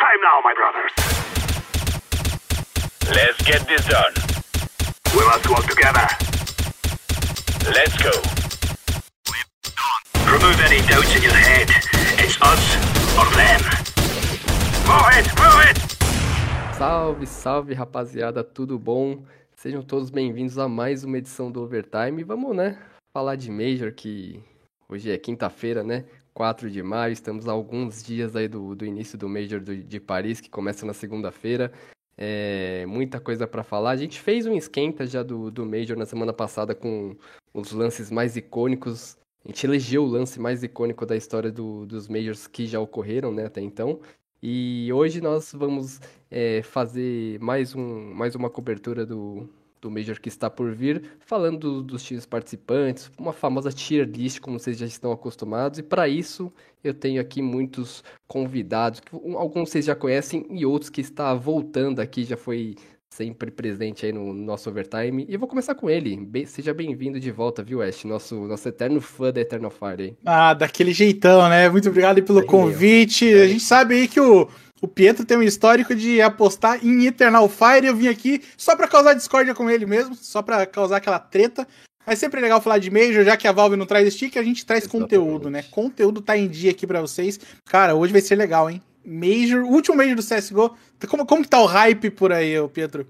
[0.00, 0.92] time now, my brothers.
[3.14, 4.14] Let's get this done.
[5.14, 6.06] We must work together.
[7.68, 8.14] Let's go.
[10.24, 11.68] Remove any doubts in your head.
[12.16, 12.64] It's us
[13.18, 13.60] or them.
[14.88, 15.78] Move it, move it!
[16.78, 19.22] Salve, salve rapaziada, tudo bom?
[19.54, 22.24] Sejam todos bem-vindos a mais uma edição do Overtime.
[22.24, 22.78] Vamos, né,
[23.12, 24.42] falar de Major, que
[24.88, 26.06] hoje é quinta-feira, né?
[26.40, 30.40] 4 de maio, estamos alguns dias aí do, do início do Major do, de Paris,
[30.40, 31.70] que começa na segunda-feira.
[32.16, 33.90] É, muita coisa para falar.
[33.90, 37.14] A gente fez um esquenta já do, do Major na semana passada com
[37.52, 39.18] os lances mais icônicos.
[39.44, 43.30] A gente elegeu o lance mais icônico da história do, dos Majors que já ocorreram,
[43.34, 44.00] né, até então.
[44.42, 46.00] E hoje nós vamos
[46.30, 49.46] é, fazer mais, um, mais uma cobertura do,
[49.80, 54.40] do Major que está por vir, falando do, dos times participantes, uma famosa tier list,
[54.40, 55.78] como vocês já estão acostumados.
[55.78, 56.52] E para isso
[56.84, 62.00] eu tenho aqui muitos convidados, que, alguns vocês já conhecem e outros que está voltando
[62.00, 62.76] aqui, já foi
[63.10, 65.26] sempre presente aí no nosso overtime.
[65.28, 66.16] E eu vou começar com ele.
[66.16, 68.04] Bem, seja bem-vindo de volta, viu, Ash?
[68.04, 70.16] Nosso, nosso eterno fã da Eternal Fire aí.
[70.24, 71.68] Ah, daquele jeitão, né?
[71.68, 73.32] Muito obrigado pelo convite.
[73.34, 74.48] A gente sabe aí que o,
[74.80, 77.86] o Pietro tem um histórico de apostar em Eternal Fire.
[77.86, 81.66] Eu vim aqui só pra causar discórdia com ele mesmo, só pra causar aquela treta.
[82.06, 84.42] Mas sempre é legal falar de Major, já que a Valve não traz stick, a
[84.42, 85.10] gente traz Exatamente.
[85.10, 85.62] conteúdo, né?
[85.70, 87.38] Conteúdo tá em dia aqui para vocês.
[87.66, 88.82] Cara, hoje vai ser legal, hein?
[89.04, 90.76] Major, último Major do CSGO.
[91.08, 93.06] Como, como que tá o hype por aí, Pietro?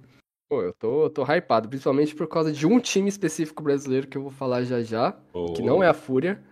[0.49, 4.19] Pô, eu tô, eu tô hypado, principalmente por causa de um time específico brasileiro que
[4.19, 5.53] eu vou falar já já, oh.
[5.53, 6.43] que não é a Fúria,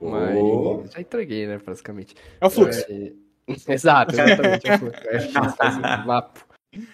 [0.00, 0.10] oh.
[0.10, 2.16] mas já entreguei, né, basicamente.
[2.40, 2.78] É o Flux.
[2.88, 3.12] É...
[3.68, 4.78] Exato, exatamente, é.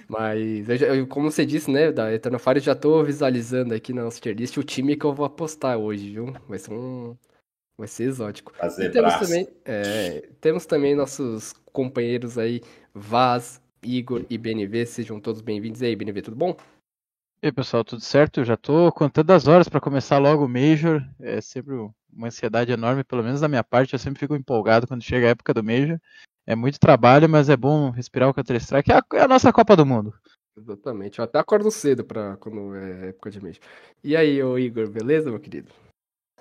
[0.06, 4.04] Mas, eu como você disse, né, da Eternal Fire, eu já tô visualizando aqui na
[4.04, 6.34] nossa tier list o time que eu vou apostar hoje, viu?
[6.46, 7.16] Vai ser um...
[7.78, 8.52] Vai ser exótico.
[8.56, 12.60] Fazer temos também, é, temos também nossos companheiros aí,
[12.92, 15.80] Vaz, Igor e BNV, sejam todos bem-vindos.
[15.80, 16.54] E aí, BNV, tudo bom?
[17.42, 18.40] E aí, pessoal, tudo certo?
[18.40, 21.02] Eu já tô contando as horas para começar logo o Major.
[21.18, 21.74] É sempre
[22.12, 23.94] uma ansiedade enorme, pelo menos da minha parte.
[23.94, 25.98] Eu sempre fico empolgado quando chega a época do Major.
[26.50, 28.90] É muito trabalho, mas é bom respirar o Counter-Strike.
[28.90, 30.12] É, a, é a nossa Copa do Mundo.
[30.58, 31.20] Exatamente.
[31.20, 33.60] Eu até acordo cedo para quando é época de Major.
[34.02, 35.70] E aí, ô Igor, beleza, meu querido?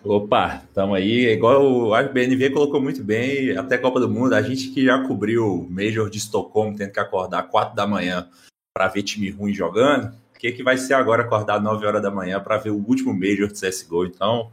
[0.03, 1.28] Opa, estamos aí.
[1.28, 5.46] Igual o BNV colocou muito bem, até Copa do Mundo, a gente que já cobriu
[5.46, 8.28] o Major de Estocolmo, tendo que acordar 4 da manhã
[8.74, 12.09] para ver time ruim jogando, o que, que vai ser agora acordar 9 horas da
[12.09, 14.06] manhã para ver o último Major de CSGO?
[14.06, 14.52] Então,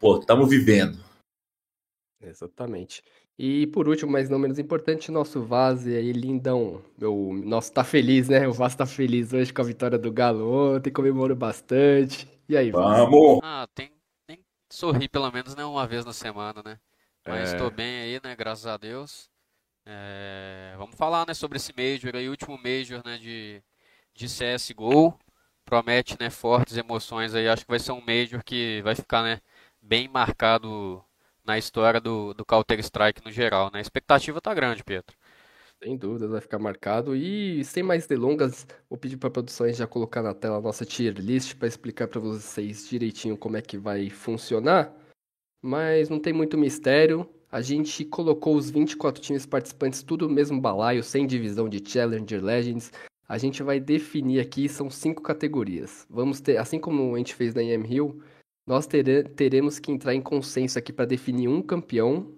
[0.00, 0.98] pô, estamos vivendo.
[2.20, 3.04] Exatamente.
[3.42, 6.84] E por último, mas não menos importante, nosso Vaz aí, lindão.
[6.98, 8.46] Meu, nosso tá feliz, né?
[8.46, 12.28] O Vaz tá feliz hoje com a vitória do Galo ontem, comemorou bastante.
[12.46, 12.98] E aí, Vaz?
[12.98, 13.40] Vamos!
[13.42, 13.90] Ah, tem
[14.68, 16.78] sorrir pelo menos né, uma vez na semana, né?
[17.26, 17.70] Mas estou é...
[17.70, 18.36] bem aí, né?
[18.36, 19.30] Graças a Deus.
[19.86, 20.74] É...
[20.76, 23.62] Vamos falar, né, sobre esse Major aí, último Major, né, de,
[24.12, 25.18] de CSGO.
[25.64, 27.48] Promete, né, fortes emoções aí.
[27.48, 29.40] Acho que vai ser um Major que vai ficar, né,
[29.80, 31.02] bem marcado
[31.50, 33.80] na história do, do Counter-Strike no geral, né?
[33.80, 35.16] A expectativa tá grande, Pedro.
[35.82, 37.16] Sem dúvida, vai ficar marcado.
[37.16, 40.84] E sem mais delongas, vou pedir para a produção já colocar na tela a nossa
[40.84, 44.94] tier list para explicar para vocês direitinho como é que vai funcionar.
[45.60, 47.28] Mas não tem muito mistério.
[47.50, 52.44] A gente colocou os 24 times participantes tudo no mesmo balaio, sem divisão de Challenger,
[52.44, 52.92] Legends.
[53.28, 56.06] A gente vai definir aqui, são cinco categorias.
[56.08, 58.22] Vamos ter, assim como a gente fez na EM Hill,
[58.70, 62.32] nós tere, teremos que entrar em consenso aqui para definir um campeão.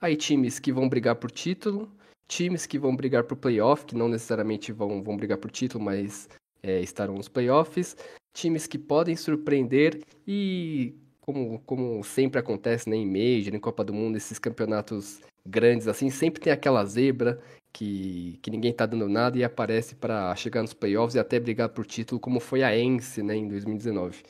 [0.00, 1.88] Aí times que vão brigar por título,
[2.26, 6.28] times que vão brigar por playoff, que não necessariamente vão, vão brigar por título, mas
[6.60, 7.96] é, estarão nos playoffs,
[8.34, 13.94] times que podem surpreender e, como, como sempre acontece né, em Major, em Copa do
[13.94, 17.40] Mundo, esses campeonatos grandes assim, sempre tem aquela zebra
[17.72, 21.68] que, que ninguém tá dando nada e aparece para chegar nos playoffs e até brigar
[21.68, 24.24] por título, como foi a Ence né, em 2019.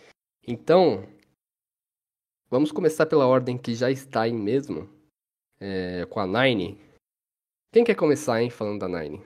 [0.46, 1.06] Então,
[2.52, 4.86] vamos começar pela ordem que já está aí mesmo,
[5.58, 6.78] é, com a Nine.
[7.72, 9.22] Quem quer começar, hein, falando da Nine?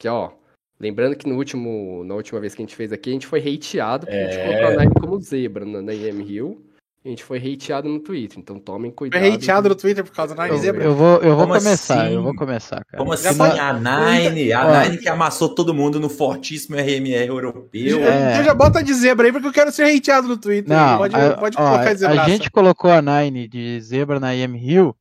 [0.00, 0.32] Que, ó,
[0.80, 3.40] lembrando que no último, na última vez que a gente fez aqui, a gente foi
[3.40, 4.24] hateado, porque é...
[4.24, 6.73] a gente colocou a Nine como zebra na, na IM Hill.
[7.04, 9.20] A gente foi hateado no Twitter, então tomem cuidado.
[9.20, 10.84] Foi hateado no Twitter por causa da Nine Zebra?
[10.84, 12.14] Eu vou, eu vou começar, assim?
[12.14, 12.96] eu vou começar, cara.
[12.96, 13.42] Como assim?
[13.42, 18.02] A Nine, a Nine que amassou todo mundo no fortíssimo RMR europeu.
[18.02, 18.40] É.
[18.40, 20.74] Eu já bota de zebra aí porque eu quero ser hateado no Twitter.
[20.74, 24.34] Não, pode, a, pode ó, colocar de A gente colocou a Nine de zebra na
[24.34, 24.96] IM Hill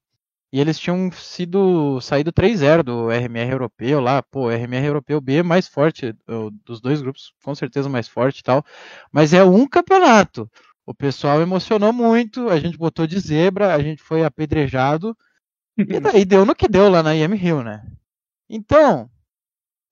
[0.52, 5.44] e eles tinham sido saído 3-0 do RMR europeu lá, pô, RMR europeu B é
[5.44, 6.14] mais forte
[6.66, 8.64] dos dois grupos, com certeza mais forte e tal,
[9.10, 10.50] mas é um campeonato.
[10.86, 15.18] O pessoal emocionou muito, a gente botou de zebra, a gente foi apedrejado,
[15.78, 17.86] e daí deu no que deu lá na IM Rio, né?
[18.50, 19.10] Então,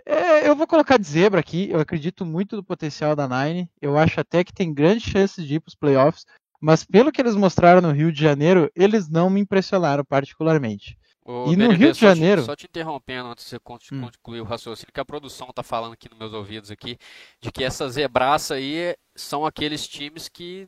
[0.06, 1.70] é, eu vou colocar de zebra aqui.
[1.70, 3.70] Eu acredito muito no potencial da Nine.
[3.82, 6.26] Eu acho até que tem grandes chances de ir para os playoffs.
[6.60, 10.98] Mas pelo que eles mostraram no Rio de Janeiro, eles não me impressionaram particularmente.
[11.26, 12.42] Ô, e no Rio de Janeiro.
[12.42, 13.56] Te, só te interrompendo antes de você
[13.96, 14.02] hum.
[14.02, 14.44] concluir hum.
[14.44, 16.98] o raciocínio, que a produção está falando aqui nos meus ouvidos aqui,
[17.40, 20.68] de que essa zebraça aí são aqueles times que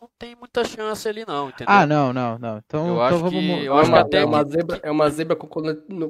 [0.00, 1.66] não tem muita chance ali não, entendeu?
[1.68, 2.58] Ah, não, não, não.
[2.58, 3.32] Então, eu então acho vamos...
[3.32, 5.48] que, eu acho que até é uma zebra, é uma zebra com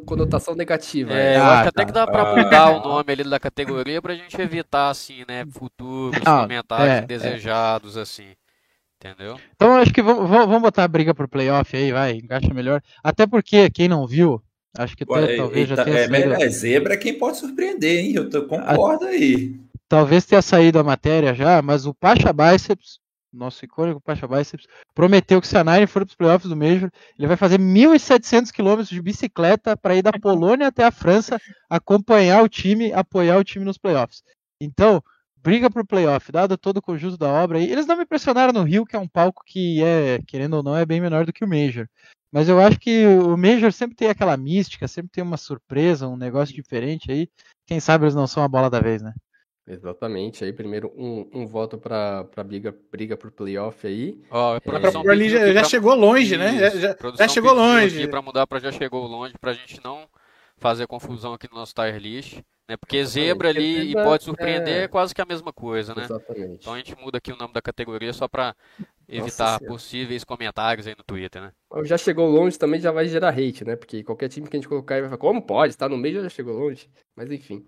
[0.04, 1.12] conotação negativa.
[1.12, 1.36] É, né?
[1.38, 1.84] eu acho que até tá.
[1.84, 5.44] que dá para mudar ah, o nome ali da categoria pra gente evitar assim, né,
[5.50, 8.00] futuros ah, comentários é, indesejados é.
[8.00, 8.34] assim.
[8.98, 9.38] Entendeu?
[9.54, 12.82] Então acho que vamos, vamos botar a briga pro playoff aí, vai, encaixa melhor.
[13.04, 14.42] Até porque, quem não viu,
[14.76, 16.32] acho que Ué, talvez já tenha é, saído...
[16.34, 18.12] É, zebra é quem pode surpreender, hein?
[18.14, 19.08] Eu tô, concordo a...
[19.08, 19.54] aí.
[19.88, 22.98] Talvez tenha saído a matéria já, mas o Pacha Biceps,
[23.36, 26.90] nosso icônico Pacha Biceps, prometeu que se a Nine for para os playoffs do Major,
[27.18, 31.38] ele vai fazer 1.700 quilômetros de bicicleta para ir da Polônia até a França,
[31.68, 34.22] acompanhar o time, apoiar o time nos playoffs.
[34.60, 35.02] Então,
[35.46, 37.60] briga pro playoff, dado todo o conjunto da obra.
[37.60, 40.62] E eles não me impressionaram no Rio, que é um palco que é, querendo ou
[40.62, 41.86] não, é bem menor do que o Major.
[42.32, 46.16] Mas eu acho que o Major sempre tem aquela mística, sempre tem uma surpresa, um
[46.16, 47.28] negócio diferente aí.
[47.66, 49.14] Quem sabe eles não são a bola da vez, né?
[49.68, 54.22] Exatamente, aí primeiro um, um voto para briga, briga pro playoff aí.
[54.30, 56.56] Ó, oh, é, já, já chegou longe, né?
[56.56, 58.06] Já, já, já chegou longe.
[58.06, 60.06] Para mudar para já chegou longe, para a gente não
[60.56, 62.40] fazer confusão aqui no nosso tier list.
[62.68, 62.76] Né?
[62.76, 64.82] Porque zebra ali e pode surpreender é...
[64.84, 64.88] é...
[64.88, 66.04] quase que a mesma coisa, né?
[66.04, 66.58] Exatamente.
[66.60, 68.56] Então a gente muda aqui o nome da categoria só para
[69.08, 71.52] evitar possíveis comentários aí no Twitter, né?
[71.84, 73.76] Já chegou longe também já vai gerar hate, né?
[73.76, 75.74] Porque qualquer time que a gente colocar vai falar, como pode?
[75.74, 76.90] Está no meio já chegou longe.
[77.14, 77.64] Mas enfim.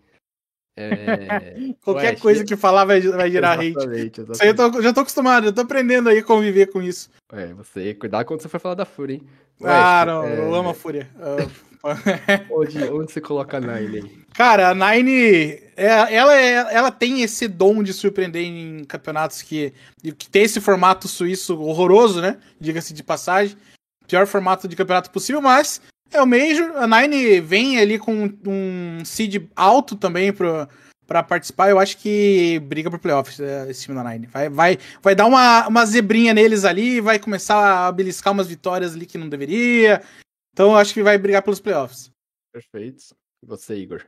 [0.78, 1.74] É...
[1.82, 4.20] Qualquer Ué, coisa que falar vai, vai gerar exatamente, hate.
[4.20, 4.46] Exatamente.
[4.46, 7.10] Eu tô, já tô acostumado, já tô aprendendo aí a conviver com isso.
[7.32, 9.22] É, você, cuidado quando você for falar da Fúria, hein?
[9.60, 10.38] Ué, ah, não, é...
[10.38, 11.10] eu amo a Fúria.
[12.50, 14.18] Onde, onde você coloca a Nine aí?
[14.34, 19.72] Cara, a Nine, é, ela, é, ela tem esse dom de surpreender em campeonatos que,
[20.16, 22.38] que tem esse formato suíço horroroso, né?
[22.60, 23.56] Diga-se de passagem.
[24.08, 25.80] Pior formato de campeonato possível, mas
[26.12, 26.76] é o Major.
[26.76, 30.68] A Nine vem ali com um seed alto também pro,
[31.06, 31.70] pra participar.
[31.70, 34.26] Eu acho que briga pro playoffs é, esse time da Nine.
[34.26, 38.94] Vai, vai, vai dar uma, uma zebrinha neles ali, vai começar a beliscar umas vitórias
[38.94, 40.02] ali que não deveria.
[40.52, 42.10] Então acho que vai brigar pelos playoffs.
[42.52, 43.14] Perfeito.
[43.42, 44.04] E você, Igor?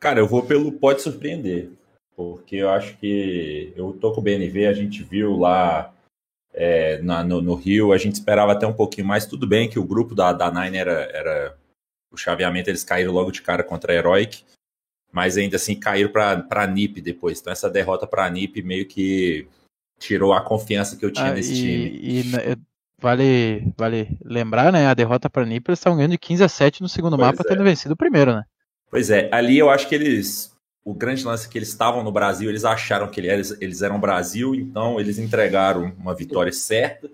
[0.00, 1.70] Cara, eu vou pelo pode surpreender.
[2.16, 5.94] Porque eu acho que eu tô com o BNV, a gente viu lá
[6.52, 9.26] é, na, no, no, Rio, a gente esperava até um pouquinho mais.
[9.26, 11.58] Tudo bem que o grupo da, da Nine era, era.
[12.10, 14.42] O chaveamento eles caíram logo de cara contra a Heroic,
[15.12, 17.40] mas ainda assim caíram para a NIP depois.
[17.40, 19.46] Então essa derrota para a NIP meio que
[19.98, 22.00] tirou a confiança que eu tinha ah, nesse e, time.
[22.02, 22.58] E
[23.00, 24.86] Vale, vale lembrar, né?
[24.88, 27.48] A derrota para Nipper estavam ganhando de 15 a 7 no segundo pois mapa, é.
[27.48, 28.42] tendo vencido o primeiro, né?
[28.90, 30.52] Pois é, ali eu acho que eles.
[30.88, 34.00] O grande lance é que eles estavam no Brasil, eles acharam que eles, eles eram
[34.00, 37.10] Brasil, então eles entregaram uma vitória certa,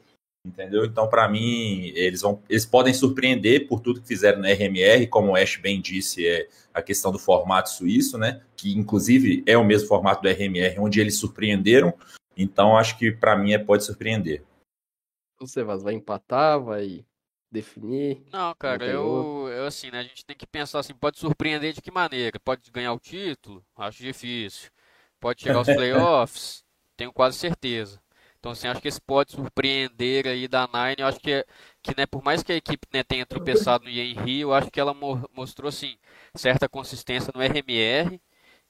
[0.46, 0.84] entendeu?
[0.84, 5.32] Então, para mim, eles vão, eles podem surpreender por tudo que fizeram no RMR, como
[5.32, 8.42] o Ash bem disse, é a questão do formato suíço, né?
[8.56, 11.92] Que inclusive é o mesmo formato do RMR, onde eles surpreenderam.
[12.36, 14.44] Então, acho que para mim é pode surpreender.
[15.40, 17.04] Você vai empatar, vai
[17.50, 18.22] definir?
[18.32, 20.00] Não, cara, eu, eu assim, né?
[20.00, 22.38] A gente tem que pensar assim, pode surpreender de que maneira?
[22.40, 23.64] Pode ganhar o título?
[23.76, 24.70] Acho difícil.
[25.20, 26.64] Pode chegar aos playoffs?
[26.96, 28.00] Tenho quase certeza.
[28.38, 30.96] Então, assim, acho que esse pode surpreender aí da Nine.
[30.98, 31.46] Eu acho que,
[31.82, 34.78] que né, por mais que a equipe né, tenha tropeçado no Henry, eu acho que
[34.80, 35.96] ela mo mostrou, assim,
[36.34, 38.20] certa consistência no RMR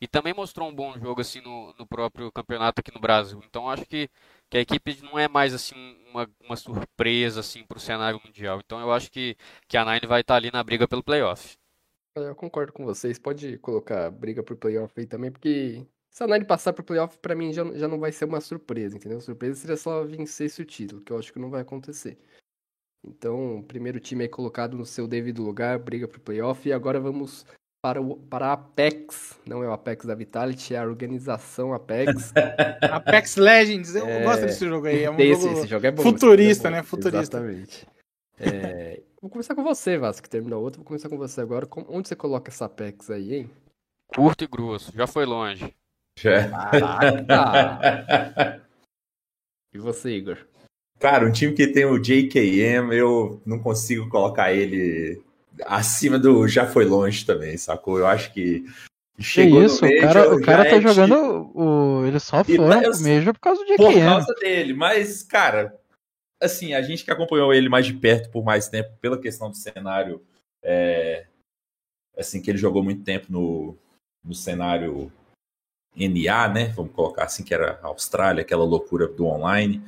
[0.01, 3.43] e também mostrou um bom jogo, assim, no, no próprio campeonato aqui no Brasil.
[3.45, 4.09] Então, acho que
[4.55, 5.75] que a equipe não é mais assim
[6.09, 8.61] uma, uma surpresa assim para o cenário mundial.
[8.65, 11.57] Então eu acho que, que a Nine vai estar tá ali na briga pelo playoff.
[12.15, 13.19] Eu concordo com vocês.
[13.19, 17.35] Pode colocar briga pro playoff aí também, porque se a Nine passar pro playoff, para
[17.35, 19.21] mim já, já não vai ser uma surpresa, entendeu?
[19.21, 22.17] Surpresa seria só vencer esse título, que eu acho que não vai acontecer.
[23.03, 26.69] Então, primeiro time aí colocado no seu devido lugar, briga pro playoff.
[26.69, 27.45] E agora vamos
[27.85, 32.33] para, o, para a Apex, não é o Apex da Vitality, é a organização Apex.
[32.81, 34.25] Apex Legends, eu é...
[34.25, 35.03] gosto desse jogo aí.
[35.03, 36.03] É um esse, jogo esse jogo é bom.
[36.03, 36.77] Futurista, é bom.
[36.79, 36.83] né?
[36.83, 37.37] Futurista.
[37.37, 37.87] Exatamente.
[38.41, 39.03] É...
[39.21, 40.79] Vou começar com você, Vasco, que terminou outro.
[40.79, 41.69] Vou começar com você agora.
[41.91, 43.51] Onde você coloca essa Apex aí, hein?
[44.07, 45.75] Curto e grosso, já foi longe.
[46.19, 46.49] Já.
[46.49, 48.63] Caraca!
[49.75, 50.39] e você, Igor?
[50.99, 55.23] Cara, um time que tem o JKM, eu não consigo colocar ele
[55.65, 57.99] acima do já foi longe também, sacou?
[57.99, 58.65] Eu acho que
[59.19, 61.63] chegou que isso, o cara, o cara tá é jogando tipo...
[61.63, 65.79] o ele só foi tá, mesmo por causa do Por causa dele, mas cara,
[66.43, 69.57] assim, a gente que acompanhou ele mais de perto por mais tempo pela questão do
[69.57, 70.23] cenário
[70.63, 71.27] é,
[72.17, 73.77] assim que ele jogou muito tempo no,
[74.25, 75.13] no cenário
[75.95, 76.67] NA, né?
[76.75, 79.83] Vamos colocar assim, que era a Austrália, aquela loucura do online.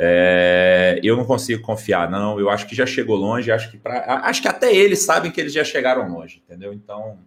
[0.00, 2.38] É, eu não consigo confiar, não.
[2.38, 3.50] Eu acho que já chegou longe.
[3.50, 6.72] Acho que, pra, acho que até eles sabem que eles já chegaram longe, entendeu?
[6.72, 7.18] Então.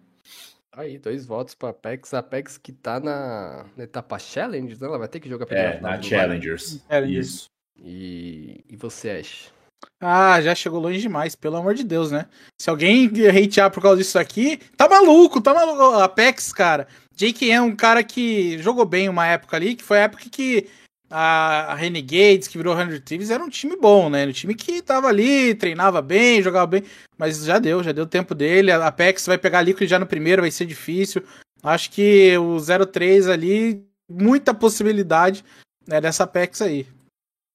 [0.71, 2.13] Aí, dois votos para Apex.
[2.13, 4.87] A Apex que tá na, na etapa Challenge, né?
[4.87, 6.81] Ela vai ter que jogar pela É, na Challengers.
[7.09, 7.49] Isso.
[7.77, 9.51] E, e você, Ash?
[9.99, 12.27] Ah, já chegou longe demais, pelo amor de Deus, né?
[12.57, 15.99] Se alguém hatear por causa disso aqui, tá maluco, tá maluco.
[15.99, 16.87] Apex, cara.
[17.13, 20.69] Jake é um cara que jogou bem uma época ali, que foi a época que
[21.11, 24.25] a, Renegades, que virou 100 Thieves, era um time bom, né?
[24.25, 26.83] Um time que tava ali, treinava bem, jogava bem,
[27.17, 28.71] mas já deu, já deu tempo dele.
[28.71, 31.21] A Apex vai pegar Liquid já no primeiro, vai ser difícil.
[31.61, 35.43] Acho que o 03 ali, muita possibilidade
[35.85, 36.87] né, dessa Apex aí.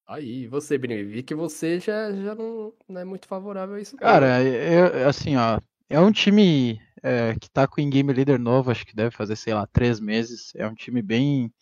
[0.06, 3.96] Aí, você, Brino, vi que você já, já não, não é muito favorável a isso.
[3.96, 5.58] Cara, é, assim, ó,
[5.90, 9.34] é um time é, que tá com o in-game leader novo, acho que deve fazer,
[9.34, 10.52] sei lá, três meses.
[10.54, 11.52] É um time bem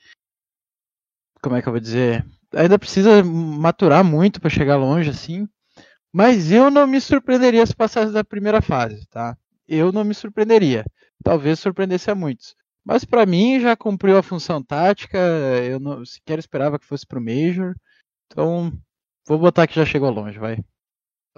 [1.44, 2.24] como é que eu vou dizer?
[2.54, 5.46] Ainda precisa maturar muito para chegar longe assim.
[6.10, 9.36] Mas eu não me surpreenderia se passasse da primeira fase, tá?
[9.68, 10.86] Eu não me surpreenderia.
[11.22, 12.56] Talvez surpreendesse a muitos.
[12.82, 15.18] Mas para mim já cumpriu a função tática.
[15.18, 17.74] Eu não sequer esperava que fosse pro Major.
[18.26, 18.72] Então,
[19.26, 20.64] vou botar que já chegou longe, vai.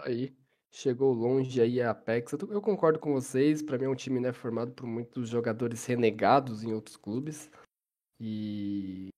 [0.03, 0.33] Aí,
[0.71, 2.33] chegou longe aí a Apex.
[2.33, 3.61] Eu, concordo com vocês.
[3.61, 7.51] Para mim é um time né, formado por muitos jogadores renegados em outros clubes.
[8.21, 9.09] E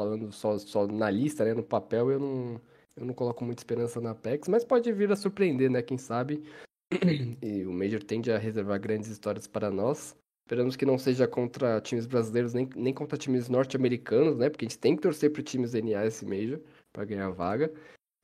[0.00, 2.60] falando só, só na lista, né, no papel, eu não,
[2.96, 6.42] eu não coloco muita esperança na Apex, mas pode vir a surpreender, né, quem sabe.
[7.42, 10.16] E o Major tende a reservar grandes histórias para nós.
[10.44, 14.68] Esperamos que não seja contra times brasileiros, nem, nem contra times norte-americanos, né, porque a
[14.68, 16.58] gente tem que torcer para times NA esse Major
[16.92, 17.70] para ganhar a vaga.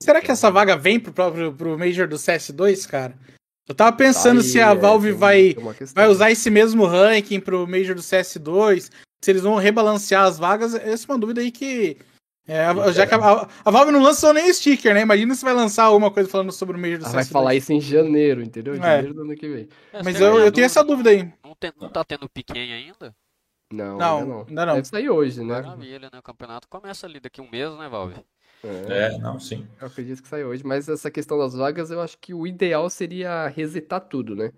[0.03, 3.19] Será que essa vaga vem pro próprio pro Major do CS2, cara?
[3.69, 5.57] Eu tava pensando tá aí, se a Valve é, vai,
[5.95, 8.91] vai usar esse mesmo ranking pro Major do CS2,
[9.27, 11.99] se eles vão rebalancear as vagas, essa é uma dúvida aí que.
[12.47, 15.01] É, já que a, a, Valve não lançou nem sticker, né?
[15.01, 17.73] Imagina se vai lançar alguma coisa falando sobre o Major do ah, Vai falar isso
[17.73, 18.77] em janeiro, entendeu?
[18.77, 18.83] Em é.
[18.83, 19.69] janeiro do ano que vem.
[19.93, 21.29] É, Mas eu, eu tenho essa dúvida aí.
[21.43, 23.13] Não, tem, não tá tendo pequeno ainda?
[23.73, 24.47] Não, não, ainda não.
[24.47, 24.75] Ainda não.
[24.77, 25.61] Deve sair hoje, né?
[25.61, 26.21] Maravilha, né?
[26.21, 28.15] O campeonato começa ali daqui a um mês, né, Valve?
[28.63, 29.67] É, é, não, sim.
[29.81, 32.89] Eu acredito que sai hoje, mas essa questão das vagas, eu acho que o ideal
[32.89, 34.53] seria resetar tudo, né?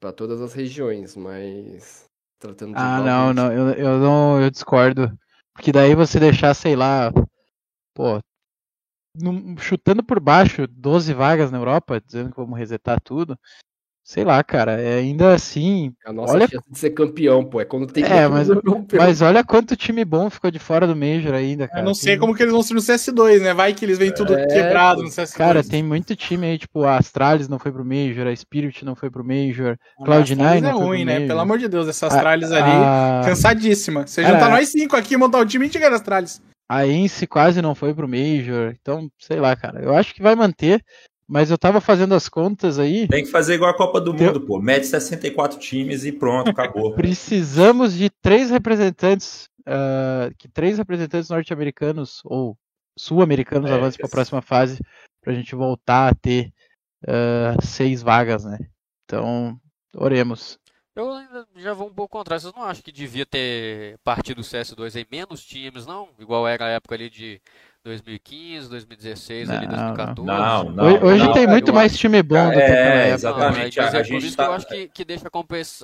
[0.00, 2.09] Para todas as regiões, mas
[2.40, 5.12] Tratando de ah, não, não, eu, eu não, eu discordo.
[5.52, 7.12] Porque daí você deixar, sei lá,
[7.94, 8.18] pô,
[9.58, 13.38] chutando por baixo 12 vagas na Europa, dizendo que vamos resetar tudo.
[14.10, 15.92] Sei lá, cara, é ainda assim.
[16.04, 16.48] A nossa olha...
[16.48, 18.48] chance de ser campeão, pô, é quando tem É, mas,
[18.92, 21.78] mas olha quanto time bom ficou de fora do Major ainda, cara.
[21.78, 22.18] Eu não sei tem...
[22.18, 23.54] como que eles vão ser no CS2, né?
[23.54, 25.36] Vai que eles vêm tudo é, quebrado no CS2.
[25.36, 28.96] Cara, tem muito time aí, tipo, a Astralis não foi pro Major, a Spirit não
[28.96, 31.24] foi pro Major, Cloud9 é ruim, né?
[31.28, 33.22] Pelo amor de Deus, essa Astralis a, ali, a...
[33.24, 34.08] cansadíssima.
[34.08, 36.42] Você cara, juntar nós cinco aqui e montar o time, a gente ganha Astralis.
[36.68, 39.80] A Ence quase não foi pro Major, então, sei lá, cara.
[39.80, 40.80] Eu acho que vai manter.
[41.30, 43.06] Mas eu tava fazendo as contas aí.
[43.06, 44.60] Tem que fazer igual a Copa do Mundo, pô.
[44.60, 46.92] Mede 64 times e pronto, acabou.
[46.98, 52.58] Precisamos de três representantes, uh, que três representantes norte-americanos ou
[52.98, 54.80] sul-americanos é, avancem para a próxima fase,
[55.22, 56.52] para a gente voltar a ter
[57.04, 58.58] uh, seis vagas, né?
[59.04, 59.56] Então,
[59.94, 60.58] oremos.
[60.96, 62.40] Eu ainda já vou um pouco contra.
[62.40, 66.08] Vocês não acham que devia ter partido o CS2 em menos times, não?
[66.18, 67.40] Igual era a época ali de
[67.82, 70.26] 2015, 2016, não, ali 2014.
[70.26, 73.78] Não, não, hoje, hoje não, tem muito mais time bom do que é, exatamente.
[73.78, 74.44] Não, a, a, gente tá...
[74.44, 75.26] eu acho que, que deixa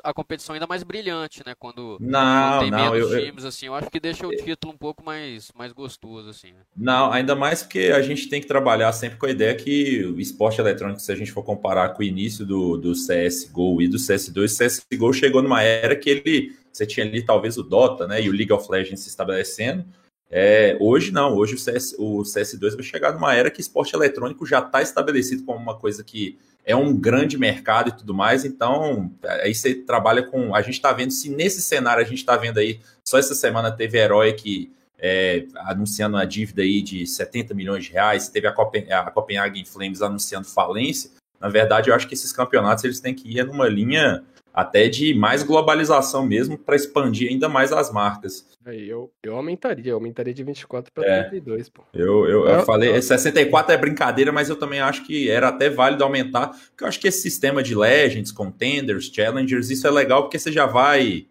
[0.04, 1.54] a, competição ainda mais brilhante, né?
[1.58, 4.74] Quando, não, quando tem não, menos eu, times, assim, eu acho que deixa o título
[4.74, 6.48] um pouco mais, mais gostoso, assim.
[6.48, 6.60] Né?
[6.76, 10.20] Não, ainda mais porque a gente tem que trabalhar sempre com a ideia que o
[10.20, 13.96] esporte eletrônico, se a gente for comparar com o início do, do CSGO e do
[13.96, 18.20] CS2, o CSGO chegou numa era que ele, você tinha ali talvez o Dota, né?
[18.20, 19.82] E o League of Legends se estabelecendo,
[20.30, 24.44] é, hoje não, hoje o, CS, o CS2 vai chegar numa era que esporte eletrônico
[24.44, 29.12] já está estabelecido como uma coisa que é um grande mercado e tudo mais, então
[29.40, 30.52] aí você trabalha com.
[30.52, 33.70] A gente está vendo se nesse cenário a gente está vendo aí, só essa semana
[33.70, 38.52] teve Herói que é, anunciando uma dívida aí de 70 milhões de reais, teve a,
[38.52, 41.10] Copen, a Copenhagen Flames anunciando falência.
[41.38, 44.24] Na verdade, eu acho que esses campeonatos eles têm que ir numa linha
[44.56, 48.48] até de mais globalização mesmo para expandir ainda mais as marcas.
[48.64, 51.82] Eu, eu aumentaria, eu aumentaria de 24 para é, 32, pô.
[51.92, 56.02] Eu, eu, eu, falei, 64 é brincadeira, mas eu também acho que era até válido
[56.02, 60.38] aumentar, porque eu acho que esse sistema de Legends, Contenders, Challengers, isso é legal porque
[60.38, 61.26] você já vai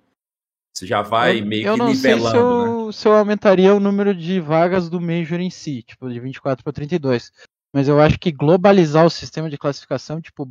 [0.72, 2.92] você já vai eu, meio eu que não nivelando, sei se eu, né?
[2.92, 6.74] se eu aumentaria o número de vagas do Major em si, tipo, de 24 para
[6.74, 7.32] 32.
[7.74, 10.48] Mas eu acho que globalizar o sistema de classificação, tipo,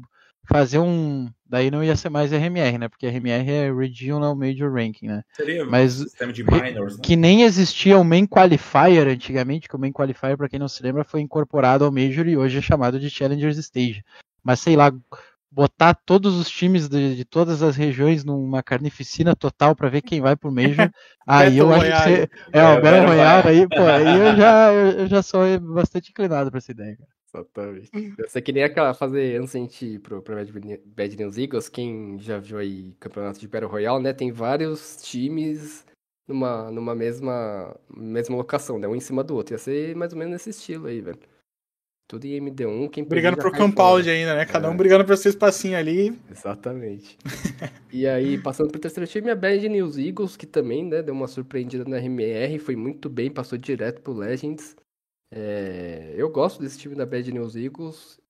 [0.47, 1.29] fazer um.
[1.47, 2.89] Daí não ia ser mais RMR, né?
[2.89, 5.23] Porque RMR é Regional Major Ranking, né?
[5.35, 7.01] Seria Mas um sistema de minors, né?
[7.03, 10.83] que nem existia o Main Qualifier antigamente, que o Main Qualifier, para quem não se
[10.83, 14.05] lembra, foi incorporado ao Major e hoje é chamado de Challengers Stage.
[14.43, 14.93] Mas sei lá,
[15.51, 20.21] botar todos os times de, de todas as regiões numa carnificina total para ver quem
[20.21, 20.91] vai pro Major,
[21.25, 24.73] aí eu acho que você, é, é o Battle Royale, aí, pô, aí eu já,
[24.73, 27.14] eu já sou bastante inclinado para essa ideia, cara.
[27.35, 27.91] Exatamente.
[28.17, 30.37] Eu sei que nem aquela fazer antes a gente ir pro, pro
[30.87, 34.13] Bad News Eagles, quem já viu aí campeonato de Battle Royale, né?
[34.13, 35.85] Tem vários times
[36.29, 38.87] numa, numa mesma, mesma locação, né?
[38.87, 39.55] Um em cima do outro.
[39.55, 41.19] Ia ser mais ou menos nesse estilo aí, velho.
[42.07, 42.91] Tudo em MD1.
[42.91, 44.45] Quem brigando pro compound ainda, né?
[44.45, 44.71] Cada é.
[44.71, 46.19] um brigando pra seu espacinho ali.
[46.31, 47.17] Exatamente.
[47.91, 51.27] e aí, passando pro terceiro time, a Bad News Eagles, que também, né, deu uma
[51.27, 54.77] surpreendida na RMR, foi muito bem, passou direto pro Legends.
[55.37, 58.21] É, eu gosto desse time da Bad News Eagles,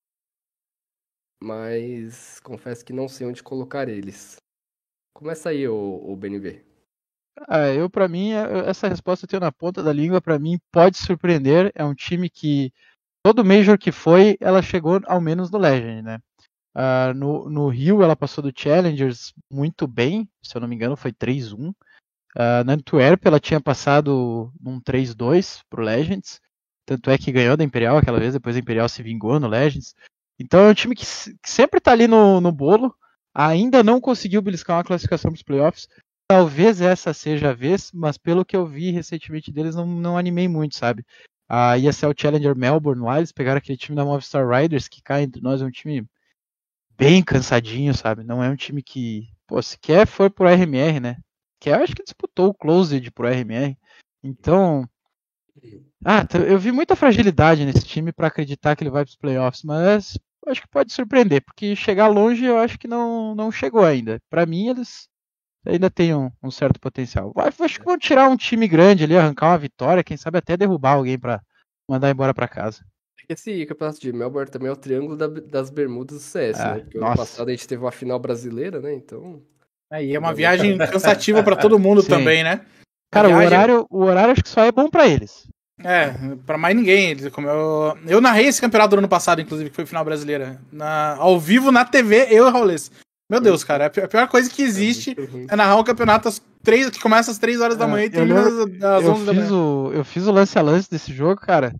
[1.43, 4.37] mas confesso que não sei onde colocar eles.
[5.15, 6.65] Começa aí, o, o BNV.
[7.47, 10.19] Ah, eu, para mim, é, essa resposta eu tenho na ponta da língua.
[10.19, 11.71] Para mim, pode surpreender.
[11.75, 12.73] É um time que,
[13.23, 16.19] todo Major que foi, ela chegou ao menos no Legend, né?
[16.75, 20.97] Uh, no, no Rio, ela passou do Challengers muito bem, se eu não me engano,
[20.97, 21.69] foi 3-1.
[21.69, 21.75] Uh,
[22.35, 26.41] ah, na Antwerp, ela tinha passado num 3-2 pro Legends.
[26.87, 29.95] Tanto é que ganhou da Imperial aquela vez, depois a Imperial se vingou no Legends.
[30.39, 32.95] Então é um time que, que sempre tá ali no, no bolo,
[33.33, 35.89] ainda não conseguiu beliscar uma classificação para os playoffs.
[36.29, 40.49] Talvez essa seja a vez, mas pelo que eu vi recentemente deles, não, não animei
[40.49, 41.05] muito, sabe?
[41.49, 45.43] A ESL Challenger Melbourne lá, eles pegaram aquele time da Movistar Riders, que cá entre
[45.43, 46.07] nós é um time
[46.97, 48.25] bem cansadinho, sabe?
[48.25, 51.17] Não é um time que, pô, sequer foi pro RMR, né?
[51.61, 53.77] Que eu acho que disputou o Closed pro RMR.
[54.23, 54.89] Então,
[56.05, 59.63] ah, eu vi muita fragilidade nesse time para acreditar que ele vai para os playoffs,
[59.63, 64.21] mas acho que pode surpreender, porque chegar longe eu acho que não, não chegou ainda.
[64.29, 65.09] Para mim, eles
[65.67, 67.33] ainda têm um, um, certo potencial.
[67.61, 70.93] Acho que vão tirar um time grande ali, arrancar uma vitória, quem sabe até derrubar
[70.93, 71.41] alguém para
[71.89, 72.85] mandar embora para casa.
[73.27, 76.81] Esse campeonato de Melbourne também é o triângulo da, das bermudas do CS, ah, né?
[76.81, 77.13] Porque nossa.
[77.13, 78.93] ano passado a gente teve uma final brasileira, né?
[78.93, 79.43] Então.
[79.91, 82.09] Aí é, é uma viagem cansativa para todo mundo Sim.
[82.09, 82.67] também, né?
[83.11, 83.45] Cara, viagem...
[83.45, 85.49] o, horário, o horário acho que só é bom para eles.
[85.83, 86.15] É,
[86.47, 87.17] pra mais ninguém.
[87.21, 90.61] Eu, eu narrei esse campeonato do ano passado, inclusive, que foi final brasileira.
[90.71, 92.91] Na, ao vivo na TV, eu e Raulês.
[93.29, 96.91] Meu Deus, cara, a pior coisa que existe é, é narrar um campeonato às três,
[96.91, 99.53] que começa às 3 horas da é, manhã e termina às 11 da manhã.
[99.53, 101.75] O, eu fiz o lance a lance desse jogo, cara,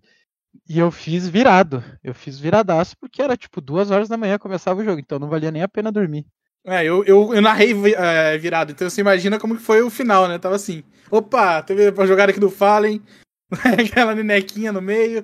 [0.67, 1.83] e eu fiz virado.
[2.03, 5.29] Eu fiz viradaço porque era tipo duas horas da manhã começava o jogo, então não
[5.29, 6.25] valia nem a pena dormir.
[6.65, 10.27] É, eu, eu, eu narrei é, virado, então você imagina como que foi o final,
[10.27, 10.39] né?
[10.39, 12.99] Tava assim, opa, teve a jogada aqui do Fallen,
[13.79, 15.23] aquela nenequinha no meio.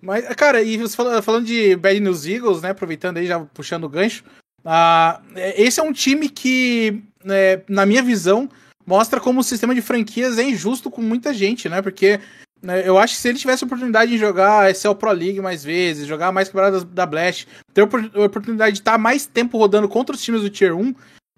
[0.00, 2.70] Mas, cara, e você falando de Bad News Eagles, né?
[2.70, 4.24] Aproveitando aí, já puxando o gancho.
[4.64, 5.22] Uh,
[5.56, 8.48] esse é um time que, né, na minha visão,
[8.86, 11.82] mostra como o sistema de franquias é injusto com muita gente, né?
[11.82, 12.20] Porque
[12.62, 16.06] né, eu acho que se ele tivesse oportunidade de jogar SL Pro League mais vezes,
[16.06, 20.22] jogar mais quebradas da Blast, ter a oportunidade de estar mais tempo rodando contra os
[20.22, 20.94] times do Tier 1,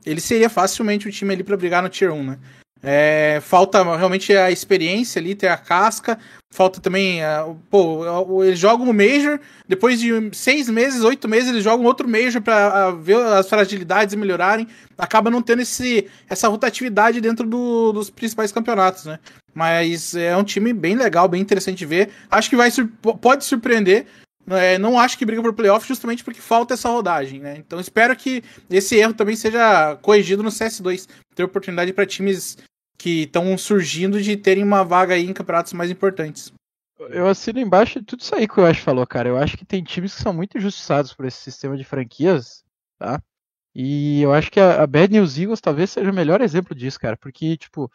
[0.07, 2.39] ele seria facilmente o time ali para brigar no Tier 1, né?
[2.83, 6.19] É, falta realmente a experiência ali, ter a casca.
[6.53, 7.21] Falta também.
[7.23, 9.39] Uh, pô, eles jogam o Major,
[9.69, 14.67] depois de seis meses, oito meses, eles jogam outro Major para ver as fragilidades melhorarem.
[14.99, 19.21] Acaba não tendo esse, essa rotatividade dentro do, dos principais campeonatos, né?
[19.55, 22.11] Mas é um time bem legal, bem interessante de ver.
[22.31, 22.71] Acho que vai
[23.21, 24.07] pode surpreender.
[24.49, 27.57] É, não acho que briga por playoff justamente porque falta essa rodagem, né?
[27.59, 31.07] Então espero que esse erro também seja corrigido no CS2.
[31.37, 32.57] Ter oportunidade para times
[33.01, 36.53] que estão surgindo de terem uma vaga aí em campeonatos mais importantes.
[37.09, 39.31] Eu assino embaixo de tudo isso aí que o Ash falou, cara.
[39.31, 42.63] Eu acho que tem times que são muito injustiçados por esse sistema de franquias,
[42.99, 43.23] tá?
[43.75, 47.01] E eu acho que a, a Bad News Eagles talvez seja o melhor exemplo disso,
[47.01, 47.17] cara.
[47.17, 47.91] Porque, tipo,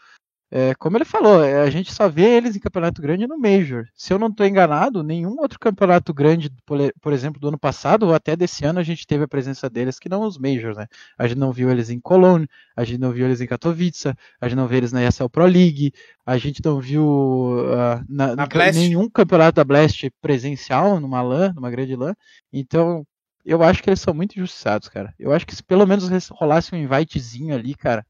[0.57, 3.89] é, como ele falou, é, a gente só vê eles em campeonato grande no Major.
[3.93, 8.13] Se eu não estou enganado, nenhum outro campeonato grande, por, exemplo, do ano passado ou
[8.13, 10.87] até desse ano, a gente teve a presença deles que não os Majors, né?
[11.17, 14.47] A gente não viu eles em Cologne, a gente não viu eles em Katowice, a
[14.47, 15.91] gente não viu eles na ESL Pro League,
[16.25, 21.69] a gente não viu uh, na, na nenhum campeonato da Blast presencial, numa LAN, numa
[21.69, 22.15] grande LAN.
[22.53, 23.05] Então,
[23.43, 25.13] eu acho que eles são muito injustiçados, cara.
[25.19, 28.05] Eu acho que se pelo menos rolasse um invitezinho ali, cara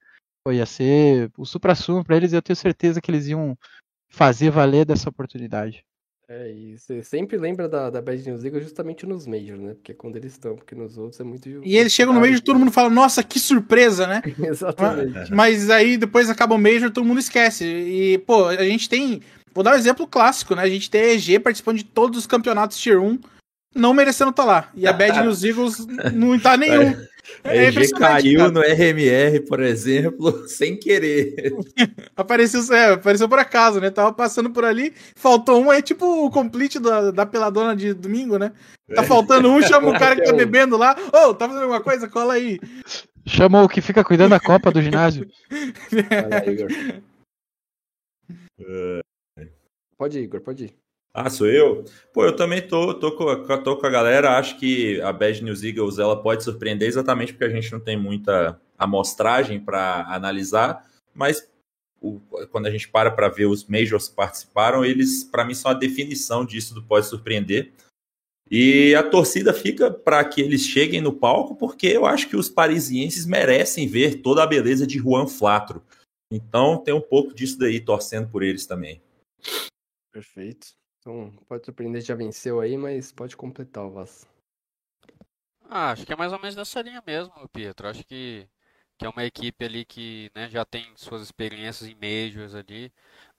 [0.46, 3.58] Pô, ia ser o supra-sumo para eles e eu tenho certeza que eles iam
[4.08, 5.84] fazer valer dessa oportunidade.
[6.28, 9.74] É, e você sempre lembra da, da Bad News League justamente nos Majors, né?
[9.74, 11.48] Porque é quando eles estão, porque nos outros é muito.
[11.48, 14.22] E eles chegam no Major e todo mundo fala, nossa, que surpresa, né?
[14.40, 15.34] Exatamente.
[15.34, 17.66] Mas aí depois acaba o Major todo mundo esquece.
[17.66, 19.22] E, pô, a gente tem.
[19.52, 20.62] Vou dar um exemplo clássico, né?
[20.62, 23.20] A gente tem a EG participando de todos os campeonatos Tier 1
[23.76, 24.70] não merecendo estar tá lá.
[24.74, 26.96] E a Bad News Eagles não tá nenhum.
[27.44, 28.52] É, é caiu cara.
[28.52, 31.54] no RMR, por exemplo, sem querer.
[32.16, 33.90] apareceu, é, apareceu por acaso, né?
[33.90, 38.38] Tava passando por ali, faltou um, é tipo o complete da, da peladona de domingo,
[38.38, 38.52] né?
[38.94, 39.06] Tá é.
[39.06, 40.96] faltando um, chama o cara que tá bebendo lá.
[41.12, 42.08] Ô, oh, tá fazendo alguma coisa?
[42.08, 42.60] Cola aí.
[43.26, 45.28] Chama o que fica cuidando da Copa do ginásio.
[45.90, 46.68] Fala, Igor.
[49.98, 50.85] Pode ir, Igor, pode ir.
[51.18, 51.86] Ah, sou eu?
[52.12, 54.38] Pô, eu também tô, tô, com, tô com a galera.
[54.38, 57.96] Acho que a Bad News Eagles ela pode surpreender exatamente porque a gente não tem
[57.96, 61.50] muita amostragem para analisar, mas
[62.02, 62.20] o,
[62.52, 65.74] quando a gente para para ver os Majors que participaram, eles, para mim, são a
[65.74, 67.72] definição disso do pode surpreender.
[68.52, 72.50] E a torcida fica para que eles cheguem no palco, porque eu acho que os
[72.50, 75.82] parisienses merecem ver toda a beleza de Juan Flatro.
[76.30, 79.02] Então tem um pouco disso daí torcendo por eles também.
[80.12, 80.76] Perfeito.
[81.06, 84.28] Então, pode surpreender, já venceu aí, mas pode completar o Vasco.
[85.70, 87.88] Ah, acho que é mais ou menos nessa linha mesmo, Pietro.
[87.88, 88.48] Acho que,
[88.98, 92.92] que é uma equipe ali que né, já tem suas experiências em majors ali,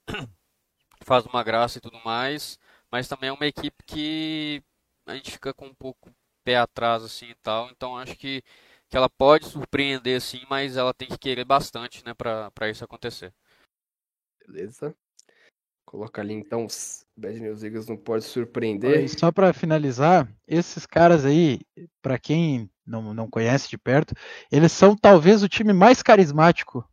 [1.04, 2.58] faz uma graça e tudo mais,
[2.92, 4.62] mas também é uma equipe que
[5.06, 6.12] a gente fica com um pouco
[6.44, 8.42] pé atrás assim e tal, então acho que,
[8.90, 13.34] que ela pode surpreender sim, mas ela tem que querer bastante né, para isso acontecer.
[14.46, 14.96] Beleza.
[15.96, 19.02] Coloca ali então os Bad News Eagles não pode surpreender.
[19.02, 21.60] E só para finalizar, esses caras aí,
[22.02, 24.14] para quem não, não conhece de perto,
[24.52, 26.86] eles são talvez o time mais carismático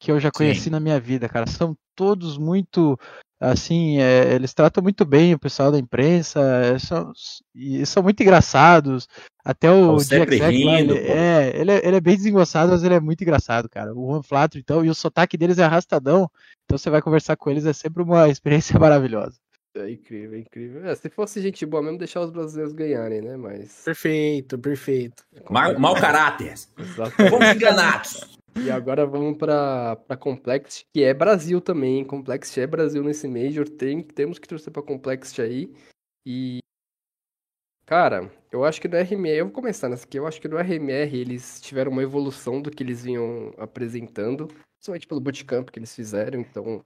[0.00, 0.70] que eu já conheci Sim.
[0.70, 1.46] na minha vida, cara.
[1.46, 2.98] São todos muito
[3.40, 7.12] assim, é, eles tratam muito bem o pessoal da imprensa, é, são,
[7.54, 9.06] e são muito engraçados.
[9.44, 13.00] Até o Jack rindo, ele, é, ele, é, ele é bem desengonçado, mas ele é
[13.00, 13.94] muito engraçado, cara.
[13.94, 16.28] O Juan Flato, então, e o sotaque deles é arrastadão.
[16.64, 19.38] Então você vai conversar com eles, é sempre uma experiência maravilhosa.
[19.76, 20.86] É incrível, é incrível.
[20.86, 23.36] É, se fosse gente boa mesmo, deixar os brasileiros ganharem, né?
[23.36, 23.82] Mas.
[23.84, 25.22] Perfeito, perfeito.
[25.50, 26.54] Mal, mau caráter.
[27.30, 28.35] Vamos enganados.
[28.64, 32.04] E agora vamos para Complexity, que é Brasil também.
[32.04, 33.68] Complexity é Brasil nesse Major.
[33.68, 35.74] Tem, temos que torcer para Complexity aí.
[36.24, 36.58] E.
[37.84, 39.38] Cara, eu acho que no RMR.
[39.38, 40.18] Eu vou começar nessa aqui.
[40.18, 44.48] Eu acho que no RMR eles tiveram uma evolução do que eles vinham apresentando
[44.86, 46.84] principalmente pelo bootcamp que eles fizeram, então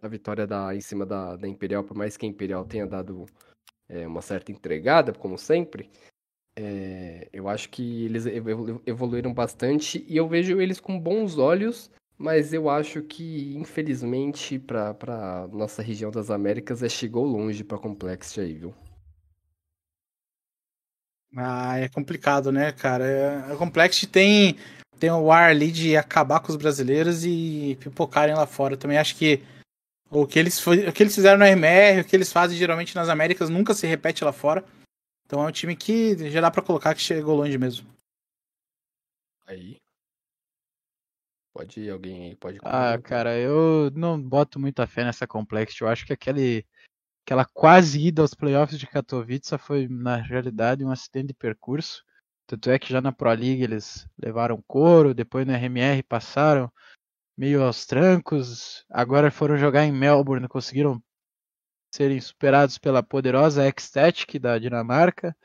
[0.00, 3.26] a vitória da, em cima da, da Imperial, por mais que a Imperial tenha dado
[3.88, 5.90] é, uma certa entregada, como sempre,
[6.56, 8.24] é, eu acho que eles
[8.86, 15.48] evoluíram bastante e eu vejo eles com bons olhos, mas eu acho que, infelizmente, para
[15.52, 18.74] nossa região das Américas, é, chegou longe para Complexity aí, viu?
[21.34, 23.06] Ah, é complicado, né, cara?
[23.06, 24.56] É, a Complexity tem
[24.98, 28.76] tem o ar ali de acabar com os brasileiros e pipocarem lá fora.
[28.76, 29.42] Também acho que
[30.08, 33.08] o que eles, o que eles fizeram no RMR, o que eles fazem geralmente nas
[33.08, 34.64] Américas nunca se repete lá fora.
[35.32, 37.88] Então é um time que já dá para colocar que chegou longe mesmo.
[39.46, 39.78] Aí.
[41.54, 42.58] Pode ir, alguém aí, pode.
[42.62, 45.80] Ah, cara, eu não boto muita fé nessa Complexity.
[45.80, 46.66] Eu acho que aquele,
[47.24, 52.04] aquela quase ida aos playoffs de Katowice foi, na realidade, um acidente de percurso.
[52.46, 56.70] Tanto é que já na Pro League eles levaram couro, depois no RMR passaram
[57.38, 61.02] meio aos trancos, agora foram jogar em Melbourne, conseguiram
[61.92, 65.36] serem superados pela poderosa Ecstatic da Dinamarca.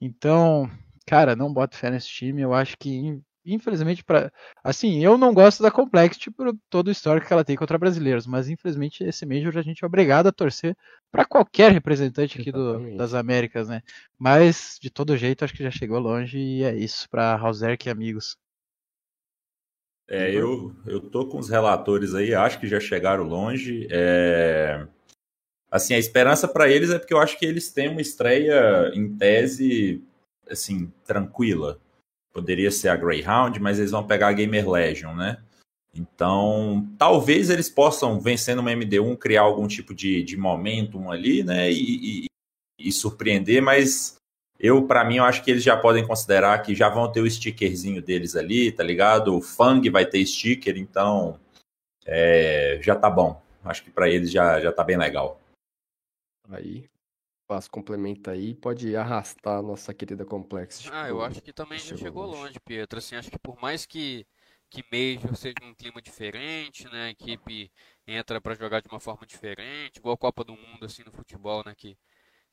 [0.00, 0.70] Então,
[1.06, 2.42] cara, não boto fé nesse time.
[2.42, 7.26] Eu acho que infelizmente, para assim, eu não gosto da Complexity por todo o histórico
[7.26, 10.76] que ela tem contra brasileiros, mas infelizmente esse Major a gente é obrigado a torcer
[11.12, 13.82] para qualquer representante aqui do, das Américas, né?
[14.18, 17.90] Mas de todo jeito acho que já chegou longe e é isso para Hauserk e
[17.90, 18.36] amigos.
[20.08, 23.86] É, eu, eu tô com os relatores aí, acho que já chegaram longe.
[23.90, 24.86] É...
[25.74, 29.16] Assim, a esperança para eles é porque eu acho que eles têm uma estreia em
[29.16, 30.00] tese
[30.48, 31.80] assim, tranquila
[32.32, 35.38] Poderia ser a Greyhound, mas eles vão pegar a Gamer Legion, né?
[35.94, 41.70] Então, talvez eles possam, vencendo uma MD1, criar algum tipo de, de momentum ali, né?
[41.70, 42.26] E, e,
[42.76, 44.16] e surpreender, mas
[44.58, 47.30] eu, para mim, eu acho que eles já podem considerar que já vão ter o
[47.30, 49.36] stickerzinho deles ali, tá ligado?
[49.36, 51.38] O Fang vai ter sticker, então
[52.04, 53.40] é, já tá bom.
[53.64, 55.40] Acho que para eles já, já tá bem legal.
[56.50, 56.88] Aí,
[57.46, 60.82] Passo complementa aí, pode arrastar a nossa querida Complex.
[60.92, 62.98] Ah, eu acho que também já chegou longe, longe Pietro.
[62.98, 64.26] Assim, acho que por mais que
[64.70, 67.04] que Major seja um clima diferente, né?
[67.06, 67.70] A equipe
[68.08, 71.62] entra para jogar de uma forma diferente, igual a Copa do Mundo assim no futebol,
[71.64, 71.96] né, que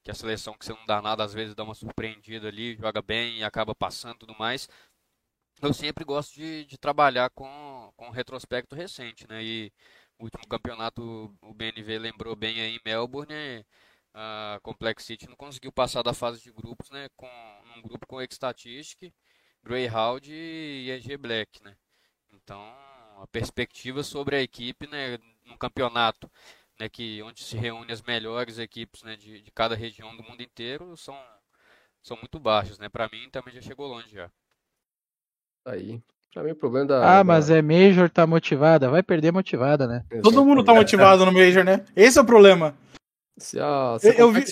[0.03, 3.01] que a seleção que você não dá nada às vezes dá uma surpreendida ali, joga
[3.01, 4.67] bem e acaba passando tudo mais.
[5.61, 9.43] Eu sempre gosto de, de trabalhar com, com retrospecto recente, né?
[9.43, 9.71] E
[10.21, 13.65] último campeonato o BNV lembrou bem aí em Melbourne,
[14.13, 17.27] a Complex City não conseguiu passar da fase de grupos, né, com
[17.77, 19.13] um grupo com X-Statistic,
[19.63, 21.75] Greyhound e EG Black, né.
[22.31, 22.61] Então,
[23.21, 26.31] a perspectiva sobre a equipe, né, no campeonato,
[26.79, 30.41] né, que onde se reúnem as melhores equipes, né, de, de cada região do mundo
[30.43, 31.15] inteiro, são
[32.03, 32.89] são muito baixas, né.
[32.89, 34.31] Para mim também já chegou longe já.
[35.65, 36.01] Aí.
[36.33, 37.19] Pra mim o problema da.
[37.19, 40.03] Ah, mas é Major tá motivada, vai perder motivada, né?
[40.23, 41.83] Todo mundo tá motivado no Major, né?
[41.95, 42.73] Esse é o problema.
[43.37, 44.45] Se a, se eu, vi.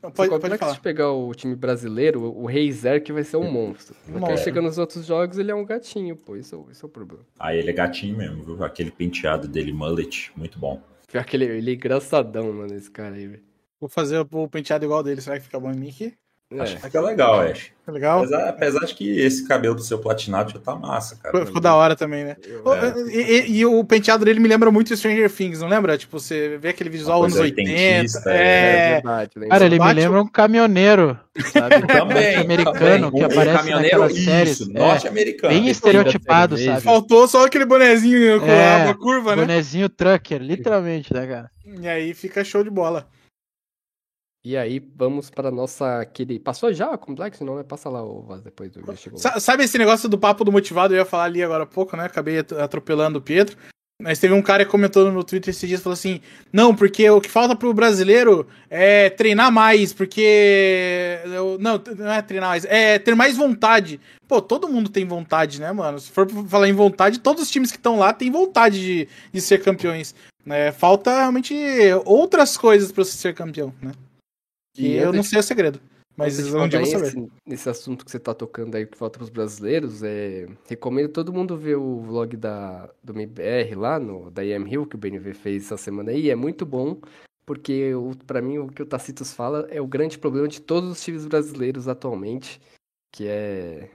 [0.00, 0.74] Pode, pode, pode falar.
[0.74, 3.94] Se pegar o time brasileiro, o Rei Zerk vai ser um monstro.
[4.10, 6.34] Porque chega nos outros jogos, ele é um gatinho, pô.
[6.34, 7.24] Isso, é esse é o problema.
[7.38, 8.64] Ah, ele é gatinho mesmo, viu?
[8.64, 10.82] Aquele penteado dele, mullet, muito bom.
[11.06, 13.42] Pior que ele, ele é engraçadão, mano, esse cara aí, velho.
[13.78, 16.14] Vou fazer o penteado igual dele, será que fica bom em mim aqui?
[16.58, 16.62] É.
[16.62, 17.70] Acho que fica legal, Ash.
[17.80, 18.18] Fica legal?
[18.18, 21.44] Apesar, apesar, de que esse cabelo do seu platinado já tá massa, cara.
[21.44, 22.36] Ficou da hora também, né?
[22.44, 23.10] É.
[23.10, 25.98] E, e, e, o penteado dele me lembra muito Stranger Things, não lembra?
[25.98, 28.22] Tipo, você vê aquele visual anos 80.
[28.26, 29.30] É, é verdade.
[29.48, 31.18] Cara, ele me lembra um caminhoneiro,
[31.52, 31.86] sabe?
[31.88, 32.36] também.
[32.36, 33.12] americano também.
[33.12, 34.60] que aparece um naquelas séries.
[34.60, 35.54] É, norte-americano.
[35.54, 36.80] Bem estereotipado, sabe?
[36.82, 39.42] Faltou só aquele bonezinho com é, a curva, né?
[39.42, 41.50] Bonezinho trucker, literalmente, né, cara?
[41.80, 43.06] E aí fica show de bola.
[44.44, 46.38] E aí, vamos para nossa aquele.
[46.40, 47.44] Passou já a complexo?
[47.44, 47.62] Não, né?
[47.62, 48.82] Passa lá o Vaz depois do.
[49.40, 50.92] Sabe esse negócio do papo do motivado?
[50.92, 52.06] Eu ia falar ali agora há pouco, né?
[52.06, 53.56] Acabei atropelando o Pedro.
[54.02, 56.20] Mas teve um cara que comentou no Twitter esses dias falou assim:
[56.52, 61.20] Não, porque o que falta pro brasileiro é treinar mais, porque.
[61.60, 64.00] Não, não é treinar mais, é ter mais vontade.
[64.26, 66.00] Pô, todo mundo tem vontade, né, mano?
[66.00, 69.40] Se for falar em vontade, todos os times que estão lá têm vontade de, de
[69.40, 70.16] ser campeões.
[70.44, 70.72] Né?
[70.72, 71.54] Falta realmente
[72.04, 73.92] outras coisas para você ser campeão, né?
[74.76, 75.80] E eu não sei o segredo.
[76.16, 76.82] Mas eu vou saber.
[76.82, 81.32] Esse, nesse assunto que você tá tocando aí que falta pros brasileiros, é, recomendo todo
[81.32, 85.32] mundo ver o vlog da, do MBR lá, no, da IM Hill, que o BNV
[85.32, 86.28] fez essa semana aí.
[86.28, 87.00] É muito bom,
[87.46, 87.92] porque
[88.26, 91.26] para mim o que o Tacitus fala é o grande problema de todos os times
[91.26, 92.60] brasileiros atualmente,
[93.10, 93.88] que é.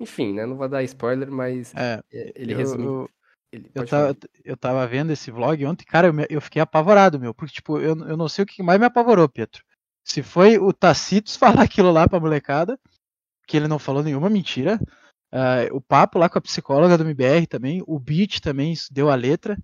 [0.00, 0.46] Enfim, né?
[0.46, 2.02] Não vou dar spoiler, mas é,
[2.34, 3.06] ele resume.
[3.52, 7.34] Ele, eu, tava, eu tava vendo esse vlog ontem, cara, eu, eu fiquei apavorado, meu,
[7.34, 9.62] porque, tipo, eu, eu não sei o que mais me apavorou, Pietro.
[10.04, 12.78] Se foi o Tacitus falar aquilo lá pra molecada,
[13.46, 14.80] que ele não falou nenhuma mentira.
[15.32, 19.14] Uh, o papo lá com a psicóloga do MBR também, o Beat também deu a
[19.14, 19.56] letra.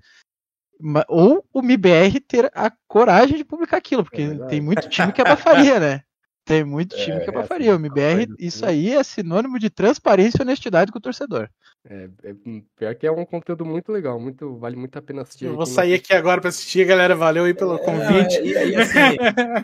[1.08, 5.20] Ou o MBR ter a coragem de publicar aquilo, porque é tem muito time que
[5.20, 6.02] abafaria, né?
[6.48, 7.72] Tem muito time é, que abafaria.
[7.72, 11.46] O MBR, isso aí é sinônimo de transparência e honestidade com o torcedor.
[11.86, 12.34] É, é,
[12.74, 15.44] pior que é um conteúdo muito legal, muito, vale muito a pena assistir.
[15.44, 17.14] Eu vou sair aqui agora para assistir, galera.
[17.14, 18.40] Valeu aí pelo é, convite.
[18.40, 18.98] E, e, assim,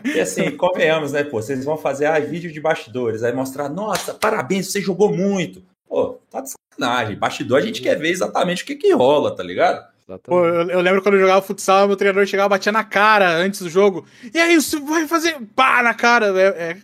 [0.15, 1.41] e assim, convenhamos, né, pô?
[1.41, 5.63] Vocês vão fazer ah, vídeo de bastidores, aí mostrar, nossa, parabéns, você jogou muito.
[5.87, 7.17] Pô, tá de sacanagem.
[7.17, 9.94] Bastidor a gente quer ver exatamente o que que rola, tá ligado?
[10.23, 13.61] Pô, eu, eu, lembro quando eu jogava futsal, meu treinador chegava, batia na cara antes
[13.61, 14.05] do jogo.
[14.31, 16.27] E aí, você vai fazer pá na cara.
[16.39, 16.77] É, é,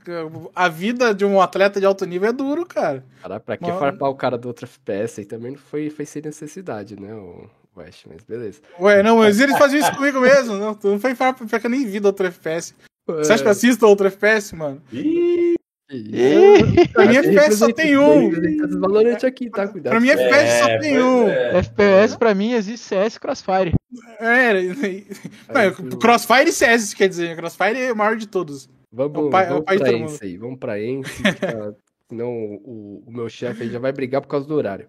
[0.56, 3.06] a vida de um atleta de alto nível é duro, cara.
[3.22, 3.80] Cara, pra que Mano.
[3.80, 7.48] farpar o cara do outro FPS aí também não foi, foi sem necessidade, né, o
[7.78, 8.60] West, mas beleza.
[8.80, 10.56] Ué, não, mas eles faziam isso comigo mesmo.
[10.56, 12.74] Não, não foi farpa, porque eu nem vi do outro FPS.
[13.08, 14.82] Você acha que eu assisto outro FPS, mano?
[14.92, 15.61] Ih!
[16.94, 18.32] Pra mim, FPS só tem um.
[18.80, 19.68] Valorant aqui, tá?
[19.68, 19.92] Cuidado.
[19.92, 21.28] Pra mim, FPS só tem um.
[21.28, 23.74] FPS pra mim existe CS Crossfire.
[24.20, 24.54] É,
[25.52, 27.36] não, Crossfire e CS, quer dizer.
[27.36, 28.70] Crossfire é o maior de todos.
[28.92, 31.24] Vamos, é o pai, vamos é o pai pra Ence aí, vamos pra Ence.
[31.24, 31.74] Tá,
[32.10, 34.88] senão o, o meu chefe já vai brigar por causa do horário.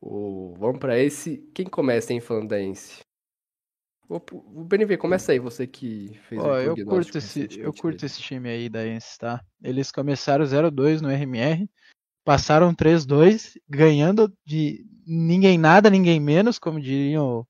[0.00, 1.44] O, vamos pra esse.
[1.52, 3.00] Quem começa, hein, falando da Ence?
[4.08, 8.20] O BNV, começa aí, você que fez Ó, o eu curto esse Eu curto esse
[8.22, 9.44] time aí da Ence, tá?
[9.62, 11.68] Eles começaram 0-2 no RMR,
[12.24, 17.46] passaram 3-2, ganhando de ninguém nada, ninguém menos, como diria o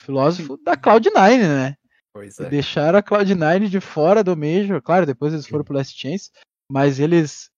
[0.00, 1.76] filósofo, da Cloud9, né?
[2.10, 2.48] Pois é.
[2.48, 6.30] Deixaram a Cloud9 de fora do Major, claro, depois eles foram pro Last Chance,
[6.72, 7.50] mas eles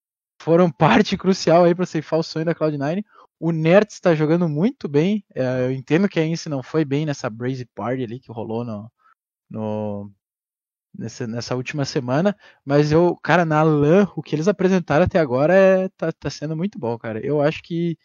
[0.42, 3.04] foram parte crucial aí para ceifar o sonho da Cloud9.
[3.40, 5.24] O Nerds está jogando muito bem.
[5.35, 8.64] É, eu entendo que a Ince não foi bem nessa Brazy Party ali que rolou
[8.64, 8.92] no,
[9.48, 10.12] no
[10.96, 15.55] nessa, nessa, última semana, mas eu, cara, na LAN, o que eles apresentaram até agora
[15.55, 17.24] é, tá, tá sendo muito bom, cara.
[17.24, 17.96] Eu acho que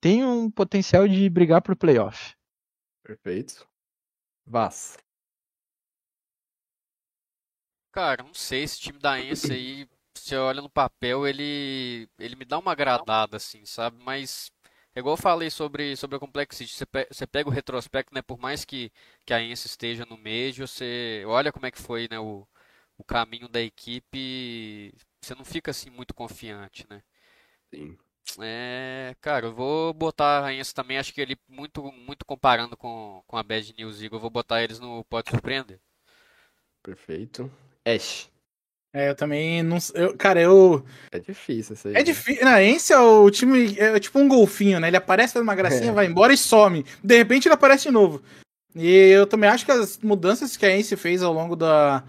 [0.00, 2.36] tem um potencial de brigar por playoff.
[3.02, 3.66] Perfeito.
[4.46, 4.96] Vaz.
[7.92, 12.44] Cara, não sei, esse time da Ence aí, você olha no papel, ele ele me
[12.44, 13.96] dá uma agradada, assim, sabe?
[14.02, 14.52] Mas
[14.96, 18.22] é igual eu falei sobre, sobre a Complexity, você, pe você pega o retrospecto, né,
[18.22, 18.90] por mais que,
[19.26, 22.48] que a Ence esteja no meio, você olha como é que foi né, o,
[22.96, 27.02] o caminho da equipe, você não fica assim muito confiante, né?
[27.70, 27.98] Sim.
[28.40, 33.22] É, cara, eu vou botar a Ence também, acho que ele muito muito comparando com,
[33.26, 35.78] com a Bad News Eagle, eu vou botar eles no Pode Surpreender.
[36.82, 37.50] Perfeito.
[37.84, 38.30] Ash.
[38.96, 39.76] É, eu também não.
[39.92, 40.82] Eu, cara, eu.
[41.12, 41.96] É difícil isso aí.
[41.96, 42.42] É difícil.
[42.42, 43.78] Não, esse é o time.
[43.78, 44.88] É tipo um golfinho, né?
[44.88, 45.92] Ele aparece, faz uma gracinha, é.
[45.92, 46.82] vai embora e some.
[47.04, 48.22] De repente ele aparece de novo.
[48.74, 52.04] E eu também acho que as mudanças que a Ence fez ao longo da,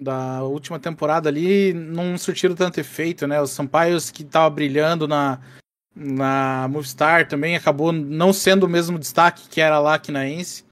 [0.00, 3.42] da última temporada ali não surtiram tanto efeito, né?
[3.42, 5.40] Os Sampaios que tava brilhando na,
[5.96, 10.62] na Movistar também acabou não sendo o mesmo destaque que era lá aqui na Ence.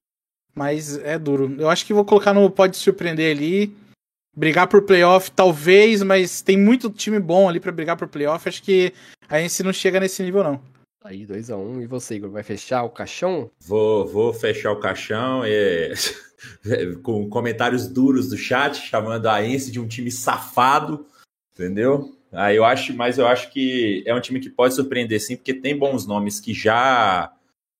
[0.55, 1.57] Mas é duro.
[1.59, 3.77] Eu acho que vou colocar no Pode Surpreender ali
[4.35, 8.49] brigar por playoff, talvez, mas tem muito time bom ali para brigar por playoff.
[8.49, 8.93] Acho que
[9.29, 10.61] a gente não chega nesse nível, não.
[11.05, 11.57] Aí, 2x1.
[11.57, 11.81] Um.
[11.81, 13.51] E você, Igor, vai fechar o caixão?
[13.61, 15.95] Vou, vou fechar o caixão e...
[17.03, 21.07] com comentários duros do chat, chamando a Ence de um time safado,
[21.53, 22.14] entendeu?
[22.33, 25.55] Aí eu acho, mas eu acho que é um time que pode surpreender sim, porque
[25.55, 27.33] tem bons nomes que já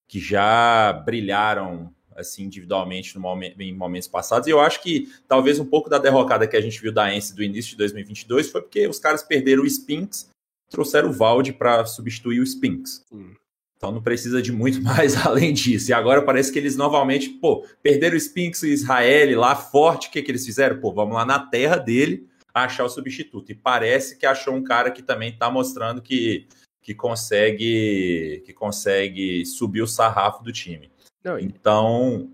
[0.07, 4.47] que já brilharam assim individualmente momento, em momentos passados.
[4.47, 7.35] E eu acho que talvez um pouco da derrocada que a gente viu da Ence
[7.35, 10.29] do início de 2022 foi porque os caras perderam o Spinks,
[10.69, 13.05] trouxeram o Valde para substituir o Spinks.
[13.13, 13.35] Hum.
[13.77, 15.91] Então não precisa de muito mais além disso.
[15.91, 20.09] E agora parece que eles novamente, pô, perderam o Spinks e Israel lá forte.
[20.09, 20.81] O que, que eles fizeram?
[20.81, 23.53] Pô, vamos lá na terra dele achar o substituto.
[23.53, 26.49] E parece que achou um cara que também está mostrando que,
[26.83, 30.91] que consegue que consegue subir o sarrafo do time.
[31.25, 32.31] Não, então,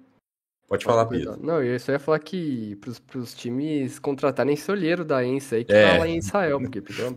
[0.68, 1.37] pode falar, Pedro.
[1.42, 5.64] Não, eu só ia falar que pros, pros times contratarem esse olheiro da ENSE aí
[5.64, 5.92] que é.
[5.92, 7.16] tá lá em Israel, porque pelo,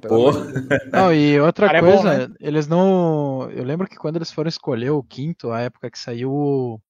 [0.91, 2.35] Não, e outra Cara, coisa, é bom, né?
[2.39, 3.49] eles não.
[3.51, 6.81] Eu lembro que quando eles foram escolher o quinto, a época que saiu o.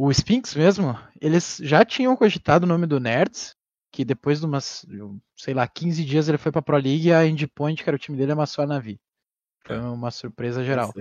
[0.00, 3.56] O Spinks mesmo, eles já tinham cogitado o nome do Nerds,
[3.92, 4.86] que depois de umas,
[5.36, 7.98] sei lá, 15 dias ele foi pra Pro League e a Endpoint, que era o
[7.98, 9.00] time dele, amassou a Navi.
[9.66, 9.80] Foi é.
[9.80, 10.92] uma surpresa geral.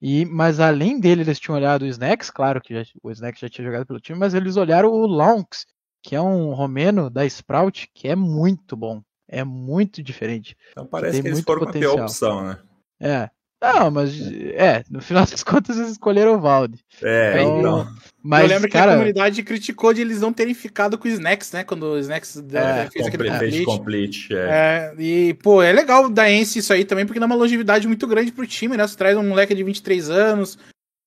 [0.00, 3.48] E, mas além dele, eles tinham olhado o Snacks, claro que já, o Snacks já
[3.48, 5.66] tinha jogado pelo time, mas eles olharam o Lonks,
[6.02, 9.02] que é um romeno da Sprout, que é muito bom.
[9.26, 10.56] É muito diferente.
[10.70, 11.92] Então parece que eles foram potencial.
[11.92, 12.58] a pior opção, né?
[13.00, 13.30] É.
[13.60, 14.14] Não, mas
[14.54, 16.78] é, no final das contas eles escolheram o Valde.
[17.02, 17.58] É, então.
[17.58, 17.94] então...
[18.22, 18.86] Mas, eu lembro cara...
[18.86, 21.64] que a comunidade criticou de eles não terem ficado com o Snacks, né?
[21.64, 23.64] Quando o Snacks é, fez aquele complete.
[23.64, 24.92] complete é.
[24.98, 25.02] é.
[25.02, 28.32] E, pô, é legal da Ence isso aí também, porque dá uma longevidade muito grande
[28.32, 28.86] pro time, né?
[28.86, 30.58] Você traz um moleque de 23 anos,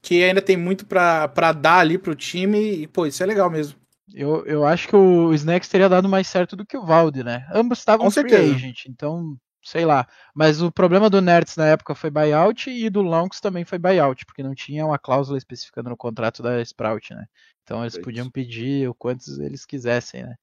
[0.02, 3.50] que ainda tem muito pra, pra dar ali pro time, e, pô, isso é legal
[3.50, 3.76] mesmo.
[4.14, 7.46] Eu, eu acho que o Snacks teria dado mais certo do que o Valde, né?
[7.54, 10.08] Ambos estavam free agent, então sei lá.
[10.34, 14.26] Mas o problema do Nerds na época foi buyout e do Longs também foi buyout,
[14.26, 17.26] porque não tinha uma cláusula especificando no contrato da Sprout, né?
[17.64, 20.36] Então eles podiam pedir o quantos eles quisessem, né?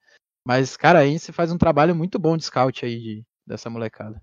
[0.46, 4.22] Mas, cara, aí você faz um trabalho muito bom de scout aí de, dessa molecada.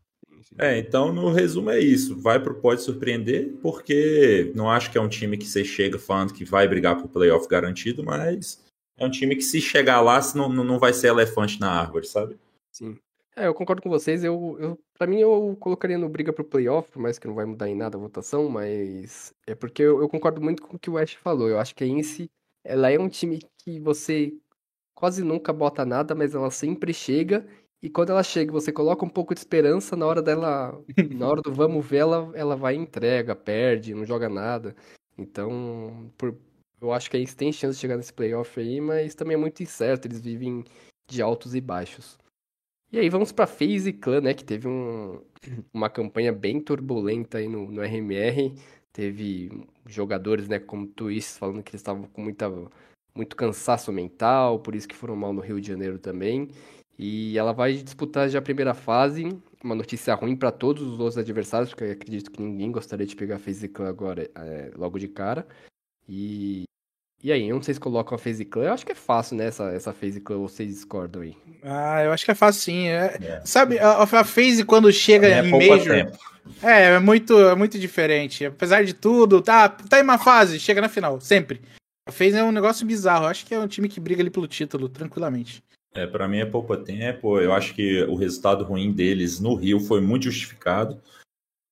[0.57, 2.19] É, então no resumo é isso.
[2.19, 6.33] Vai pro pode surpreender, porque não acho que é um time que você chega falando
[6.33, 8.63] que vai brigar pro playoff garantido, mas
[8.97, 12.37] é um time que se chegar lá, não, não vai ser elefante na árvore, sabe?
[12.71, 12.97] Sim.
[13.35, 14.23] É, eu concordo com vocês.
[14.23, 17.45] Eu, eu, pra mim, eu colocaria no briga pro playoff, por mais que não vai
[17.45, 20.89] mudar em nada a votação, mas é porque eu, eu concordo muito com o que
[20.89, 21.49] o Ash falou.
[21.49, 22.29] Eu acho que a Ince,
[22.63, 24.33] ela é um time que você
[24.95, 27.45] quase nunca bota nada, mas ela sempre chega.
[27.81, 31.41] E quando ela chega, você coloca um pouco de esperança, na hora dela, na hora
[31.41, 34.75] do vamos ver, ela, ela vai e entrega, perde, não joga nada.
[35.17, 36.35] Então, por,
[36.81, 39.39] eu acho que a Ince tem chance de chegar nesse playoff aí, mas também é
[39.39, 40.07] muito incerto.
[40.07, 40.63] Eles vivem
[41.07, 42.17] de altos e baixos.
[42.95, 45.19] E aí vamos pra FaZe Clan, né, que teve um,
[45.73, 48.55] uma campanha bem turbulenta aí no, no RMR.
[48.93, 49.51] Teve
[49.85, 52.49] jogadores, né, como Twist, falando que eles estavam com muita,
[53.13, 56.47] muito cansaço mental, por isso que foram mal no Rio de Janeiro também.
[56.97, 59.27] E ela vai disputar já a primeira fase,
[59.61, 63.13] uma notícia ruim para todos os outros adversários, porque eu acredito que ninguém gostaria de
[63.13, 65.45] pegar a FaZe Clan agora, é, logo de cara.
[66.07, 66.63] E
[67.25, 68.65] e aí, onde vocês colocam a FaZe Clan?
[68.65, 71.35] Eu acho que é fácil, né, essa, essa FaZe Clan, vocês discordam aí?
[71.63, 72.87] Ah, eu acho que é fácil sim.
[72.87, 73.41] É, é.
[73.43, 75.95] Sabe, a, a FaZe quando chega é em Major...
[75.95, 76.17] Tempo.
[76.61, 78.45] É, é muito, é muito diferente.
[78.45, 81.61] Apesar de tudo, tá, tá em uma fase, chega na final, sempre.
[82.07, 83.25] A FaZe é um negócio bizarro.
[83.25, 85.63] Eu acho que é um time que briga ali pelo título, tranquilamente.
[85.95, 87.39] É, para mim é pouco tempo.
[87.39, 91.01] Eu acho que o resultado ruim deles no Rio foi muito justificado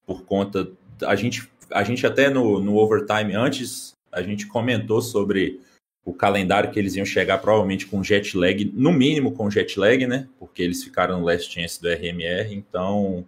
[0.03, 0.67] por conta
[1.05, 5.59] a gente a gente até no, no overtime antes a gente comentou sobre
[6.05, 10.05] o calendário que eles iam chegar provavelmente com jet lag, no mínimo com jet lag,
[10.05, 10.29] né?
[10.37, 13.25] Porque eles ficaram no last chance do RMR, então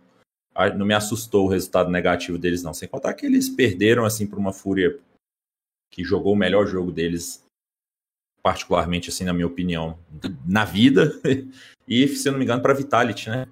[0.77, 2.73] não me assustou o resultado negativo deles não.
[2.73, 4.97] Sem contar que eles perderam assim para uma Fúria
[5.91, 7.43] que jogou o melhor jogo deles,
[8.43, 9.97] particularmente assim na minha opinião,
[10.45, 11.11] na vida
[11.87, 13.47] e se eu não me engano para Vitality, né?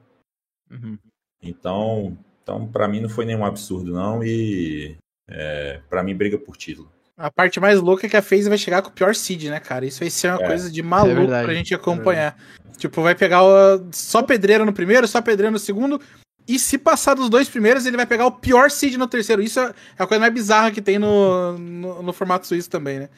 [0.70, 0.98] Uhum.
[1.42, 4.98] Então, então para mim não foi nenhum absurdo não e
[5.30, 6.92] é, para mim briga por título.
[7.18, 9.60] A parte mais louca é que a FaZe vai chegar com o pior seed, né,
[9.60, 9.86] cara?
[9.86, 10.48] Isso vai ser uma é.
[10.48, 12.36] coisa de maluco é pra gente acompanhar.
[12.78, 13.88] Tipo, vai pegar o...
[13.92, 16.02] só pedreira no primeiro, só pedreira no segundo.
[16.48, 19.42] E se passar dos dois primeiros, ele vai pegar o pior seed no terceiro.
[19.42, 23.10] Isso é a coisa mais bizarra que tem no, no, no formato suíço também, né?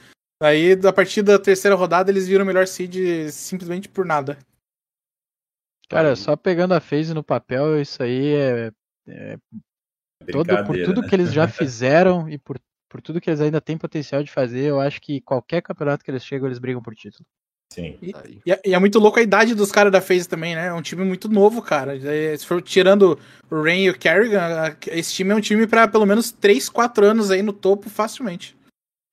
[0.41, 4.37] Aí, a partir da terceira rodada, eles viram o melhor seed simplesmente por nada.
[5.89, 8.71] Cara, só pegando a phase no papel, isso aí é.
[9.07, 9.37] é
[10.31, 11.07] todo, por tudo né?
[11.07, 12.59] que eles já fizeram e por,
[12.95, 16.09] por tudo que eles ainda têm potencial de fazer, eu acho que qualquer campeonato que
[16.09, 17.25] eles chegam, eles brigam por título.
[17.69, 17.97] Sim.
[18.01, 18.13] E,
[18.45, 20.67] e, é, e, é muito louco a idade dos caras da FaZe também, né?
[20.67, 21.97] É um time muito novo, cara.
[21.97, 23.19] É, se for tirando
[23.51, 27.05] o Rain e o Kerrigan, esse time é um time para pelo menos 3, 4
[27.05, 28.55] anos aí no topo facilmente.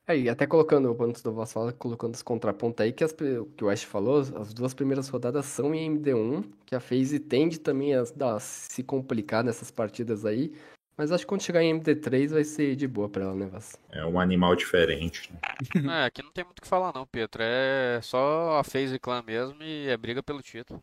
[0.06, 3.64] É, e até colocando, antes do Voss fala, colocando os contrapontos aí, que, as, que
[3.64, 7.94] o Ash falou, as duas primeiras rodadas são em MD1, que a FaZe tende também
[7.94, 10.52] a, a se complicar nessas partidas aí,
[10.96, 13.78] mas acho que quando chegar em MD3 vai ser de boa pra ela, né, Voss?
[13.90, 15.32] É um animal diferente.
[15.32, 15.40] Né?
[16.02, 19.22] é, aqui não tem muito o que falar não, Pietro, é só a FaZe Clan
[19.22, 20.82] mesmo e é briga pelo título.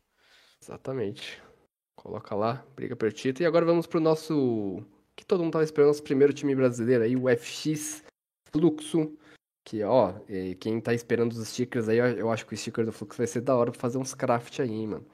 [0.62, 1.41] Exatamente.
[1.95, 3.43] Coloca lá, briga pelo título.
[3.43, 4.84] E agora vamos pro nosso,
[5.16, 8.03] que todo mundo tava esperando, nosso primeiro time brasileiro aí, o FX
[8.51, 9.16] Fluxo.
[9.66, 10.14] Que, ó,
[10.60, 13.41] quem tá esperando os stickers aí, eu acho que o sticker do Fluxo vai ser
[13.41, 15.05] da hora pra fazer uns craft aí, hein, mano.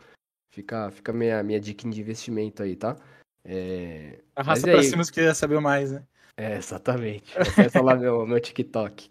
[0.53, 2.95] Fica, fica minha, minha dica de investimento aí, tá?
[3.45, 4.19] É...
[4.35, 4.83] Arrasta pra aí...
[4.83, 6.03] cima se quiser saber mais, né?
[6.35, 7.37] É, exatamente.
[7.37, 9.09] Acessa lá meu, meu TikTok.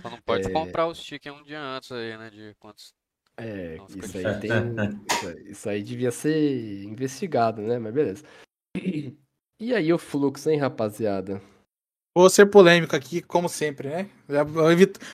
[0.00, 0.50] Só não pode é...
[0.50, 2.30] comprar os stickers um dia antes aí, né?
[2.30, 2.94] De quantos.
[3.36, 4.50] É, isso aí, tem,
[5.10, 7.80] isso, isso aí devia ser investigado, né?
[7.80, 8.24] Mas beleza.
[9.60, 11.42] E aí o fluxo, hein, rapaziada?
[12.16, 14.10] Vou ser polêmico aqui, como sempre, né?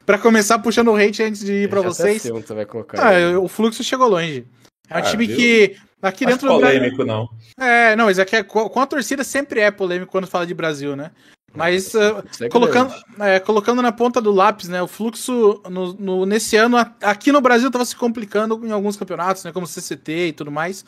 [0.05, 2.21] Para começar puxando o hate antes de ir para vocês.
[2.21, 2.99] Sei onde você vai colocar.
[3.01, 4.47] Ah, o fluxo chegou longe.
[4.89, 5.37] É um ah, time viu?
[5.37, 7.29] que aqui Acho dentro polêmico do não.
[7.59, 10.97] É, não, mas aqui é, com a torcida sempre é polêmico quando fala de Brasil,
[10.97, 11.11] né?
[11.53, 14.81] Mas uh, colocando, é, colocando na ponta do lápis, né?
[14.81, 19.43] O fluxo no, no, nesse ano aqui no Brasil estava se complicando em alguns campeonatos,
[19.45, 19.53] né?
[19.53, 20.85] Como CCT e tudo mais.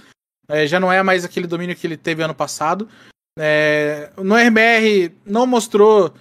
[0.48, 2.88] É, já não é mais aquele domínio que ele teve ano passado.
[3.38, 6.14] É, no RBR não mostrou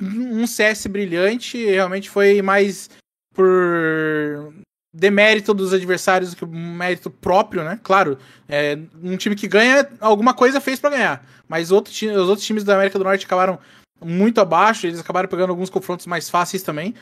[0.00, 2.90] um CS brilhante, realmente foi mais
[3.34, 4.52] por
[4.96, 7.78] demérito dos adversários do que mérito próprio, né?
[7.82, 8.18] Claro,
[8.48, 12.64] é, um time que ganha, alguma coisa fez para ganhar, mas outro os outros times
[12.64, 13.58] da América do Norte acabaram
[14.02, 16.94] muito abaixo, eles acabaram pegando alguns confrontos mais fáceis também.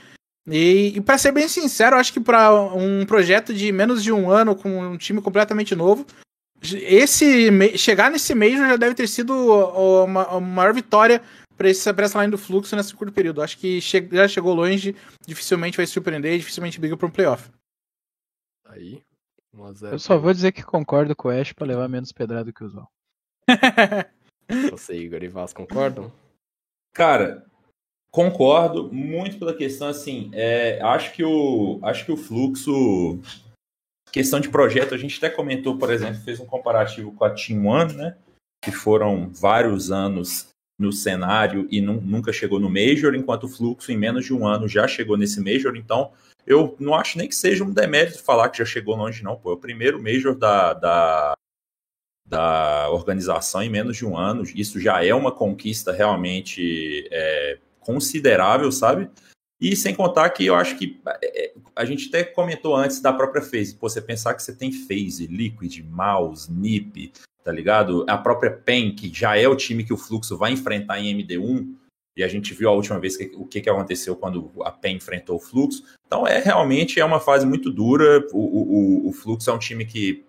[0.47, 4.29] E, e para ser bem sincero, acho que para um projeto de menos de um
[4.29, 6.05] ano com um time completamente novo,
[6.61, 9.33] esse chegar nesse Major já deve ter sido
[10.31, 11.23] a, maior vitória
[11.57, 13.41] para essa line do fluxo nesse curto período.
[13.41, 17.49] Acho que che já chegou longe, dificilmente vai surpreender, dificilmente briga para um playoff.
[18.75, 19.01] Aí,
[19.55, 22.65] 1 Eu só vou dizer que concordo com o Ash para levar menos pedrado que
[22.65, 22.89] o Zol.
[24.73, 26.13] Você, Igor e Vaz, concordam?
[26.93, 27.47] Cara,
[28.11, 30.29] concordo muito pela questão assim.
[30.33, 33.21] É, acho que o acho que o fluxo
[34.15, 37.67] Questão de projeto, a gente até comentou, por exemplo, fez um comparativo com a Team
[37.67, 38.17] One, né?
[38.65, 40.49] Que foram vários anos
[40.79, 44.69] no cenário e nunca chegou no Major, enquanto o Fluxo, em menos de um ano,
[44.69, 45.77] já chegou nesse Major.
[45.77, 46.13] Então,
[46.47, 49.37] eu não acho nem que seja um demérito falar que já chegou longe, não.
[49.37, 51.35] Pô, é o primeiro Major da, da,
[52.27, 54.45] da organização em menos de um ano.
[54.55, 59.11] Isso já é uma conquista realmente é, considerável, sabe?
[59.61, 63.13] E sem contar que eu acho que é, é, a gente até comentou antes da
[63.13, 63.75] própria phase.
[63.75, 68.05] Pô, você pensar que você tem phase, liquid, mouse, nip, tá ligado?
[68.09, 71.75] A própria PEN, que já é o time que o Fluxo vai enfrentar em MD1,
[72.17, 74.97] e a gente viu a última vez que, o que, que aconteceu quando a PEN
[74.97, 75.85] enfrentou o Fluxo.
[76.07, 78.25] Então é realmente é uma fase muito dura.
[78.33, 80.25] O, o, o Fluxo é um time que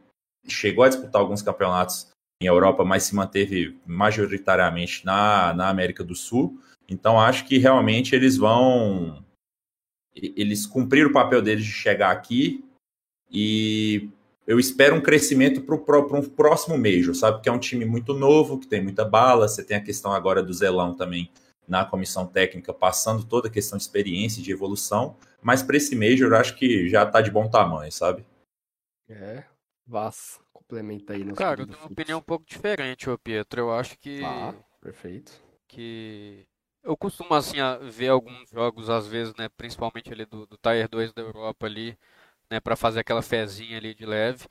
[0.47, 2.07] chegou a disputar alguns campeonatos
[2.41, 6.59] em Europa, mas se manteve majoritariamente na, na América do Sul.
[6.89, 9.23] Então acho que realmente eles vão.
[10.15, 12.63] Eles cumpriram o papel deles de chegar aqui
[13.29, 14.09] e
[14.47, 17.41] eu espero um crescimento para um próximo Major, sabe?
[17.41, 19.47] Que é um time muito novo, que tem muita bala.
[19.47, 21.29] Você tem a questão agora do Zelão também
[21.67, 25.15] na comissão técnica, passando toda a questão de experiência e de evolução.
[25.41, 28.25] Mas para esse Major, eu acho que já está de bom tamanho, sabe?
[29.07, 29.43] É,
[29.87, 31.23] Vaz, complementa aí.
[31.33, 33.61] Cara, eu tenho uma opinião um pouco diferente, ô Pietro.
[33.61, 34.21] Eu acho que.
[34.23, 35.31] Ah, perfeito.
[35.67, 36.47] Que
[36.83, 37.57] eu costumo assim
[37.91, 41.97] ver alguns jogos às vezes, né, principalmente ali do, do Tier 2 da Europa ali,
[42.49, 44.47] né, para fazer aquela fezinha ali de leve.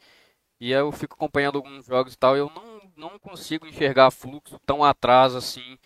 [0.61, 4.85] E eu fico acompanhando alguns jogos e tal, eu não, não consigo enxergar fluxo tão
[4.85, 5.79] atrás assim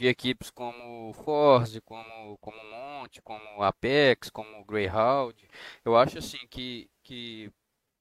[0.00, 5.36] de equipes como Force, como como Monte, como Apex, como Greyhound.
[5.84, 7.52] Eu acho assim que que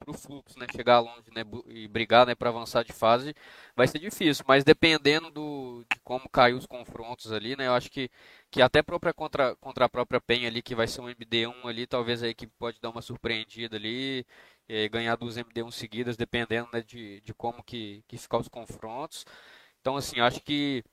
[0.08, 3.36] o fluxo, né, chegar longe né, e brigar né, para avançar de fase,
[3.76, 4.46] vai ser difícil.
[4.48, 8.10] Mas dependendo do, de como caiu os confrontos ali, né, eu acho que,
[8.50, 11.86] que até própria contra, contra a própria Penha ali, que vai ser um MD1 ali,
[11.88, 14.26] talvez a equipe pode dar uma surpreendida ali,
[14.92, 19.26] ganhar duas MD1 seguidas, dependendo né, de, de como que, que ficar os confrontos.
[19.82, 20.84] Então, assim, acho que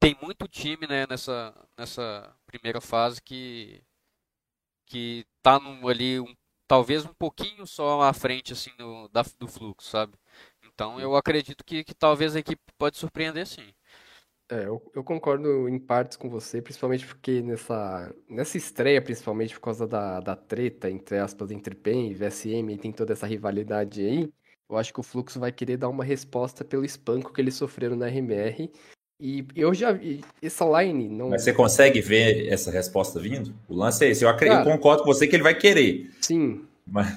[0.00, 3.82] tem muito time né, nessa, nessa primeira fase que
[4.86, 6.34] que tá no, ali um,
[6.66, 10.14] talvez um pouquinho só à frente assim no, da, do fluxo, sabe?
[10.64, 13.72] Então eu acredito que, que talvez a equipe pode surpreender sim.
[14.50, 19.60] É, eu, eu, concordo em partes com você, principalmente porque nessa, nessa estreia, principalmente por
[19.60, 24.04] causa da, da treta, entre aspas, entre PEN e VSM, e tem toda essa rivalidade
[24.04, 24.32] aí,
[24.68, 27.94] eu acho que o Fluxo vai querer dar uma resposta pelo espanco que eles sofreram
[27.94, 28.72] na RMR,
[29.20, 31.28] e eu já vi essa line não.
[31.28, 33.54] Mas você consegue ver essa resposta vindo?
[33.68, 34.24] O lance é esse.
[34.24, 36.10] Eu, acredito, Cara, eu concordo com você que ele vai querer.
[36.22, 36.62] Sim.
[36.86, 37.14] Mas...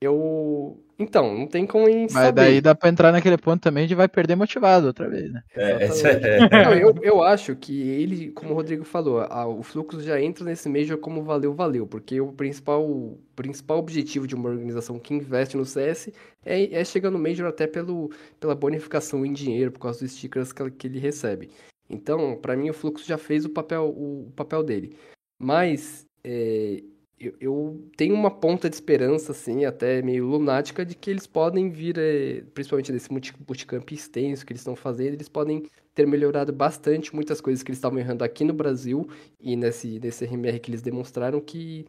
[0.00, 0.80] Eu.
[1.02, 4.36] Então, não tem como Mas daí dá pra entrar naquele ponto também de vai perder
[4.36, 5.42] motivado outra vez, né?
[5.56, 6.64] É, é...
[6.64, 10.44] Não, eu, eu acho que ele, como o Rodrigo falou, a, o fluxo já entra
[10.44, 11.86] nesse Major como valeu, valeu.
[11.86, 16.10] Porque o principal, o principal objetivo de uma organização que investe no CS
[16.44, 20.52] é, é chegar no Major até pelo, pela bonificação em dinheiro, por causa dos stickers
[20.52, 21.50] que, que ele recebe.
[21.90, 24.96] Então, para mim, o fluxo já fez o papel, o, o papel dele.
[25.38, 26.82] Mas é,
[27.22, 31.70] eu, eu, tenho uma ponta de esperança, assim, até meio lunática, de que eles podem
[31.70, 33.08] vir, é, principalmente nesse
[33.40, 35.64] bootcamp extenso que eles estão fazendo, eles podem
[35.94, 39.08] ter melhorado bastante muitas coisas que eles estavam errando aqui no Brasil
[39.40, 41.86] e nesse, nesse RMR que eles demonstraram que,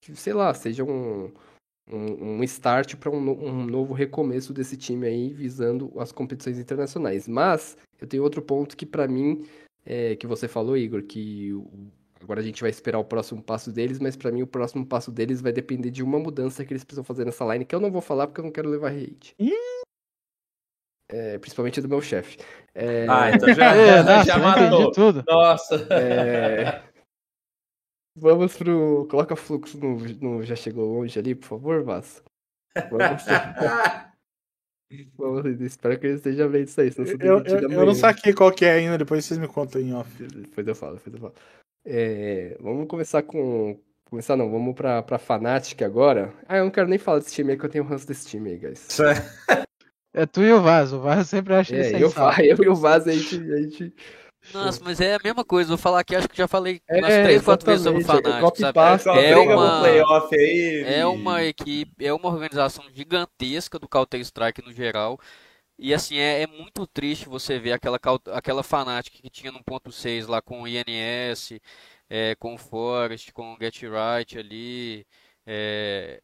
[0.00, 1.32] que sei lá, seja um,
[1.90, 7.26] um, um start para um, um novo recomeço desse time aí, visando as competições internacionais.
[7.28, 9.46] Mas eu tenho outro ponto que, para mim,
[9.84, 11.52] é, que você falou, Igor, que
[12.22, 15.10] Agora a gente vai esperar o próximo passo deles, mas para mim o próximo passo
[15.10, 17.90] deles vai depender de uma mudança que eles precisam fazer nessa line, que eu não
[17.90, 19.34] vou falar porque eu não quero levar hate.
[21.10, 22.38] É, principalmente do meu chefe.
[22.74, 23.06] É...
[23.08, 24.92] Ah, então já, é, já, já matou.
[24.92, 25.24] Tudo.
[25.28, 25.74] Nossa.
[25.90, 26.82] É...
[28.16, 29.06] Vamos pro.
[29.10, 32.24] Coloca fluxo no, no, Já chegou longe ali, por favor, Vasco.
[32.90, 33.24] Vamos.
[35.16, 36.92] Vamos, espero que ele esteja vendo isso aí.
[37.20, 40.22] eu, eu, eu não saquei qual que é ainda, depois vocês me contam em off.
[40.22, 41.34] Depois eu falo, depois eu falo.
[41.84, 43.78] É, vamos começar com.
[44.04, 46.34] Começar não, vamos pra, pra Fnatic agora.
[46.46, 48.50] Ah, eu não quero nem falar desse time aí, que eu tenho ranço desse time
[48.50, 48.98] aí, guys.
[50.14, 52.12] É tu e o Vaz, o Vaz sempre acha é, eu,
[52.44, 53.94] eu e o Vaz, a gente, a gente...
[54.52, 55.68] Nossa, mas é a mesma coisa.
[55.68, 59.00] Vou falar aqui, acho que já falei é, umas três, quatro vezes sobre o Fnatic.
[59.00, 59.20] Sabe?
[59.20, 65.18] É, uma, aí, é uma equipe, é uma organização gigantesca do Counter Strike no geral.
[65.82, 67.98] E assim, é, é, muito triste você ver aquela,
[68.32, 71.60] aquela Fnatic que tinha no ponto 6 lá com o INS,
[72.08, 75.04] é, com o Forest, com o Get Right ali.
[75.44, 76.22] É,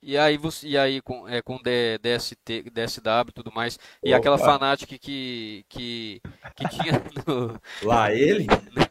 [0.00, 4.18] e aí você e aí com é, com DST, DSW e tudo mais e Opa.
[4.18, 6.22] aquela Fnatic que que
[6.54, 6.92] que tinha
[7.26, 8.46] no, lá ele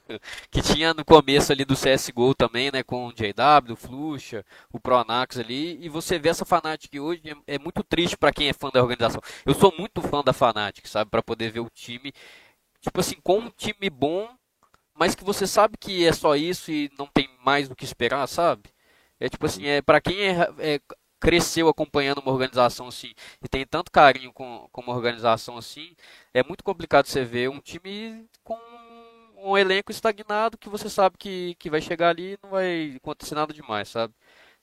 [0.49, 4.79] que tinha no começo ali do CS:GO também, né, com o JW, o Fluxa, o
[4.79, 8.53] Pronax ali, e você vê essa Fnatic hoje é, é muito triste para quem é
[8.53, 9.21] fã da organização.
[9.45, 12.13] Eu sou muito fã da Fnatic, sabe, para poder ver o time
[12.81, 14.29] tipo assim, com um time bom,
[14.93, 18.27] mas que você sabe que é só isso e não tem mais do que esperar,
[18.27, 18.69] sabe?
[19.19, 20.81] É tipo assim, é para quem é, é,
[21.19, 25.95] cresceu acompanhando uma organização assim e tem tanto carinho com, com uma organização assim,
[26.33, 28.57] é muito complicado você ver um time com
[29.43, 33.35] um elenco estagnado que você sabe que, que vai chegar ali e não vai acontecer
[33.35, 34.13] nada demais, sabe?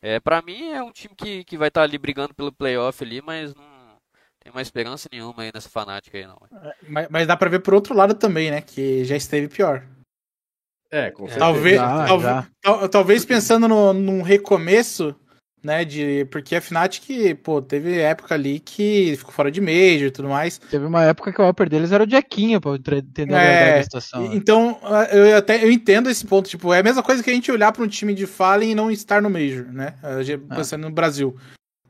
[0.03, 3.03] É, para mim é um time que, que vai estar tá ali brigando pelo playoff
[3.03, 3.65] ali, mas não
[4.41, 6.39] tem mais esperança nenhuma aí nessa fanática aí não.
[6.63, 9.85] É, mas, mas dá para ver por outro lado também, né, que já esteve pior.
[10.91, 11.41] É, com certeza.
[11.41, 12.89] Talvez, já, talvez, já.
[12.89, 15.15] talvez pensando no, num recomeço,
[15.63, 20.11] né, de porque a Fnatic, pô, teve época ali que ficou fora de Major e
[20.11, 20.59] tudo mais.
[20.59, 24.23] Teve uma época que o upper deles era o Jackinho, pra entender é, a situação.
[24.23, 24.31] Né?
[24.35, 24.79] Então,
[25.11, 27.73] eu até eu entendo esse ponto, tipo, é a mesma coisa que a gente olhar
[27.73, 29.95] para um time de Fallen e não estar no Major, né?
[30.55, 30.89] Pensando ah.
[30.89, 31.37] no Brasil.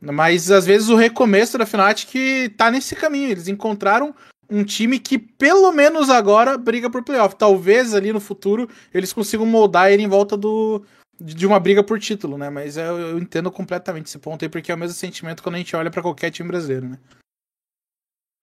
[0.01, 4.14] Mas às vezes o recomeço da Fnatic tá nesse caminho, eles encontraram
[4.49, 7.35] um time que pelo menos agora briga por playoff.
[7.37, 10.85] Talvez ali no futuro eles consigam moldar ele em volta do,
[11.21, 12.51] de uma briga por título, né?
[12.51, 15.59] Mas eu, eu, entendo completamente esse ponto aí, porque é o mesmo sentimento quando a
[15.59, 16.99] gente olha para qualquer time brasileiro, né?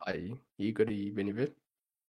[0.05, 1.51] Aí, Igor e BNV?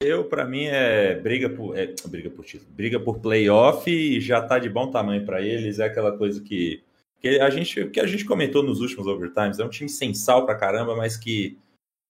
[0.03, 4.43] Eu, para mim, é briga por, é, briga por título, briga por playoff e já
[4.43, 5.79] tá de bom tamanho para eles.
[5.79, 6.83] É aquela coisa que,
[7.21, 9.59] que a gente que a gente comentou nos últimos overtimes.
[9.59, 11.57] É um time sem sal pra caramba, mas que,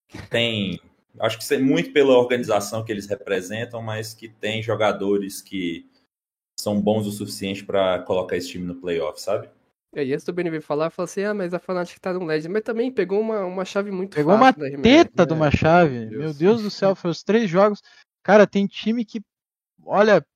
[0.08, 0.80] que tem.
[1.20, 5.86] Acho que é muito pela organização que eles representam, mas que tem jogadores que
[6.64, 9.48] são bons o suficiente para colocar esse time no playoff, sabe?
[9.94, 12.48] É, e antes do BNB falar, falou assim, ah, mas a Fnatic tá no LED,
[12.48, 15.26] mas também pegou uma, uma chave muito Pegou uma teta né?
[15.26, 16.22] de uma chave, meu Deus.
[16.22, 17.80] meu Deus do céu, foi os três jogos.
[18.24, 19.20] Cara, tem time que,
[19.84, 20.26] olha,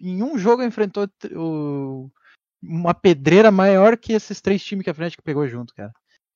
[0.00, 2.10] em um jogo enfrentou o,
[2.60, 5.92] uma pedreira maior que esses três times que a Fnatic pegou junto, cara.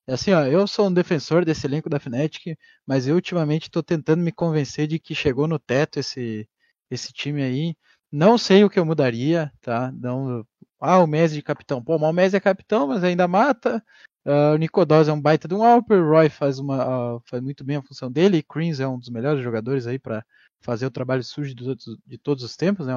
[0.07, 3.83] É assim, ó, eu sou um defensor desse elenco da Fnatic, mas eu ultimamente estou
[3.83, 6.47] tentando me convencer de que chegou no teto esse,
[6.89, 7.75] esse time aí.
[8.11, 9.91] Não sei o que eu mudaria, tá?
[9.91, 10.45] Não,
[10.79, 11.83] ah, o Messi de capitão.
[11.83, 13.83] Pô, o Messi é capitão, mas ainda mata.
[14.25, 16.01] Uh, o Nicodós é um baita de um Alper.
[16.01, 18.37] O Roy faz, uma, uh, faz muito bem a função dele.
[18.37, 20.25] E Creams é um dos melhores jogadores aí para
[20.61, 22.93] fazer o trabalho sujo de todos, de todos os tempos, né?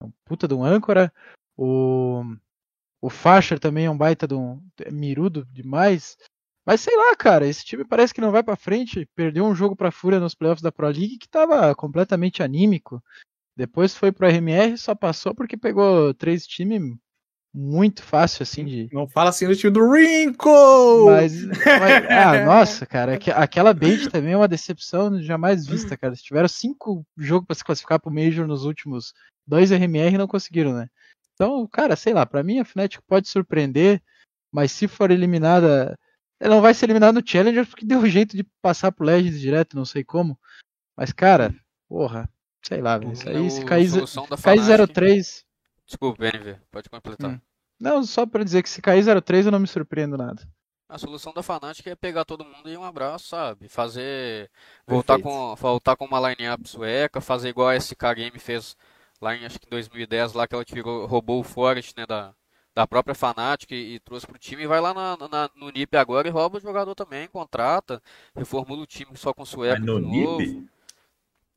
[0.00, 1.12] É um puta de um âncora.
[1.56, 2.22] O,
[3.00, 6.16] o Fasher também é um baita de um é mirudo demais.
[6.64, 9.08] Mas sei lá, cara, esse time parece que não vai para frente.
[9.14, 13.02] Perdeu um jogo para Fúria nos playoffs da Pro League que tava completamente anímico.
[13.60, 16.96] Depois foi pro RMR, só passou porque pegou três times
[17.52, 18.88] muito fácil, assim, de.
[18.90, 21.10] Não fala assim do time do Rinko!
[21.10, 21.44] Mas.
[21.44, 26.14] mas ah, nossa, cara, aquela bait também é uma decepção jamais vista, cara.
[26.14, 29.12] Eles tiveram cinco jogos para se classificar pro Major nos últimos
[29.46, 30.88] dois RMR e não conseguiram, né?
[31.34, 34.02] Então, cara, sei lá, para mim a Fnatic pode surpreender,
[34.50, 35.98] mas se for eliminada.
[36.40, 39.76] Ela não vai ser eliminada no Challenger porque deu jeito de passar pro Legends direto,
[39.76, 40.38] não sei como.
[40.96, 41.54] Mas, cara,
[41.86, 42.26] porra,
[42.62, 43.90] sei lá, isso aí se cair,
[44.42, 45.44] cair 03.
[45.86, 47.30] Desculpa, BNV, pode completar.
[47.32, 47.40] Hum.
[47.80, 50.42] Não, só para dizer que se cair 03 eu não me surpreendo nada.
[50.88, 53.68] A solução da Fnatic é pegar todo mundo e um abraço, sabe?
[53.68, 54.50] Fazer.
[54.84, 58.76] Voltar com, voltar com uma line-up sueca, fazer igual a SK Game fez
[59.20, 62.34] lá em acho que 2010, lá que ela tirou, roubou o Forest né, da,
[62.74, 64.64] da própria Fnatic e, e trouxe pro time.
[64.64, 68.02] E vai lá na, na, no NIP agora e rouba o jogador também, contrata,
[68.34, 70.40] reformula o time só com sueco no de novo.
[70.40, 70.68] NIP?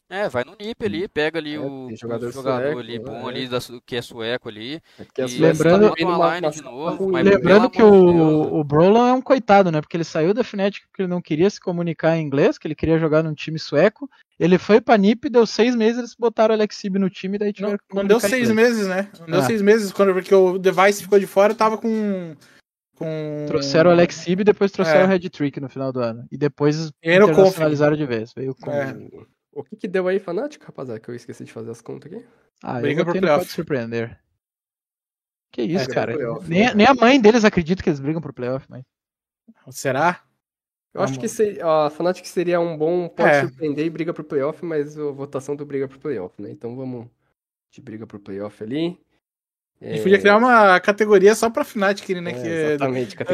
[0.10, 3.28] É, vai no NIP ali, pega ali é, o, jogador, o jogador sueco, ali, bom
[3.28, 3.32] é.
[3.32, 4.82] ali, da, que é sueco ali.
[5.18, 9.82] É lembrando uma, de novo, lembrando que o, o Brolan é um coitado, né?
[9.82, 12.76] Porque ele saiu da Fnatic porque ele não queria se comunicar em inglês, que ele
[12.76, 14.08] queria jogar num time sueco.
[14.40, 17.78] Ele foi pra NIP, deu seis meses, eles botaram o Alexib no time, daí tiveram
[17.92, 19.10] Não, não deu seis meses, né?
[19.20, 19.44] Não deu ah.
[19.44, 22.36] seis meses, quando, porque o Device ficou de fora, tava com...
[22.96, 23.46] Com...
[23.48, 25.06] Trouxeram o Alexib e depois trouxeram é.
[25.06, 26.28] o Red Trick no final do ano.
[26.32, 28.32] E depois internacionalizaram de vez.
[28.36, 28.70] Veio com...
[28.70, 28.96] É.
[29.54, 31.00] O que, que deu aí, Fnatic, rapaziada?
[31.00, 32.26] Que eu esqueci de fazer as contas aqui.
[32.62, 33.46] Ah, Briga por playoff.
[33.46, 34.20] pode surpreender.
[35.52, 36.16] Que isso, é, cara.
[36.48, 36.74] nem, né?
[36.74, 38.84] nem a mãe deles acredita que eles brigam por playoff, mas.
[39.70, 40.24] Será?
[40.94, 41.12] Eu Vamos.
[41.12, 43.08] acho que se, a Fnatic seria um bom.
[43.08, 43.42] Pode é.
[43.42, 46.50] surpreender e briga pro playoff, mas a votação do briga pro playoff, né?
[46.50, 47.08] Então vamos
[47.72, 49.00] de briga pro playoff ali.
[49.84, 52.32] A gente podia criar uma categoria só pra Fnatic, né?
[52.32, 53.18] É, que exatamente.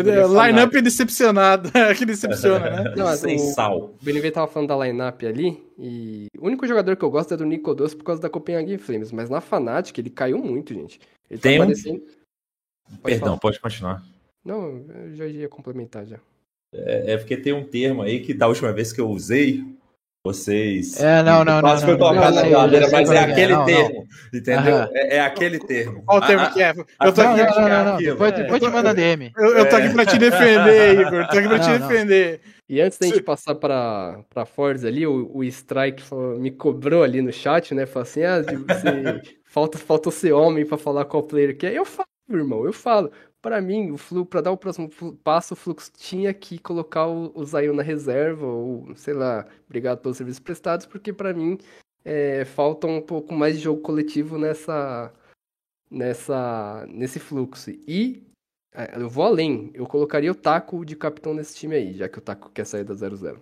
[0.47, 2.93] Line-up decepcionado, que decepciona, né?
[2.97, 3.95] Não, Sem o, sal.
[4.02, 7.38] O BNV tava falando da line-up ali, e o único jogador que eu gosto é
[7.38, 11.00] do Nico Doce por causa da Copenhagen Flames, mas na Fnatic ele caiu muito, gente.
[11.30, 12.00] Ele tá Tem tá parecendo...
[12.89, 13.39] Pode Perdão, falar.
[13.39, 14.04] pode continuar.
[14.43, 16.18] Não, eu já ia complementar já.
[16.74, 19.64] É, é porque tem um termo aí que da última vez que eu usei,
[20.24, 21.01] vocês.
[21.01, 21.78] É, não, não, não.
[21.78, 24.07] foi colocado na geladeira, mas é aquele termo.
[24.34, 24.78] Entendeu?
[24.93, 26.03] É, é, aquele termo.
[26.05, 26.72] Qual o termo que é?
[26.72, 27.43] Eu tô aqui.
[27.43, 29.32] Não, não, não, Depois, depois te manda DM.
[29.38, 31.28] Eu, eu tô aqui pra te defender, Igor.
[31.28, 32.41] Tô aqui pra te defender.
[32.67, 36.03] E antes da gente passar pra, pra Forza ali, o, o Strike
[36.38, 37.86] me cobrou ali no chat, né?
[37.86, 41.78] Falou assim: ah, você, falta, falta ser homem pra falar qual player que é.
[41.78, 43.09] Eu falo, irmão, eu falo
[43.42, 44.90] para mim, o Flu, para dar o próximo
[45.24, 50.00] passo, o Flux tinha que colocar o, o Zion na reserva, ou sei lá, obrigado
[50.00, 51.58] pelos serviços prestados, porque para mim
[52.04, 55.14] é, falta um pouco mais de jogo coletivo nessa,
[55.90, 57.72] nessa, nesse fluxo.
[57.88, 58.24] E
[58.74, 62.18] é, eu vou além, eu colocaria o Taco de capitão nesse time aí, já que
[62.18, 63.40] o Taco quer sair da 0-0.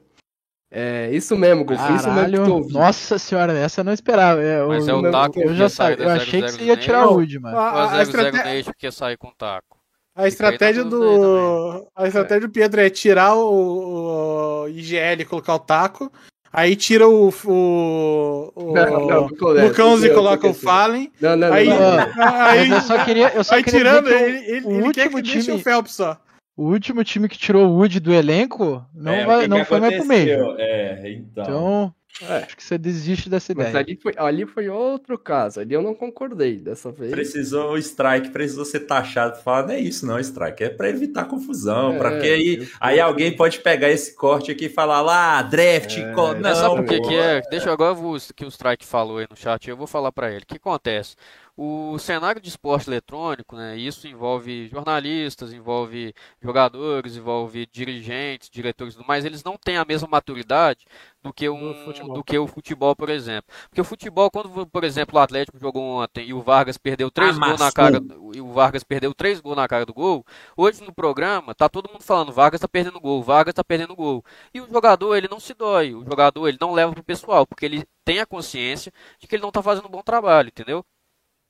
[0.70, 1.80] É isso mesmo, Golf.
[1.96, 4.42] Isso mesmo Nossa senhora, essa eu não esperava.
[4.44, 5.40] É, mas o, é o Taco.
[5.40, 6.06] Eu já sabia.
[6.06, 7.56] Eu achei que você ia tirar o Wood, mano.
[7.56, 9.77] Mas o Zego Zego quer sair com o Taco.
[10.18, 11.88] A estratégia do.
[11.96, 12.48] A estratégia é.
[12.48, 16.12] do Pedro é tirar o, o IGL e colocar o taco.
[16.52, 17.30] Aí tira o.
[17.30, 21.12] o, o não, Lucãos e coloca o Fallen.
[21.22, 21.78] Não, não, aí, não.
[22.18, 23.30] Aí, eu só queria.
[23.30, 26.18] Eu só aí queria tirando, ele, ele, o ele quer que time, o Phelps só.
[26.56, 29.98] O último time que tirou o Wood do elenco não, é, vai, não foi mais
[29.98, 30.56] pro meio.
[30.58, 31.44] É, então.
[31.44, 31.94] Então.
[32.22, 32.44] É.
[32.44, 33.70] Acho que você desiste dessa ideia.
[33.70, 35.60] Mas ali foi, ali foi outro caso.
[35.60, 37.12] Ali eu não concordei dessa vez.
[37.12, 39.38] Precisou o strike, precisou ser taxado.
[39.42, 40.64] Falar, não é isso, não, strike.
[40.64, 41.94] É para evitar confusão.
[41.94, 45.98] É, para que aí, aí alguém pode pegar esse corte aqui e falar lá, draft.
[45.98, 46.34] É, co...
[46.34, 47.42] não, sabe por que, que é?
[47.50, 49.70] Deixa eu agora vou, que o strike falou aí no chat.
[49.70, 50.44] Eu vou falar para ele.
[50.44, 51.16] O que acontece?
[51.60, 58.98] O cenário de esporte eletrônico, né, isso envolve jornalistas, envolve jogadores, envolve dirigentes, diretores e
[58.98, 60.86] tudo mais, eles não têm a mesma maturidade
[61.28, 63.54] do que, um, do que o futebol, por exemplo.
[63.70, 67.38] Porque o futebol, quando, por exemplo, o Atlético jogou ontem e o Vargas perdeu três
[67.38, 68.02] gols na cara.
[68.34, 70.26] e o Vargas perdeu três gols na cara do gol,
[70.56, 74.24] hoje no programa tá todo mundo falando Vargas tá perdendo gol, Vargas tá perdendo gol.
[74.54, 77.66] E o jogador, ele não se dói, o jogador, ele não leva pro pessoal, porque
[77.66, 80.86] ele tem a consciência de que ele não tá fazendo um bom trabalho, entendeu?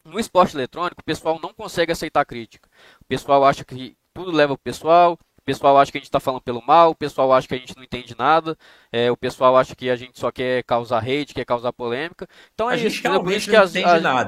[0.04, 2.70] No esporte eletrônico, o pessoal não consegue aceitar crítica.
[3.02, 6.42] O pessoal acha que tudo leva pro pessoal, pessoal acha que a gente está falando
[6.42, 8.58] pelo mal, o pessoal acha que a gente não entende nada,
[8.92, 12.28] é, o pessoal acha que a gente só quer causar hate, quer causar polêmica.
[12.54, 13.18] Então é a isso, né?
[13.18, 13.74] por isso que às,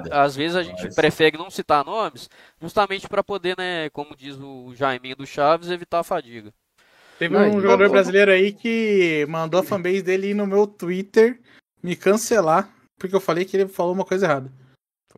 [0.09, 0.95] às, vezes a gente Mas...
[0.95, 2.29] prefere não citar nomes,
[2.61, 6.53] justamente para poder, né, como diz o Jaiminho do Chaves, evitar a fadiga.
[7.17, 11.37] Teve não, um jogador brasileiro aí que mandou a fanbase dele ir no meu Twitter
[11.83, 14.49] me cancelar, porque eu falei que ele falou uma coisa errada.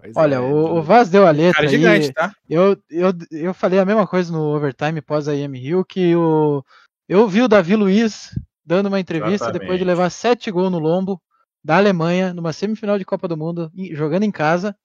[0.02, 1.62] Pois Olha, é, o, o Vaz deu a letra.
[1.62, 2.34] Cara gigante, aí, tá?
[2.50, 6.64] Eu, eu, eu falei a mesma coisa no overtime pós a IM Rio, que o,
[7.08, 8.32] eu vi o Davi Luiz
[8.66, 9.62] dando uma entrevista Exatamente.
[9.62, 11.22] depois de levar sete gols no lombo
[11.64, 14.76] da Alemanha, numa semifinal de Copa do Mundo, jogando em casa.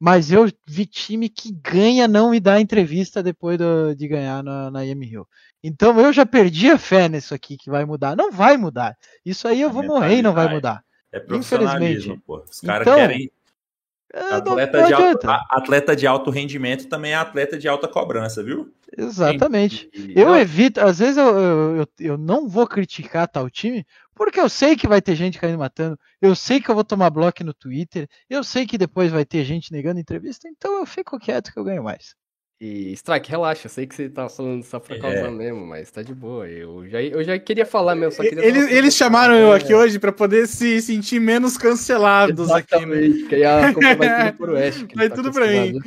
[0.00, 4.70] Mas eu vi time que ganha não me dá entrevista depois do, de ganhar na,
[4.70, 5.26] na IM Rio.
[5.62, 8.16] Então eu já perdi a fé nisso aqui que vai mudar.
[8.16, 8.96] Não vai mudar.
[9.26, 10.84] Isso aí eu vou morrer e não vai mudar.
[11.12, 12.16] É Infelizmente.
[12.24, 12.44] Pô.
[12.48, 13.30] Os caras então, querem
[14.12, 18.72] é, atleta, de alto, atleta de alto rendimento também é atleta de alta cobrança, viu?
[18.96, 19.90] Exatamente.
[20.14, 24.76] Eu evito, às vezes eu, eu, eu não vou criticar tal time, porque eu sei
[24.76, 28.08] que vai ter gente caindo matando, eu sei que eu vou tomar bloco no Twitter,
[28.30, 31.64] eu sei que depois vai ter gente negando entrevista, então eu fico quieto que eu
[31.64, 32.16] ganho mais.
[32.60, 35.30] E Strike, relaxa, sei que você tá falando só pra causar é.
[35.30, 36.48] mesmo, mas tá de boa.
[36.48, 39.96] Eu já, eu já queria falar mesmo, só queria Eles, eles chamaram eu aqui hoje
[40.00, 43.36] pra poder se sentir menos cancelados Exatamente, aqui.
[43.36, 43.46] Né?
[43.46, 44.88] A culpa vai tudo pro Oeste.
[44.92, 45.78] Vai tá tudo pra mim.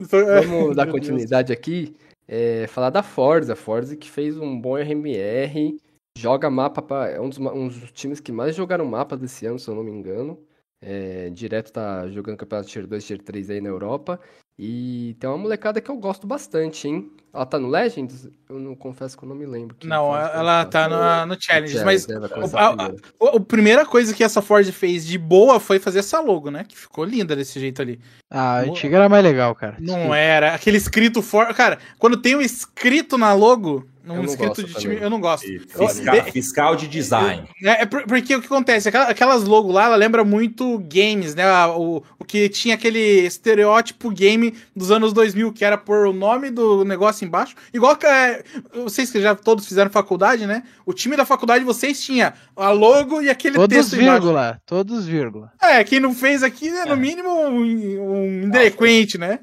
[0.00, 1.94] Vamos dar continuidade aqui.
[2.26, 3.54] É, falar da Forza.
[3.54, 5.76] Forza que fez um bom RMR,
[6.16, 9.58] joga mapa pra, é um dos, um dos times que mais jogaram mapa desse ano,
[9.58, 10.38] se eu não me engano.
[10.86, 14.20] É, direto tá jogando campeonato Tier 2, Tier 3 aí na Europa.
[14.56, 17.10] E tem uma molecada que eu gosto bastante, hein?
[17.32, 18.28] Ela tá no Legends?
[18.48, 19.76] Eu não confesso que eu não me lembro.
[19.82, 20.88] Não, ela tá
[21.26, 22.16] no, no Challenge, mas né,
[22.52, 26.20] a, a, a, a, primeira coisa que essa Ford fez de boa foi fazer essa
[26.20, 26.64] logo, né?
[26.68, 27.98] Que ficou linda desse jeito ali.
[28.30, 29.76] Ah, a antiga era mais legal, cara.
[29.80, 30.16] Não Desculpa.
[30.16, 30.54] era.
[30.54, 31.52] Aquele escrito for...
[31.54, 35.46] Cara, quando tem um escrito na logo, num escrito de time, eu não gosto.
[35.46, 37.48] Fiscal, fiscal de design.
[37.62, 38.88] É, é, porque o que acontece?
[38.88, 41.44] Aquelas logo lá, ela lembra muito games, né?
[41.68, 46.50] O, o que tinha aquele estereótipo game dos anos 2000, que era por o nome
[46.50, 47.54] do negócio embaixo.
[47.72, 48.44] Igual que é,
[48.74, 50.64] vocês que já todos fizeram faculdade, né?
[50.84, 54.60] O time da faculdade vocês tinha a logo e aquele todos texto vírgula, embaixo.
[54.66, 55.50] Todos vírgula.
[55.62, 56.96] É, quem não fez aqui, né, no é.
[56.96, 59.40] mínimo um, um delinquente, né?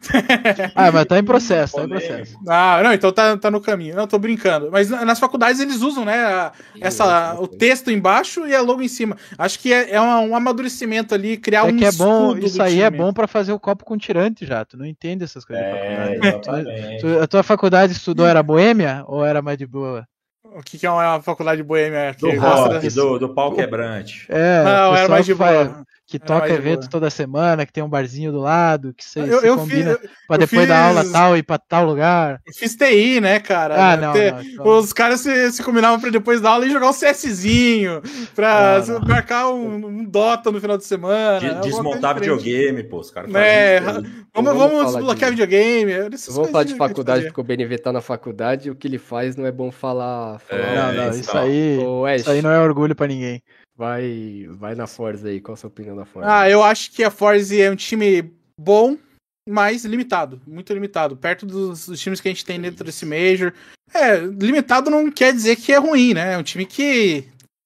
[0.74, 2.38] ah, mas tá em processo, tá em processo.
[2.48, 3.94] Ah, não, então tá, tá no caminho.
[3.94, 4.70] Não, tô brincando.
[4.70, 6.24] Mas nas faculdades eles usam, né?
[6.24, 9.16] A, essa, o texto embaixo e a logo em cima.
[9.36, 12.80] Acho que é, é um, amadurecimento ali, criar é um que é bom, Isso aí
[12.80, 12.98] é time.
[12.98, 14.64] é bom para fazer o copo com tirante já.
[14.64, 17.00] Tu não entende essas coisas é, faculdade.
[17.00, 20.06] Tu, a tua faculdade estudou era boêmia ou era mais de boa?
[20.54, 22.14] O que, que é uma faculdade boêmia?
[22.18, 24.26] Do rock, do, do pau quebrante.
[24.28, 28.30] É, não, era mais de boa que toca evento toda semana, que tem um barzinho
[28.30, 31.42] do lado, que você eu, eu combina fiz, pra depois fiz, da aula tal ir
[31.42, 32.38] pra tal lugar.
[32.46, 33.92] Eu fiz TI, né, cara?
[33.92, 34.78] Ah, não, Ter, não então...
[34.78, 38.02] Os caras se, se combinavam pra depois da aula e jogar um CSzinho,
[38.34, 41.40] pra não, marcar um, um, Dota no final de semana.
[41.40, 45.36] De, desmontar videogame, pô, os caras é, Vamos, vamos, vamos desbloquear de...
[45.36, 45.92] videogame.
[46.28, 49.34] Vamos falar de faculdade, porque o BNV tá na faculdade e o que ele faz
[49.34, 50.40] não é bom falar.
[50.40, 50.60] falar.
[50.60, 51.78] É, não, não, isso, aí,
[52.16, 53.42] isso aí não é orgulho pra ninguém.
[53.82, 56.32] Vai, vai na Forza aí, qual a sua opinião da Forza?
[56.32, 58.96] Ah, eu acho que a Forza é um time bom,
[59.48, 63.52] mas limitado, muito limitado, perto dos, dos times que a gente tem dentro desse Major.
[63.92, 66.34] É, limitado não quer dizer que é ruim, né?
[66.34, 67.24] É um time que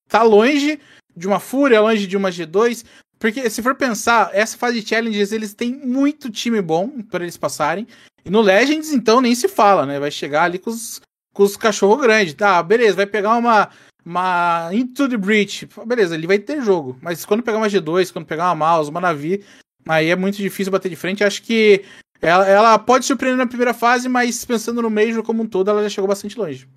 [0.08, 0.80] tá longe
[1.14, 2.86] de uma Fúria, longe de uma G2,
[3.18, 7.36] porque se for pensar, essa fase de Challenges, eles têm muito time bom para eles
[7.36, 7.86] passarem.
[8.24, 10.00] E no Legends, então, nem se fala, né?
[10.00, 10.98] Vai chegar ali com os,
[11.34, 12.32] com os cachorro grandes.
[12.32, 13.68] Tá, beleza, vai pegar uma
[14.06, 16.96] uma Into the Breach, beleza, ele vai ter jogo.
[17.02, 19.44] Mas quando pegar uma G2, quando pegar uma Mouse, uma Navi,
[19.88, 21.24] aí é muito difícil bater de frente.
[21.24, 21.84] Acho que
[22.22, 25.82] ela, ela pode surpreender na primeira fase, mas pensando no Major como um todo, ela
[25.82, 26.68] já chegou bastante longe.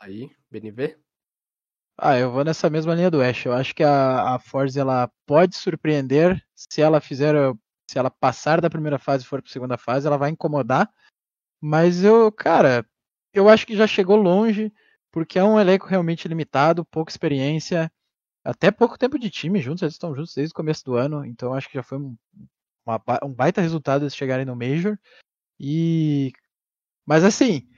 [0.00, 0.98] Aí, BNV?
[1.96, 3.44] Ah, eu vou nessa mesma linha do Ash.
[3.44, 7.34] Eu acho que a, a Forza ela pode surpreender se ela fizer,
[7.88, 10.90] se ela passar da primeira fase e for para segunda fase, ela vai incomodar.
[11.60, 12.84] Mas eu, cara,
[13.32, 14.72] eu acho que já chegou longe
[15.10, 17.90] porque é um elenco realmente limitado, pouca experiência,
[18.44, 21.54] até pouco tempo de time juntos, eles estão juntos desde o começo do ano, então
[21.54, 22.16] acho que já foi um,
[22.86, 24.98] uma, um baita resultado eles chegarem no Major.
[25.58, 26.32] E.
[27.06, 27.68] Mas assim.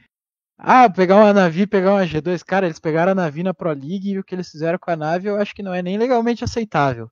[0.65, 4.11] Ah, pegar uma nave, pegar uma G2, cara, eles pegaram a nave na Pro League
[4.11, 6.45] e o que eles fizeram com a nave eu acho que não é nem legalmente
[6.45, 7.11] aceitável.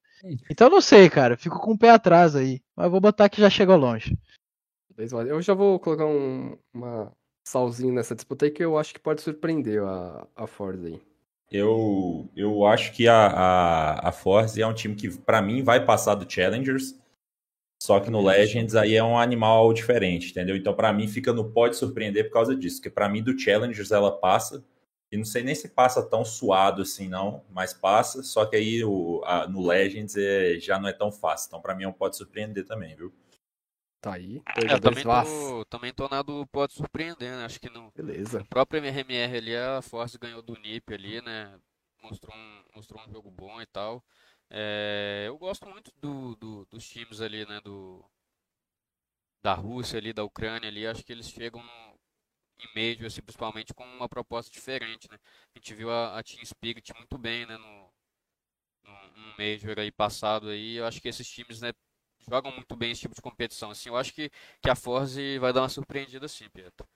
[0.49, 3.51] Então não sei, cara, fico com o pé atrás aí, mas vou botar que já
[3.51, 4.17] chegou longe.
[4.97, 7.13] Eu já vou colocar um, uma
[7.45, 11.01] salzinho nessa disputa aí que eu acho que pode surpreender a, a Forza aí.
[11.51, 15.85] Eu, eu acho que a, a, a Forza é um time que, para mim, vai
[15.85, 16.95] passar do Challengers.
[17.83, 20.55] Só que no Legends aí é um animal diferente, entendeu?
[20.55, 22.77] Então, para mim, fica no pode surpreender por causa disso.
[22.77, 24.65] Porque para mim, do Challengers ela passa.
[25.11, 28.23] E não sei nem se passa tão suado assim, não, mas passa.
[28.23, 31.49] Só que aí o, a, no Legends é, já não é tão fácil.
[31.49, 33.13] Então, para mim, é um pode surpreender também, viu?
[34.01, 34.43] Tá aí.
[34.57, 37.45] É, eu também tô, também tô na do pode surpreender, né?
[37.45, 38.39] Acho que no, Beleza.
[38.39, 41.59] no próprio MRMR ali, a Force ganhou do NIP ali, né?
[42.03, 44.03] Mostrou um, mostrou um jogo bom e tal.
[44.49, 47.61] É, eu gosto muito do, do, dos times ali, né?
[47.61, 48.03] Do,
[49.43, 50.87] da Rússia ali, da Ucrânia ali.
[50.87, 52.01] Acho que eles chegam no,
[52.59, 55.19] em Major, assim, principalmente com uma proposta diferente, né?
[55.55, 57.57] A gente viu a, a Team Spirit muito bem, né?
[57.59, 57.93] No,
[58.85, 60.77] no, no Major aí passado aí.
[60.77, 61.73] Eu acho que esses times, né?
[62.31, 63.71] Jogam muito bem esse tipo de competição.
[63.71, 64.31] Assim, eu acho que,
[64.63, 66.87] que a Forze vai dar uma surpreendida sim, Pietro.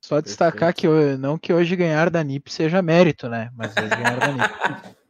[0.00, 0.86] Só destacar que
[1.18, 3.50] não que hoje ganhar da NIP seja mérito, né?
[3.54, 4.96] Mas hoje ganhar da NIP.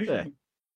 [0.00, 0.26] É.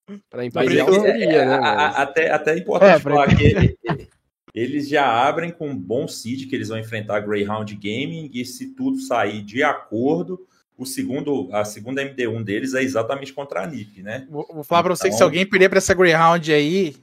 [0.08, 1.58] É, é, né?
[1.58, 1.96] Mas...
[1.96, 3.34] Até, até é importante é, falar pra...
[3.34, 3.76] que
[4.54, 8.44] eles já abrem com um bom seed que eles vão enfrentar a Greyhound Gaming e
[8.44, 10.46] se tudo sair de acordo,
[10.78, 14.28] o segundo, a segunda MD1 deles é exatamente contra a NIP, né?
[14.30, 14.82] Vou, vou falar então...
[14.82, 16.94] pra você que se então alguém perder pra essa Greyhound aí,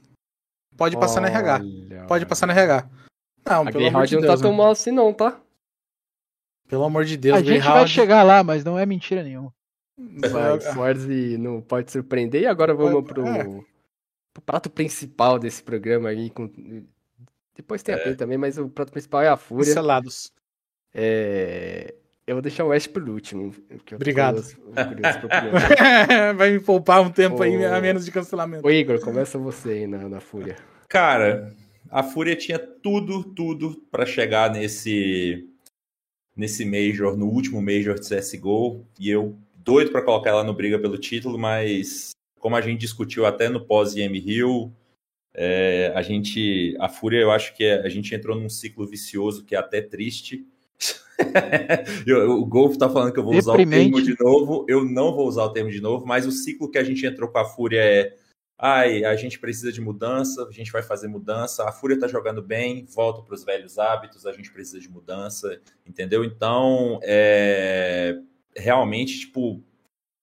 [0.76, 2.06] Pode passar Olha, no RH.
[2.06, 2.88] Pode passar no RH.
[3.46, 4.26] Não, a pelo amor de Deus.
[4.26, 5.40] não tá tão mal assim não, tá?
[6.68, 9.52] Pelo amor de Deus, A gente vai chegar lá, mas não é mentira nenhuma.
[9.96, 12.42] Vai, Forze não pode surpreender.
[12.42, 13.44] E agora vamos pro, é.
[14.32, 16.30] pro prato principal desse programa aí.
[16.30, 16.50] Com...
[17.54, 18.14] Depois tem a é.
[18.14, 19.72] também, mas o prato principal é a Fúria.
[19.72, 20.32] Selados.
[20.92, 21.94] É...
[22.26, 23.54] Eu vou deixar o West por último.
[23.92, 24.42] Obrigado.
[26.36, 28.66] Vai me poupar um tempo aí a menos de cancelamento.
[28.66, 30.56] Ô Igor, começa você aí na, na Fúria.
[30.88, 31.54] Cara,
[31.90, 35.48] a Fúria tinha tudo, tudo para chegar nesse
[36.36, 40.78] nesse Major, no último Major de CSGO, e eu doido para colocar ela no briga
[40.78, 42.10] pelo título, mas
[42.40, 44.72] como a gente discutiu até no pós-IM Rio,
[45.32, 49.44] é, a gente, a Fúria, eu acho que é, a gente entrou num ciclo vicioso
[49.44, 50.44] que é até triste,
[52.28, 54.64] o Golfo tá falando que eu vou usar o termo de novo.
[54.68, 57.28] Eu não vou usar o termo de novo, mas o ciclo que a gente entrou
[57.28, 58.16] com a Fúria é.
[58.56, 61.68] Ai, a gente precisa de mudança, a gente vai fazer mudança.
[61.68, 65.60] A Fúria tá jogando bem, volta para os velhos hábitos, a gente precisa de mudança,
[65.84, 66.24] entendeu?
[66.24, 68.16] Então, é,
[68.56, 69.60] realmente, tipo,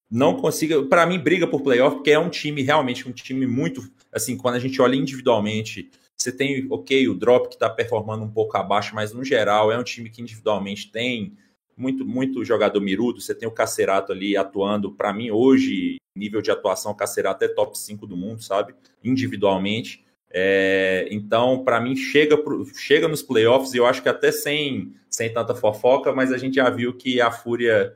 [0.10, 0.84] não consiga.
[0.84, 3.82] Para mim, briga por playoff, porque é um time realmente um time muito.
[4.12, 5.90] Assim, quando a gente olha individualmente,
[6.22, 9.78] você tem, ok, o Drop que está performando um pouco abaixo, mas no geral é
[9.78, 11.36] um time que individualmente tem
[11.76, 13.20] muito, muito jogador mirudo.
[13.20, 17.48] Você tem o Cacerato ali atuando, para mim, hoje, nível de atuação, o Cacerato é
[17.48, 18.76] top 5 do mundo, sabe?
[19.04, 20.06] Individualmente.
[20.30, 24.94] É, então, para mim, chega, pro, chega nos playoffs, e eu acho que até sem,
[25.10, 27.96] sem tanta fofoca, mas a gente já viu que a Fúria,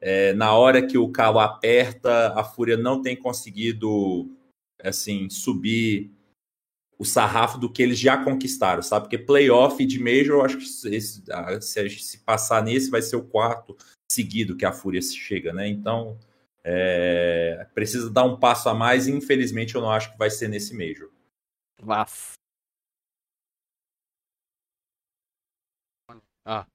[0.00, 4.28] é, na hora que o calo aperta, a Fúria não tem conseguido
[4.82, 6.13] assim subir
[6.98, 9.04] o sarrafo do que eles já conquistaram, sabe?
[9.04, 11.24] Porque playoff de Major, eu acho que esse,
[11.60, 13.76] se a gente se passar nesse, vai ser o quarto
[14.10, 15.68] seguido que a Fúria chega, né?
[15.68, 16.18] Então,
[16.62, 20.48] é, precisa dar um passo a mais e infelizmente eu não acho que vai ser
[20.48, 21.10] nesse Major.
[21.82, 22.32] Vaz.
[26.46, 26.66] Ah,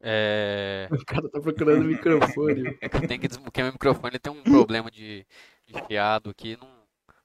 [0.00, 0.88] é...
[0.92, 2.76] O cara tá procurando o microfone.
[3.08, 5.26] tem que desbloquear o microfone, tem um problema de,
[5.66, 6.81] de chiado aqui, não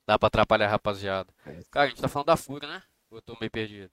[0.08, 1.30] Dá pra atrapalhar a rapaziada.
[1.45, 1.60] É.
[1.70, 2.82] Cara, a gente tá falando da Fúria, né?
[3.12, 3.91] Eu tô meio perdido.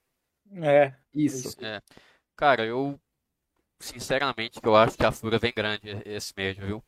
[0.62, 1.56] É, isso.
[1.64, 1.82] É.
[2.36, 2.98] Cara, eu.
[3.80, 6.82] Sinceramente, eu acho que a Fúria vem grande esse mês, viu?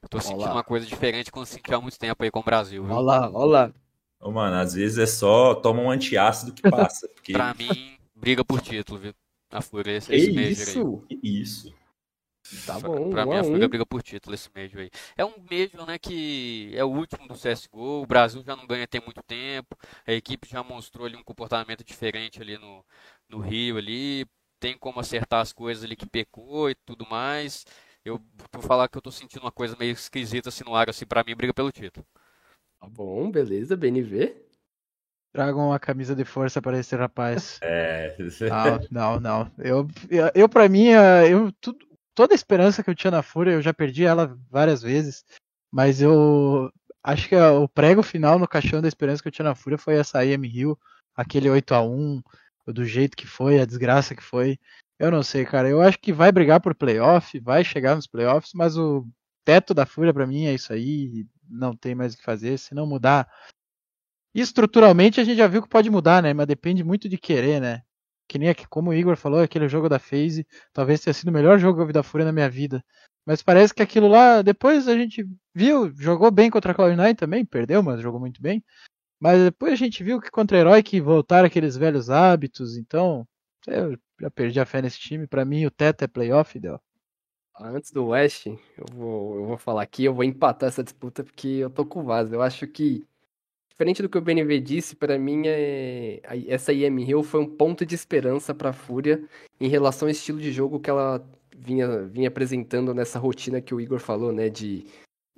[0.00, 0.52] Eu tô sentindo Olá.
[0.52, 2.94] uma coisa diferente que eu senti há muito tempo aí com o Brasil, viu?
[2.94, 3.72] Olá, olá.
[4.20, 7.08] Ô, mano, às vezes é só toma um antiácido que passa.
[7.14, 7.32] Porque...
[7.32, 9.14] pra mim, briga por título, viu?
[9.50, 11.04] A Fúria esse, esse mês isso?
[11.10, 11.20] aí.
[11.22, 11.74] Isso.
[12.66, 14.90] Tá bom, pra mim a Fúria briga por título esse Major aí.
[15.16, 18.86] É um Major, né, que é o último do CSGO, o Brasil já não ganha
[18.86, 19.76] tem muito tempo,
[20.06, 22.84] a equipe já mostrou ali um comportamento diferente ali no,
[23.28, 24.26] no Rio ali,
[24.60, 27.64] tem como acertar as coisas ali que pecou e tudo mais.
[28.04, 28.20] Eu
[28.52, 31.24] vou falar que eu tô sentindo uma coisa meio esquisita assim no ar, assim, pra
[31.24, 32.04] mim briga pelo título.
[32.80, 34.34] Tá bom, beleza, BNV.
[35.32, 37.58] Tragam uma camisa de força para esse rapaz.
[37.64, 38.16] É.
[38.50, 39.52] Não, não, não.
[39.58, 43.52] Eu, eu, eu para mim, eu, tudo, toda a esperança que eu tinha na Fúria,
[43.52, 45.24] eu já perdi ela várias vezes,
[45.70, 46.70] mas eu
[47.02, 49.94] acho que o prego final no caixão da esperança que eu tinha na Fúria foi
[49.94, 50.78] essa IM Rio,
[51.14, 52.22] aquele 8 a 1
[52.68, 54.58] do jeito que foi, a desgraça que foi.
[54.98, 55.68] Eu não sei, cara.
[55.68, 59.06] Eu acho que vai brigar por playoff, vai chegar nos playoffs, mas o
[59.44, 62.58] teto da Fúria para mim é isso aí, não tem mais o que fazer.
[62.58, 63.28] Se não mudar
[64.34, 66.32] estruturalmente, a gente já viu que pode mudar, né?
[66.32, 67.82] Mas depende muito de querer, né?
[68.32, 71.58] Que nem como o Igor falou, aquele jogo da FaZe, talvez tenha sido o melhor
[71.58, 72.82] jogo que eu vi da Fúria na minha vida.
[73.26, 77.44] Mas parece que aquilo lá, depois a gente viu, jogou bem contra a Cloud9 também,
[77.44, 78.64] perdeu, mas jogou muito bem.
[79.20, 83.28] Mas depois a gente viu que contra Herói que voltaram aqueles velhos hábitos, então
[83.66, 85.26] eu já perdi a fé nesse time.
[85.26, 86.80] Para mim o teto é playoff, deu.
[87.60, 91.48] Antes do West, eu vou, eu vou falar aqui, eu vou empatar essa disputa porque
[91.48, 92.32] eu tô com o Vaz.
[92.32, 93.06] Eu acho que,
[93.72, 97.86] diferente do que o BNV disse, para mim é, essa IM Hill foi um ponto
[97.86, 99.24] de esperança para a Fúria
[99.58, 103.80] em relação ao estilo de jogo que ela vinha, vinha apresentando nessa rotina que o
[103.80, 104.50] Igor falou, né?
[104.50, 104.84] De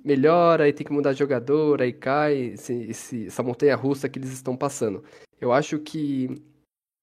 [0.03, 4.19] melhora, aí tem que mudar de jogador, aí cai, esse, esse, essa montanha russa que
[4.19, 5.03] eles estão passando.
[5.39, 6.41] Eu acho que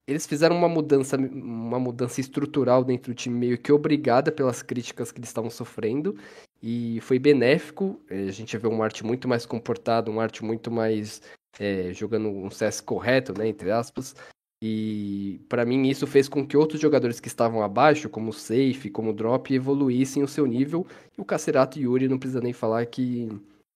[0.07, 5.11] eles fizeram uma mudança, uma mudança estrutural dentro do time, meio que obrigada pelas críticas
[5.11, 6.17] que eles estavam sofrendo,
[6.61, 7.99] e foi benéfico.
[8.09, 11.21] É, a gente vê um arte muito mais comportado, um arte muito mais
[11.59, 14.15] é, jogando um CS correto, né, entre aspas.
[14.61, 18.89] E para mim isso fez com que outros jogadores que estavam abaixo, como o Safe,
[18.89, 20.87] como o Drop, evoluíssem o seu nível.
[21.17, 23.27] E o Cacerato e o Yuri não precisa nem falar que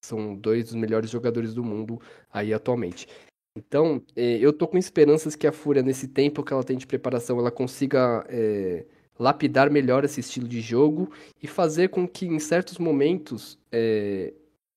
[0.01, 1.99] são dois dos melhores jogadores do mundo
[2.31, 3.05] aí atualmente.
[3.57, 6.85] Então, é, eu tô com esperanças que a Fúria, nesse tempo que ela tem de
[6.85, 8.85] preparação, ela consiga é,
[9.19, 14.33] lapidar melhor esse estilo de jogo e fazer com que, em certos momentos, é,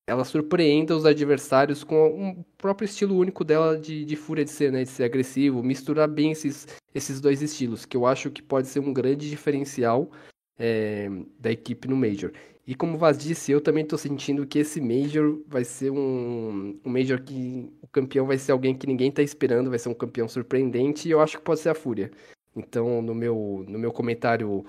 [0.06, 4.72] ela surpreenda os adversários com o próprio estilo único dela de, de fúria de ser,
[4.72, 8.66] né, de ser agressivo, misturar bem esses, esses dois estilos, que eu acho que pode
[8.66, 10.10] ser um grande diferencial
[10.58, 11.08] é,
[11.38, 12.32] da equipe no Major.
[12.70, 16.78] E como o Vaz disse, eu também estou sentindo que esse Major vai ser um,
[16.84, 19.94] um Major que o campeão vai ser alguém que ninguém está esperando, vai ser um
[19.94, 22.12] campeão surpreendente, e eu acho que pode ser a Fúria.
[22.54, 24.64] Então, no meu, no meu comentário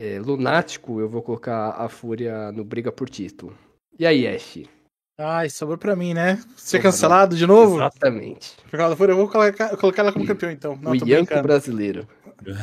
[0.00, 3.54] é, lunático, eu vou colocar a Fúria no briga por título.
[3.98, 4.62] E aí, Ash?
[5.18, 6.42] Ai, sobrou pra mim, né?
[6.56, 7.76] Ser cancelado de novo?
[7.76, 8.56] Exatamente.
[8.70, 10.78] Por causa da Fúria, eu vou colocar, colocar ela como campeão, então.
[10.80, 12.08] Não, o Yanko brasileiro.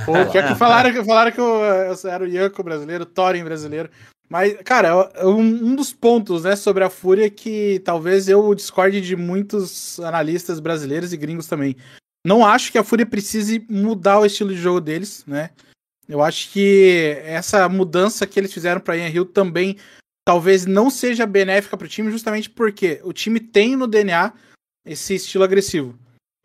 [0.03, 3.43] Pô, que, que falaram, que falaram que eu, eu era o Yanko brasileiro, o Thorin
[3.43, 3.87] brasileiro.
[4.29, 9.15] Mas, cara, um, dos pontos, né, sobre a Fúria é que talvez eu discorde de
[9.15, 11.75] muitos analistas brasileiros e gringos também.
[12.23, 15.49] Não acho que a Fúria precise mudar o estilo de jogo deles, né?
[16.07, 19.77] Eu acho que essa mudança que eles fizeram para Ian Hill também
[20.25, 24.31] talvez não seja benéfica para o time, justamente porque o time tem no DNA
[24.85, 25.97] esse estilo agressivo.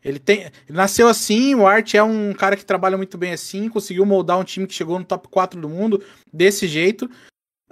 [0.03, 3.69] Ele tem, ele nasceu assim, o Art é um cara que trabalha muito bem assim,
[3.69, 7.09] conseguiu moldar um time que chegou no top 4 do mundo desse jeito.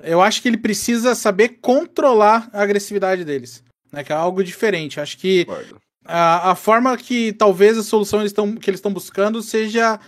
[0.01, 4.99] Eu acho que ele precisa saber controlar a agressividade deles, né, que é algo diferente.
[4.99, 5.45] acho que
[6.05, 9.99] a, a forma que talvez a solução eles tão, que eles estão buscando seja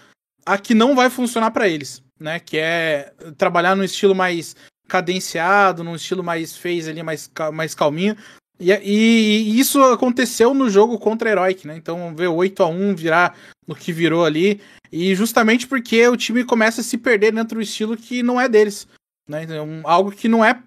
[0.45, 4.55] a que não vai funcionar para eles, né, que é trabalhar no estilo mais
[4.87, 8.15] cadenciado, num estilo mais fez ali, mais, mais calminho.
[8.59, 11.75] E, e, e, isso aconteceu no jogo contra a Heroic, né?
[11.75, 14.61] Então ver 8 a 1 virar no que virou ali.
[14.91, 18.47] E justamente porque o time começa a se perder dentro do estilo que não é
[18.47, 18.87] deles.
[19.27, 19.43] Né?
[19.43, 20.61] Então, algo que não é.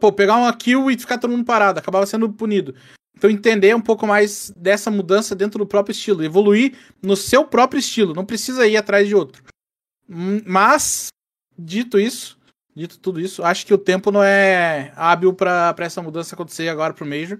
[0.00, 2.74] Pô, pegar uma kill e ficar todo mundo parado, acabava sendo punido.
[3.16, 7.80] Então entender um pouco mais dessa mudança dentro do próprio estilo, evoluir no seu próprio
[7.80, 9.42] estilo, não precisa ir atrás de outro.
[10.08, 11.08] Hum, mas,
[11.58, 12.38] dito isso,
[12.78, 16.94] Dito tudo isso, acho que o tempo não é hábil para essa mudança acontecer agora
[16.94, 17.36] pro Major.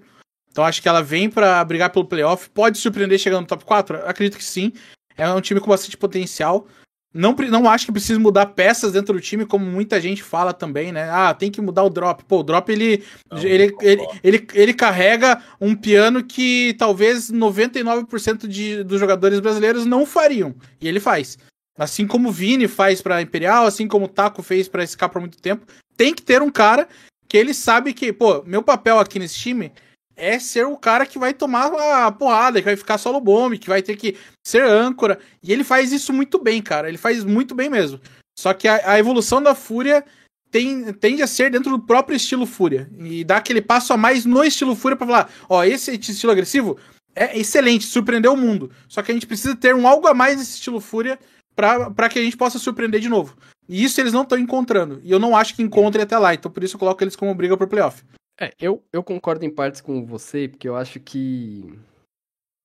[0.51, 2.49] Então acho que ela vem para brigar pelo playoff.
[2.49, 4.05] Pode surpreender chegando no top 4?
[4.05, 4.73] Acredito que sim.
[5.15, 6.67] É um time com bastante potencial.
[7.11, 10.91] Não, não acho que precisa mudar peças dentro do time, como muita gente fala também,
[10.91, 11.09] né?
[11.09, 12.23] Ah, tem que mudar o drop.
[12.25, 18.47] Pô, o drop ele, não, ele, ele, ele, ele, carrega um piano que talvez 99%
[18.47, 20.53] de, dos jogadores brasileiros não fariam.
[20.79, 21.37] E ele faz.
[21.77, 25.19] Assim como o Vini faz pra Imperial, assim como o Taco fez pra SK por
[25.19, 25.65] muito tempo,
[25.97, 26.87] tem que ter um cara
[27.27, 29.71] que ele sabe que, pô, meu papel aqui nesse time
[30.19, 31.67] é ser o cara que vai tomar
[32.05, 34.15] a porrada, que vai ficar solo bomb, que vai ter que
[34.45, 35.17] ser âncora.
[35.41, 36.87] E ele faz isso muito bem, cara.
[36.87, 37.99] Ele faz muito bem mesmo.
[38.37, 40.03] Só que a, a evolução da Fúria
[40.51, 42.89] tem, tende a ser dentro do próprio estilo Fúria.
[42.99, 46.77] E dá aquele passo a mais no estilo Fúria pra falar: ó, esse estilo agressivo
[47.15, 48.71] é excelente, surpreendeu o mundo.
[48.87, 51.19] Só que a gente precisa ter um algo a mais nesse estilo Fúria
[51.55, 53.35] para que a gente possa surpreender de novo.
[53.67, 55.01] E isso eles não estão encontrando.
[55.03, 56.33] E eu não acho que encontrem até lá.
[56.33, 58.03] Então por isso eu coloco eles como briga por playoff.
[58.39, 61.77] É, eu, eu concordo em partes com você, porque eu acho que.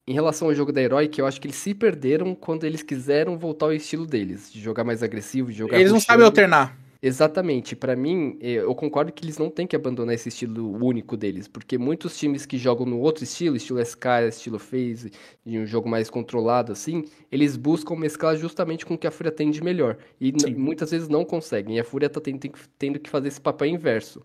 [0.06, 3.38] Em relação ao jogo da Heroic, eu acho que eles se perderam quando eles quiseram
[3.38, 5.80] voltar ao estilo deles, de jogar mais agressivo, de jogar.
[5.80, 6.78] Eles não sabem alternar.
[7.04, 7.76] Exatamente.
[7.76, 11.46] Para mim, é, eu concordo que eles não têm que abandonar esse estilo único deles,
[11.46, 15.10] porque muitos times que jogam no outro estilo, estilo SK, estilo FaZe,
[15.44, 19.30] de um jogo mais controlado assim, eles buscam mesclar justamente com o que a Fúria
[19.30, 19.98] tem de melhor.
[20.18, 21.76] E muitas vezes não conseguem.
[21.76, 22.40] E a Fúria tá tendo,
[22.78, 24.22] tendo que fazer esse papel inverso.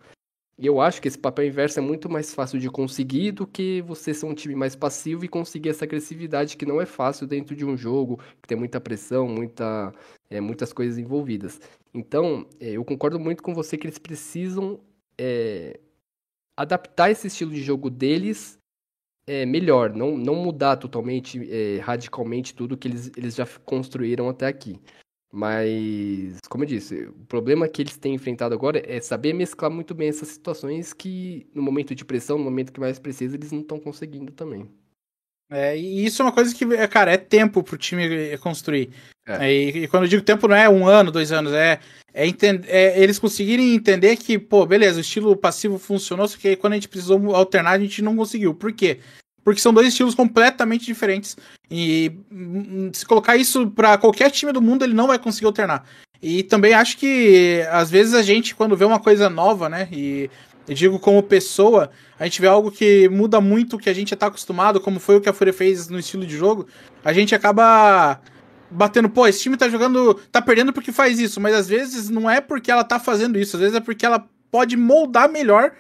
[0.61, 3.81] E eu acho que esse papel inverso é muito mais fácil de conseguir do que
[3.83, 7.55] você ser um time mais passivo e conseguir essa agressividade que não é fácil dentro
[7.55, 9.93] de um jogo, que tem muita pressão, muita,
[10.29, 11.61] é, muitas coisas envolvidas.
[11.93, 14.81] Então, é, eu concordo muito com você que eles precisam
[15.17, 15.79] é,
[16.57, 18.59] adaptar esse estilo de jogo deles
[19.25, 24.47] é, melhor, não, não mudar totalmente, é, radicalmente tudo que eles, eles já construíram até
[24.47, 24.77] aqui.
[25.31, 29.93] Mas, como eu disse, o problema que eles têm enfrentado agora é saber mesclar muito
[29.93, 33.61] bem essas situações que, no momento de pressão, no momento que mais precisa, eles não
[33.61, 34.67] estão conseguindo também.
[35.51, 38.89] É, e isso é uma coisa que, é, cara, é tempo pro time construir.
[39.27, 39.47] É.
[39.47, 41.79] É, e, e, quando eu digo tempo, não é um ano, dois anos, é,
[42.13, 46.55] é, entender, é eles conseguirem entender que, pô, beleza, o estilo passivo funcionou, só que
[46.55, 48.53] quando a gente precisou alternar, a gente não conseguiu.
[48.53, 48.99] Por quê?
[49.43, 51.37] Porque são dois estilos completamente diferentes.
[51.69, 55.85] E hum, se colocar isso para qualquer time do mundo, ele não vai conseguir alternar.
[56.21, 59.87] E também acho que às vezes a gente, quando vê uma coisa nova, né?
[59.91, 60.29] E
[60.67, 64.13] eu digo como pessoa, a gente vê algo que muda muito o que a gente
[64.13, 66.67] está acostumado, como foi o que a Fúria fez no estilo de jogo,
[67.03, 68.19] a gente acaba
[68.69, 72.29] batendo, pô, esse time tá jogando, tá perdendo porque faz isso, mas às vezes não
[72.29, 75.71] é porque ela tá fazendo isso, às vezes é porque ela pode moldar melhor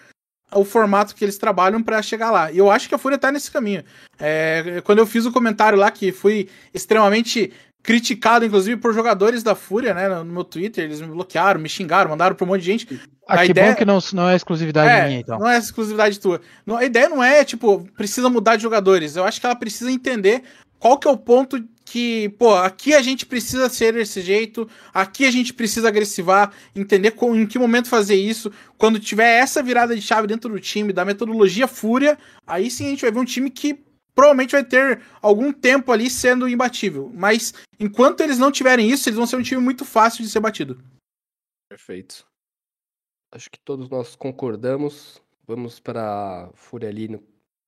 [0.53, 2.51] o formato que eles trabalham para chegar lá.
[2.51, 3.83] E eu acho que a Fúria tá nesse caminho.
[4.19, 9.55] É, quando eu fiz o comentário lá, que fui extremamente criticado, inclusive, por jogadores da
[9.55, 12.65] Fúria, né, no meu Twitter, eles me bloquearam, me xingaram, mandaram pra um monte de
[12.65, 13.01] gente.
[13.27, 13.71] Ah, a que ideia...
[13.71, 15.39] bom que não, não é exclusividade é, minha, então.
[15.39, 16.41] Não é exclusividade tua.
[16.77, 19.15] A ideia não é, tipo, precisa mudar de jogadores.
[19.15, 20.43] Eu acho que ela precisa entender
[20.79, 25.25] qual que é o ponto que, pô, aqui a gente precisa ser desse jeito, aqui
[25.25, 28.51] a gente precisa agressivar, entender com, em que momento fazer isso.
[28.77, 32.15] Quando tiver essa virada de chave dentro do time, da metodologia fúria,
[32.45, 33.83] aí sim a gente vai ver um time que
[34.13, 37.11] provavelmente vai ter algum tempo ali sendo imbatível.
[37.11, 40.39] Mas enquanto eles não tiverem isso, eles vão ser um time muito fácil de ser
[40.39, 40.79] batido.
[41.67, 42.23] Perfeito.
[43.31, 45.19] Acho que todos nós concordamos.
[45.47, 47.23] Vamos para Fúria ali no,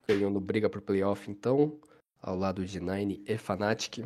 [0.08, 1.80] ganhando briga por playoff, então
[2.22, 4.06] ao lado de Nine e Fnatic.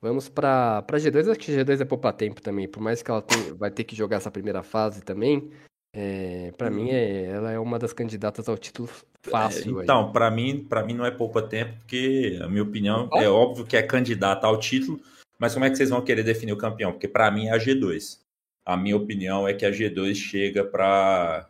[0.00, 3.54] Vamos para G2, acho que G2 é poupar tempo também, por mais que ela tem,
[3.54, 5.50] vai ter que jogar essa primeira fase também.
[5.92, 8.88] É, para mim, é, ela é uma das candidatas ao título
[9.22, 9.80] fácil.
[9.80, 13.28] É, então, para mim, para mim não é poupa tempo, porque a minha opinião é
[13.28, 15.00] óbvio que é candidata ao título,
[15.38, 16.92] mas como é que vocês vão querer definir o campeão?
[16.92, 18.18] Porque para mim é a G2.
[18.64, 21.48] A minha opinião é que a G2 chega para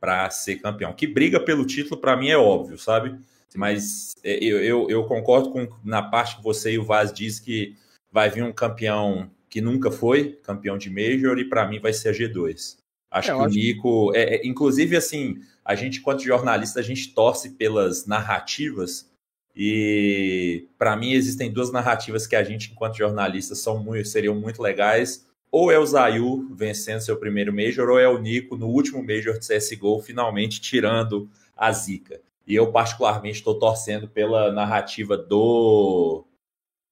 [0.00, 0.92] para ser campeão.
[0.92, 3.18] Que briga pelo título para mim é óbvio, sabe?
[3.56, 7.38] Mas é, eu, eu, eu, concordo com na parte que você e o Vaz diz
[7.38, 7.76] que
[8.10, 12.08] vai vir um campeão que nunca foi campeão de Major e para mim vai ser
[12.08, 12.76] a G2.
[13.10, 17.14] Acho é, que o Nico, é, é, inclusive assim, a gente enquanto jornalista a gente
[17.14, 19.08] torce pelas narrativas
[19.54, 24.60] e para mim existem duas narrativas que a gente enquanto jornalista são muito, seriam muito
[24.60, 25.24] legais.
[25.52, 29.38] Ou é o Zayu vencendo seu primeiro Major, ou é o Nico no último Major
[29.38, 32.20] de CSGO finalmente tirando a zica.
[32.46, 36.26] E eu, particularmente, estou torcendo pela narrativa do,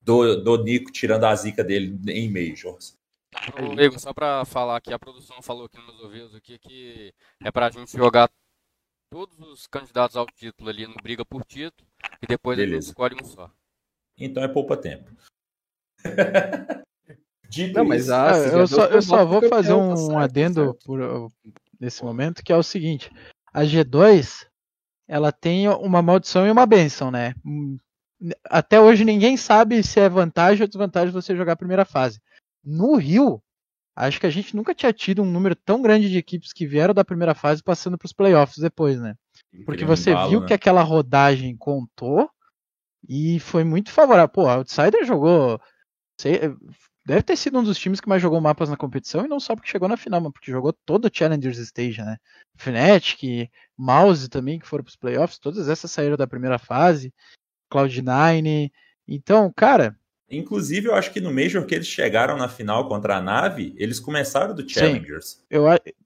[0.01, 2.97] do, do Nico tirando a zica dele em Majors.
[3.57, 7.67] Amigo, só para falar que a produção falou aqui nos ouvidos aqui que é para
[7.67, 8.31] a gente jogar
[9.11, 11.87] todos os candidatos ao título ali no briga por título
[12.23, 12.77] e depois Beleza.
[12.77, 13.51] a gente escolhe um só.
[14.19, 15.11] Então é poupa tempo.
[17.49, 21.31] Dito Não, mas ah, eu, só, eu só vou fazer um, tá adendo por,
[21.79, 23.11] nesse momento que é o seguinte:
[23.53, 24.47] a G2
[25.13, 27.35] ela tem uma maldição e uma benção, né?
[28.47, 32.19] Até hoje ninguém sabe se é vantagem ou desvantagem você jogar a primeira fase.
[32.65, 33.43] No Rio,
[33.95, 36.95] acho que a gente nunca tinha tido um número tão grande de equipes que vieram
[36.95, 39.15] da primeira fase passando para os playoffs depois, né?
[39.67, 40.47] Porque você viu né?
[40.47, 42.31] que aquela rodagem contou
[43.07, 44.31] e foi muito favorável.
[44.31, 45.61] Pô, Outsider jogou.
[46.19, 46.41] Sei,
[47.05, 49.55] deve ter sido um dos times que mais jogou mapas na competição, e não só
[49.55, 52.17] porque chegou na final, mas porque jogou todo o Challengers Stage, né?
[52.57, 57.13] Fnatic, Mouse também, que foram para os playoffs, todas essas saíram da primeira fase,
[57.73, 58.71] Cloud9.
[59.09, 59.97] Então, cara.
[60.31, 64.01] Inclusive, eu acho que no Major que eles chegaram na final contra a Nave, eles
[64.01, 65.27] começaram do Challengers.
[65.27, 65.65] Sim, eu,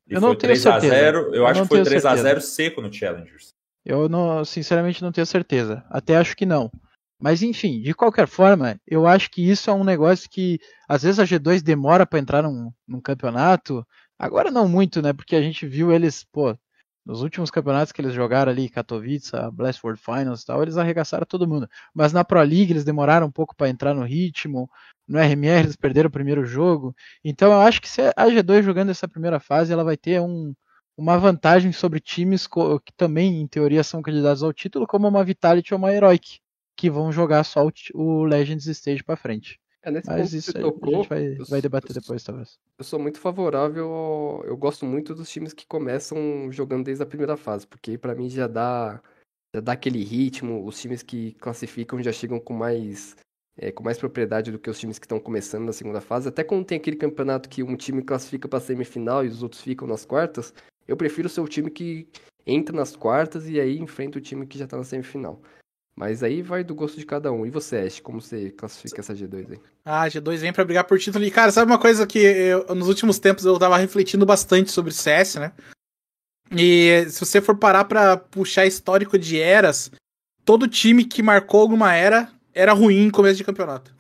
[0.09, 0.95] eu não tenho certeza.
[0.95, 3.55] 0, eu, eu acho que foi 3x0 seco no Challengers.
[3.85, 5.85] Eu não, sinceramente não tenho certeza.
[5.89, 6.73] Até acho que não.
[7.19, 11.19] Mas enfim, de qualquer forma, eu acho que isso é um negócio que às vezes
[11.19, 13.87] a G2 demora para entrar num, num, campeonato.
[14.19, 15.13] Agora não muito, né?
[15.13, 16.57] Porque a gente viu eles, pô,
[17.05, 21.27] nos últimos campeonatos que eles jogaram ali, Katowice, Blast World Finals e tal, eles arregaçaram
[21.27, 21.69] todo mundo.
[21.95, 24.69] Mas na Pro League eles demoraram um pouco para entrar no ritmo.
[25.09, 26.95] No RMR eles perderam o primeiro jogo.
[27.25, 30.55] Então eu acho que se a G2 jogando essa primeira fase, ela vai ter um,
[30.97, 35.73] uma vantagem sobre times que também, em teoria, são candidatos ao título, como uma Vitality
[35.75, 36.41] ou uma Heroic
[36.77, 39.59] que vão jogar só o, o Legends Stage para frente.
[39.83, 42.59] É, nesse Mas isso tocou, a gente vai, vai debater depois, talvez.
[42.79, 47.37] Eu sou muito favorável, eu gosto muito dos times que começam jogando desde a primeira
[47.37, 49.01] fase, porque para mim já dá,
[49.55, 53.17] já dá aquele ritmo, os times que classificam já chegam com mais
[53.57, 56.29] é, com mais propriedade do que os times que estão começando na segunda fase.
[56.29, 59.89] Até quando tem aquele campeonato que um time classifica para semifinal e os outros ficam
[59.89, 60.53] nas quartas,
[60.87, 62.09] eu prefiro ser o time que
[62.47, 65.41] entra nas quartas e aí enfrenta o time que já está na semifinal.
[65.99, 67.47] Mas aí vai do gosto de cada um.
[67.47, 69.61] E você, Ash, como você classifica essa G2 aí?
[69.83, 71.25] Ah, G2 vem para brigar por título.
[71.25, 74.93] E, cara, sabe uma coisa que eu, nos últimos tempos eu tava refletindo bastante sobre
[74.93, 75.53] CS, né?
[76.53, 79.91] E se você for parar pra puxar histórico de eras,
[80.45, 83.95] todo time que marcou alguma era era ruim em começo de campeonato.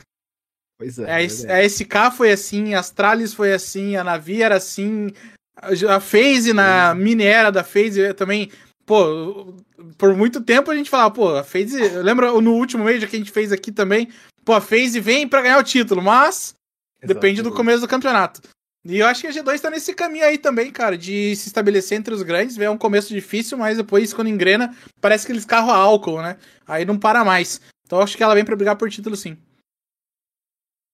[0.78, 1.10] Pois é.
[1.10, 1.16] A,
[1.56, 5.12] a SK foi assim, a Astralis foi assim, a Navi era assim,
[5.56, 8.50] a FaZe na mini era da FaZe também.
[8.86, 9.52] Pô,
[9.98, 11.88] por muito tempo a gente falava, pô, a FaZe.
[11.98, 14.08] Lembra no último Major que a gente fez aqui também?
[14.44, 16.54] Pô, a FaZe vem para ganhar o título, mas
[17.02, 17.14] Exato.
[17.14, 18.40] depende do começo do campeonato.
[18.84, 21.98] E eu acho que a G2 tá nesse caminho aí também, cara, de se estabelecer
[21.98, 22.56] entre os grandes.
[22.56, 26.38] É um começo difícil, mas depois, quando engrena, parece que eles carro a álcool, né?
[26.64, 27.60] Aí não para mais.
[27.84, 29.36] Então acho que ela vem para brigar por título sim.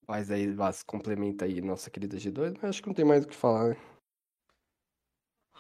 [0.09, 3.29] Mas aí, Vaz, complementa aí nossa querida G2, mas acho que não tem mais o
[3.29, 3.77] que falar, né?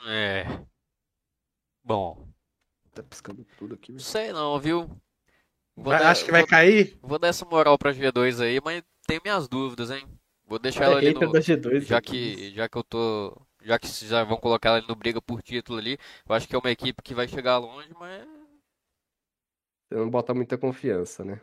[0.06, 0.71] É.
[1.84, 2.28] Bom.
[2.94, 3.92] Tá piscando tudo aqui.
[3.92, 4.90] Não sei não, viu?
[5.74, 6.98] Vou dar, acho que vai vou, cair?
[7.02, 10.06] Vou dar essa moral pra G2 aí, mas tenho minhas dúvidas, hein?
[10.46, 11.32] Vou deixar é, ela ali no...
[11.32, 13.40] da G2, já que, já que eu tô...
[13.64, 15.96] Já que já vão colocar ela no briga por título ali,
[16.28, 18.26] eu acho que é uma equipe que vai chegar longe, mas
[19.88, 21.40] você não bota muita confiança, né?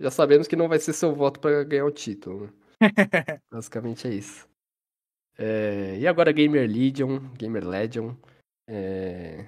[0.00, 2.52] Já sabemos que não vai ser seu voto para ganhar o título, né?
[3.50, 4.48] Basicamente é isso.
[5.38, 5.98] É...
[5.98, 8.14] E agora Gamer Legion, Gamer Legion.
[8.66, 9.46] É...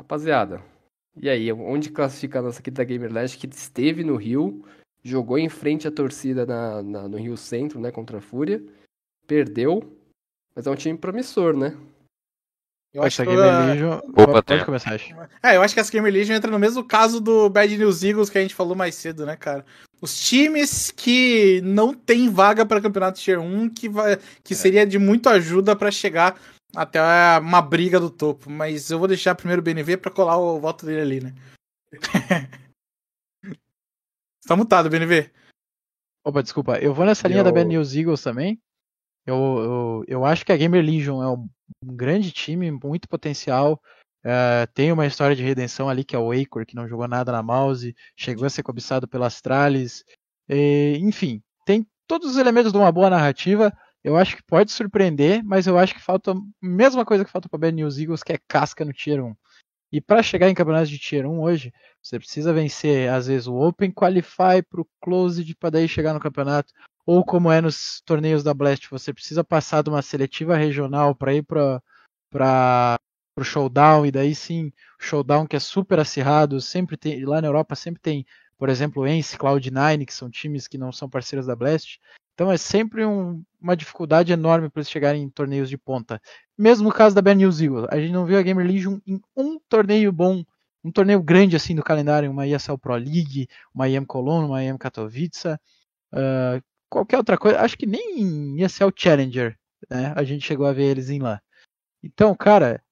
[0.00, 0.62] Rapaziada,
[1.14, 4.64] e aí, onde classifica a nossa querida Gamer Legion que esteve no Rio,
[5.04, 8.62] jogou em frente à torcida na, na, no Rio Centro, né, contra a Fúria,
[9.26, 9.94] perdeu,
[10.56, 11.76] mas é um time promissor, né?
[12.94, 14.00] Eu acho que a Gamer Legion.
[14.16, 14.98] Opa, pode começar.
[15.42, 18.30] É, eu acho que a Gamer Legion entra no mesmo caso do Bad News Eagles
[18.30, 19.66] que a gente falou mais cedo, né, cara?
[20.00, 24.56] Os times que não tem vaga para campeonato Tier 1, que, vai, que é.
[24.56, 26.40] seria de muito ajuda para chegar
[26.74, 27.00] até
[27.38, 28.50] uma briga do topo.
[28.50, 31.34] Mas eu vou deixar primeiro o BNV para colar o voto dele ali, né?
[34.46, 35.30] tá mutado, BNV.
[36.24, 36.78] Opa, desculpa.
[36.78, 37.44] Eu vou nessa linha eu...
[37.44, 38.60] da Bad News Eagles também.
[39.26, 41.48] Eu, eu, eu acho que a Gamer Legion é um,
[41.84, 43.80] um grande time, muito potencial.
[44.24, 47.32] Uh, tem uma história de redenção ali que é o Acor, que não jogou nada
[47.32, 50.04] na mouse, chegou a ser cobiçado pela Astralis.
[50.48, 53.72] E, enfim, tem todos os elementos de uma boa narrativa.
[54.02, 57.48] Eu acho que pode surpreender, mas eu acho que falta a mesma coisa que falta
[57.48, 59.34] para Bad News Eagles, que é casca no Tier 1.
[59.92, 63.56] E para chegar em campeonatos de Tier 1 hoje, você precisa vencer, às vezes, o
[63.56, 66.72] Open Qualify para o Closed, para daí chegar no campeonato
[67.06, 71.34] ou como é nos torneios da Blast, você precisa passar de uma seletiva regional para
[71.34, 71.80] ir para
[73.36, 77.48] o showdown, e daí sim, o showdown que é super acirrado, sempre tem, lá na
[77.48, 78.24] Europa sempre tem,
[78.56, 81.98] por exemplo, Ence, Cloud9, que são times que não são parceiros da Blast.
[82.40, 86.18] Então é sempre um, uma dificuldade enorme para eles chegarem em torneios de ponta.
[86.56, 89.20] Mesmo no caso da Bad News Eagle, a gente não viu a Gamer Legion em
[89.36, 90.42] um torneio bom,
[90.82, 94.78] um torneio grande assim do calendário, uma ESL Pro League, uma IEM Cologne, uma IEM
[94.78, 99.58] Katowice, uh, qualquer outra coisa, acho que nem o Challenger,
[99.90, 100.14] né?
[100.16, 101.42] A gente chegou a ver eles em lá.
[102.02, 102.82] Então, cara,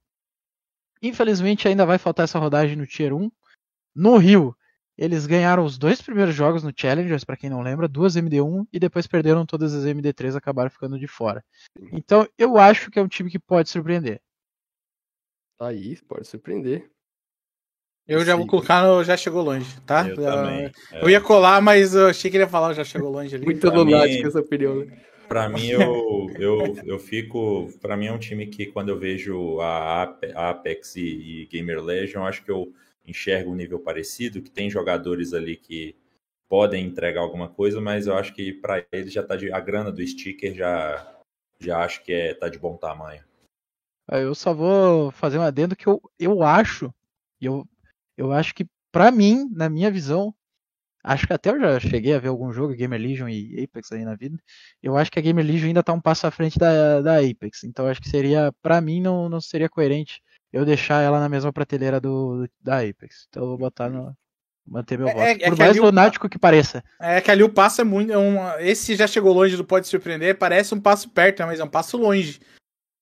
[1.00, 3.32] infelizmente ainda vai faltar essa rodagem no Tier 1.
[3.94, 4.54] No Rio,
[4.98, 8.80] eles ganharam os dois primeiros jogos no Challengers, para quem não lembra, duas MD1 e
[8.80, 11.44] depois perderam todas as MD3, acabaram ficando de fora.
[11.92, 14.20] Então, eu acho que é um time que pode surpreender.
[15.60, 16.90] Aí, pode surpreender.
[18.08, 20.08] Eu já vou colocar no Já Chegou Longe, tá?
[20.08, 20.72] Eu, também, é.
[21.02, 23.44] eu ia colar, mas eu achei que ele ia falar Já Chegou Longe ali.
[23.44, 24.98] Muito lunático essa opinião, né?
[25.28, 27.68] Pra mim, eu, eu, eu fico.
[27.82, 32.24] Pra mim, é um time que, quando eu vejo a Apex e, e Gamer Legion,
[32.24, 32.72] acho que eu
[33.08, 35.96] enxergo um nível parecido, que tem jogadores ali que
[36.48, 39.52] podem entregar alguma coisa, mas eu acho que para eles já tá de.
[39.52, 41.20] A grana do sticker já,
[41.60, 43.24] já acho que é, tá de bom tamanho.
[44.10, 46.92] Eu só vou fazer um adendo que eu, eu acho,
[47.40, 47.68] eu
[48.18, 50.34] eu acho que, para mim, na minha visão,
[51.04, 54.04] acho que até eu já cheguei a ver algum jogo, Gamer Legion e Apex aí
[54.04, 54.36] na vida.
[54.82, 57.62] Eu acho que a Gamer Legion ainda tá um passo à frente da, da Apex.
[57.62, 60.20] Então acho que seria, para mim, não, não seria coerente
[60.52, 63.26] eu deixar ela na mesma prateleira do, da Apex.
[63.28, 64.16] Então eu vou botar no.
[64.66, 65.24] Manter meu é, voto.
[65.24, 66.84] É, é Por mais lunático o, que pareça.
[67.00, 68.12] É que ali o passo é muito.
[68.12, 70.36] É um, esse já chegou longe do Pode Surpreender.
[70.36, 72.38] Parece um passo perto, né, mas é um passo longe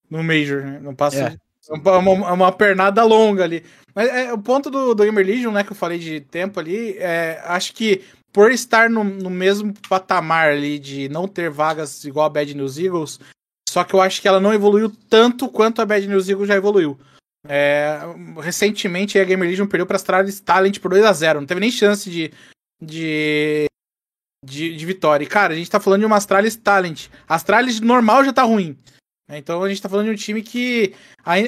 [0.09, 0.62] no Major.
[0.62, 0.81] Né?
[0.89, 1.18] Um passo.
[1.18, 1.36] É.
[1.68, 3.64] Uma, uma, pernada longa ali.
[3.93, 6.97] Mas é, o ponto do, do Gamer Legion, né, que eu falei de tempo ali,
[6.98, 12.27] é, acho que por estar no, no mesmo patamar ali de não ter vagas igual
[12.27, 13.18] a Bad News Eagles,
[13.68, 16.55] só que eu acho que ela não evoluiu tanto quanto a Bad News Eagles já
[16.55, 16.97] evoluiu.
[17.48, 17.98] É,
[18.40, 21.70] recentemente a Gamer Legion perdeu para Astralis Talent por 2 a 0 não teve nem
[21.70, 22.32] chance de,
[22.81, 23.66] de,
[24.44, 25.24] de, de vitória.
[25.24, 27.09] E, cara, a gente tá falando de uma Astralis Talent.
[27.28, 28.77] A Astralis normal já tá ruim.
[29.28, 30.94] Então a gente tá falando de um time que.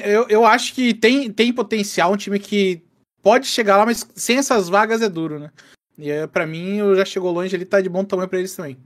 [0.03, 2.83] Eu, eu acho que tem, tem potencial, um time que
[3.21, 5.49] pode chegar lá, mas sem essas vagas é duro, né?
[5.97, 8.77] E é, para mim, já chegou longe, ele tá de bom tamanho para eles também.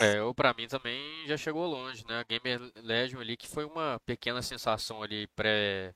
[0.00, 2.20] É, eu pra mim também já chegou longe, né?
[2.20, 5.94] A Gamer Legion ali que foi uma pequena sensação ali pré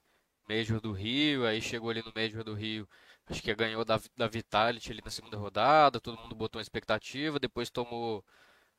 [0.48, 2.88] Major do Rio, aí chegou ali no Major do Rio,
[3.26, 7.38] acho que ganhou da, da Vitality ali na segunda rodada, todo mundo botou uma expectativa,
[7.38, 8.24] depois tomou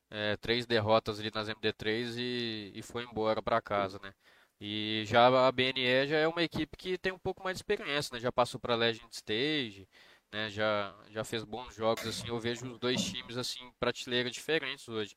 [0.09, 4.13] é, três derrotas ali nas MD3 e, e foi embora para casa, né?
[4.59, 8.13] E já a BNE já é uma equipe que tem um pouco mais de experiência,
[8.13, 8.19] né?
[8.19, 9.87] Já passou para Legend Stage,
[10.31, 10.49] né?
[10.49, 12.27] Já já fez bons jogos assim.
[12.27, 15.15] Eu vejo os dois times assim prateleiras diferentes hoje.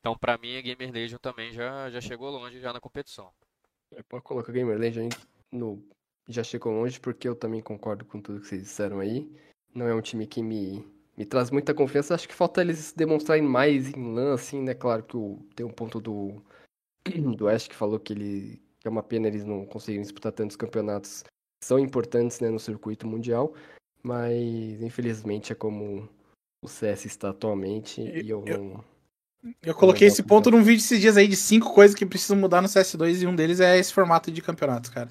[0.00, 3.30] Então, para mim, a Gamer Legion também já já chegou longe já na competição.
[3.92, 5.08] É, pode colocar Gamer Legion
[5.52, 5.82] no
[6.28, 9.30] já chegou longe porque eu também concordo com tudo que vocês disseram aí.
[9.74, 10.84] Não é um time que me
[11.16, 12.14] me traz muita confiança.
[12.14, 14.74] Acho que falta eles demonstrarem mais em LAN, assim, né?
[14.74, 16.42] Claro que o, tem um ponto do,
[17.36, 20.56] do Ash que falou que ele que é uma pena eles não conseguirem disputar tantos
[20.56, 21.24] campeonatos
[21.62, 23.54] são importantes né, no circuito mundial,
[24.06, 26.08] mas infelizmente é como
[26.62, 28.84] o CS está atualmente e eu, eu não.
[29.62, 32.62] Eu coloquei esse ponto num vídeo esses dias aí de cinco coisas que precisam mudar
[32.62, 35.08] no CS2 e um deles é esse formato de campeonatos, cara.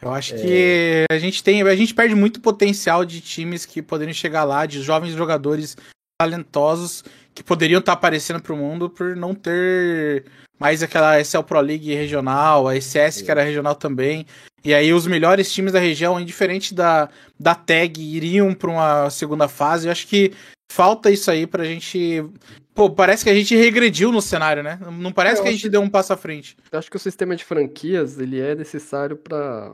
[0.00, 0.38] Eu acho é...
[0.38, 4.64] que a gente tem, a gente perde muito potencial de times que poderiam chegar lá,
[4.66, 5.76] de jovens jogadores
[6.20, 7.04] talentosos
[7.34, 10.24] que poderiam estar aparecendo para o mundo por não ter
[10.58, 14.26] mais aquela ESL Pro League regional, a ECS que era regional também.
[14.64, 19.48] E aí os melhores times da região, indiferente da, da tag, iriam para uma segunda
[19.48, 19.88] fase.
[19.88, 20.32] Eu acho que
[20.70, 22.24] falta isso aí pra gente.
[22.74, 24.78] Pô, parece que a gente regrediu no cenário, né?
[24.92, 25.68] Não parece é, que a gente que...
[25.68, 26.56] deu um passo à frente.
[26.70, 29.72] Eu acho que o sistema de franquias ele é necessário para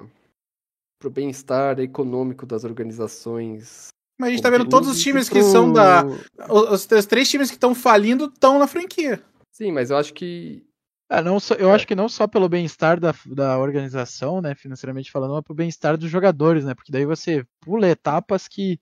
[0.99, 3.89] pro bem-estar econômico das organizações.
[4.19, 5.39] Mas a gente tá vendo todos os times pro...
[5.39, 6.05] que são da.
[6.49, 9.23] Os, os três times que estão falindo estão na franquia.
[9.53, 10.67] Sim, mas eu acho que.
[11.09, 11.75] Ah, não só, eu é.
[11.75, 15.97] acho que não só pelo bem-estar da, da organização, né, financeiramente falando, mas pelo bem-estar
[15.97, 16.75] dos jogadores, né?
[16.75, 18.79] Porque daí você pula etapas que,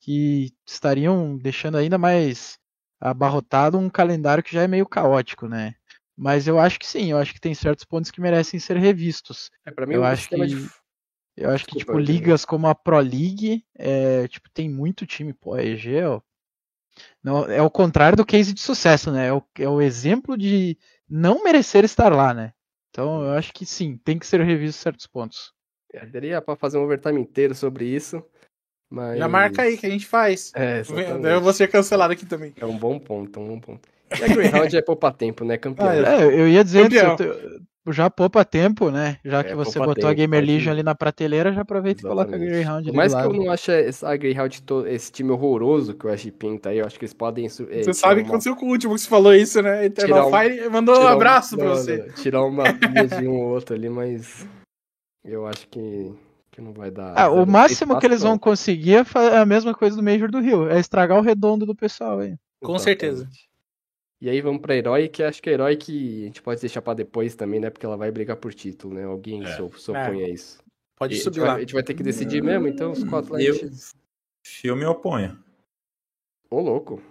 [0.00, 2.58] que estariam deixando ainda mais
[3.00, 5.74] abarrotado um calendário que já é meio caótico, né?
[6.16, 9.50] Mas eu acho que sim, eu acho que tem certos pontos que merecem ser revistos.
[9.64, 10.68] É, para mim, eu acho que de...
[11.40, 15.54] Eu acho que, tipo, ligas como a Pro League, é, tipo, tem muito time, pô,
[15.54, 16.20] a EG, ó,
[17.24, 19.28] não, é o contrário do case de sucesso, né?
[19.28, 20.76] É o, é o exemplo de
[21.08, 22.52] não merecer estar lá, né?
[22.90, 25.54] Então, eu acho que sim, tem que ser revisto certos pontos.
[25.94, 28.22] É, daria para fazer um overtime inteiro sobre isso,
[28.90, 29.18] mas...
[29.18, 30.52] Já marca aí que a gente faz.
[30.54, 30.82] É,
[31.22, 32.52] Daí eu vou ser cancelado aqui também.
[32.54, 33.88] É um bom ponto, é um bom ponto.
[34.10, 35.88] E a Greyhound é poupar tempo, né, campeão?
[35.88, 37.16] Ah, é, eu ia dizer, Campeão
[37.88, 39.18] já poupa tempo, né?
[39.24, 42.26] Já que é, você botou tempo, a Gamer Legion ali na prateleira, já aproveita Exatamente.
[42.26, 43.70] e coloca a Greyhound ali Mas que eu não acho
[44.04, 47.46] a Greyhound esse time horroroso que o Ash pinta aí, eu acho que eles podem...
[47.46, 49.86] É, você sabe o que aconteceu com o último que você falou isso, né?
[49.86, 51.96] Eternal um, Fire mandou um abraço um, pra você.
[51.96, 54.46] Não, tirar uma de um ou outro ali, mas
[55.24, 56.12] eu acho que,
[56.50, 57.14] que não vai dar...
[57.16, 60.40] Ah, o máximo que eles vão conseguir é, é a mesma coisa do Major do
[60.40, 62.36] Rio, é estragar o redondo do pessoal aí.
[62.62, 63.26] Com certeza.
[64.20, 66.82] E aí vamos pra Herói, que acho que é Herói que a gente pode deixar
[66.82, 67.70] pra depois também, né?
[67.70, 69.04] Porque ela vai brigar por título, né?
[69.04, 69.56] Alguém é.
[69.56, 70.24] se opõe é.
[70.24, 70.62] a isso.
[70.94, 71.54] Pode e subir a lá.
[71.54, 73.40] a gente vai ter que decidir mesmo, então, os quatro lá.
[73.40, 73.54] Eu,
[74.62, 75.42] eu me oponho.
[76.50, 77.02] Ô, louco.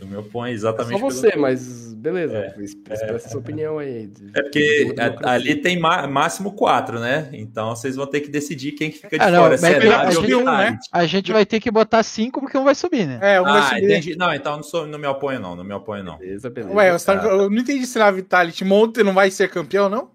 [0.00, 0.96] Eu me oponho exatamente.
[0.96, 1.42] É só você, pelo...
[1.42, 2.38] mas beleza.
[2.38, 4.10] É, expressa é, sua opinião aí.
[4.34, 4.94] É porque
[5.24, 7.28] ali tem máximo quatro, né?
[7.32, 9.56] Então vocês vão ter que decidir quem que fica de ah, fora.
[9.56, 10.78] Não, é a, gente, um, né?
[10.92, 13.18] a gente vai ter que botar cinco porque um vai subir, né?
[13.20, 13.84] É, um ah, vai subir.
[13.84, 14.16] Entendi.
[14.16, 15.56] Não, então não, sou, não me oponho, não.
[15.56, 16.18] Não me oponho, não.
[16.18, 16.74] Beleza, beleza.
[16.74, 17.14] Ué, eu, tá...
[17.14, 20.10] eu não entendi se na Vitality Monte não vai ser campeão, não?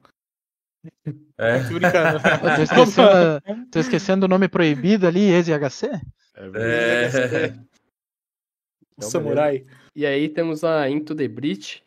[1.38, 1.60] É.
[1.60, 2.20] Tô brincando.
[2.56, 5.88] tô, esquecendo, tô esquecendo o nome proibido ali, ex-HC?
[6.36, 7.10] É.
[7.14, 7.54] é.
[8.98, 9.60] Então, Samurai.
[9.60, 9.78] Beleza.
[9.96, 11.84] E aí temos a Into the Breach,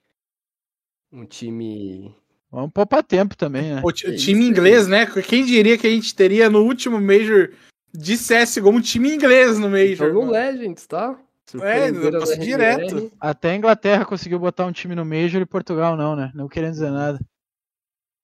[1.13, 2.15] um time.
[2.51, 3.83] Vamos poupar tempo também, né?
[3.85, 5.07] O, time inglês, né?
[5.27, 7.53] Quem diria que a gente teria no último Major
[7.93, 10.13] de CSGO um time inglês no Major?
[10.13, 11.19] no Legends, tá?
[11.63, 13.13] É, passou direto.
[13.21, 16.33] Até a Inglaterra conseguiu botar um time no Major e Portugal não, né?
[16.35, 17.21] Não querendo dizer nada.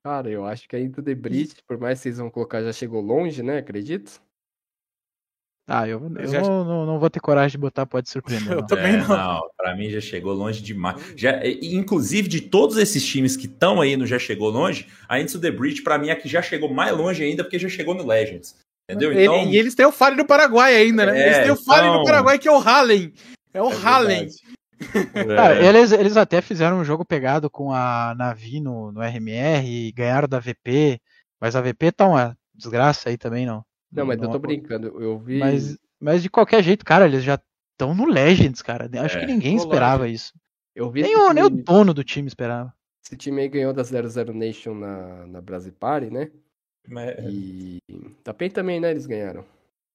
[0.04, 2.72] Cara, eu acho que a Into the Breach, por mais que vocês vão colocar, já
[2.72, 3.58] chegou longe, né?
[3.58, 4.20] Acredito.
[5.66, 6.40] Ah, eu, eu já...
[6.40, 8.52] não, não, não, vou ter coragem de botar, pode surpreender.
[8.52, 9.04] eu também não.
[9.04, 11.00] É, não, pra mim já chegou longe demais.
[11.16, 15.40] Já, inclusive, de todos esses times que estão aí no Já Chegou Longe, a Into
[15.40, 18.56] the Breach, pra mim, aqui já chegou mais longe ainda, porque já chegou no Legends.
[18.90, 19.12] Entendeu?
[19.12, 19.44] Então...
[19.44, 21.20] e eles têm o Fale do Paraguai ainda, né?
[21.20, 22.00] É, eles têm o Fale então...
[22.00, 23.12] do Paraguai que é o Hallen.
[23.54, 24.28] É o é Hallen.
[24.84, 25.64] É.
[25.64, 30.40] eles, eles até fizeram um jogo pegado com a Navi no, no RMR, ganharam da
[30.40, 31.00] VP,
[31.40, 33.64] mas a VP tá uma desgraça aí também, não.
[33.92, 35.38] Não, mas não, eu tô brincando, eu vi.
[35.38, 37.38] Mas, mas de qualquer jeito, cara, eles já
[37.72, 38.88] estão no Legends, cara.
[39.04, 40.32] Acho é, que ninguém esperava isso.
[40.74, 41.34] Eu vi nem, o, time...
[41.34, 42.72] nem o dono do time esperava.
[43.04, 46.30] Esse time aí ganhou da 00 Nation na, na Brasil Party, né?
[46.88, 47.16] Mas...
[47.20, 47.78] E
[48.24, 48.90] da PEN também, né?
[48.90, 49.44] Eles ganharam.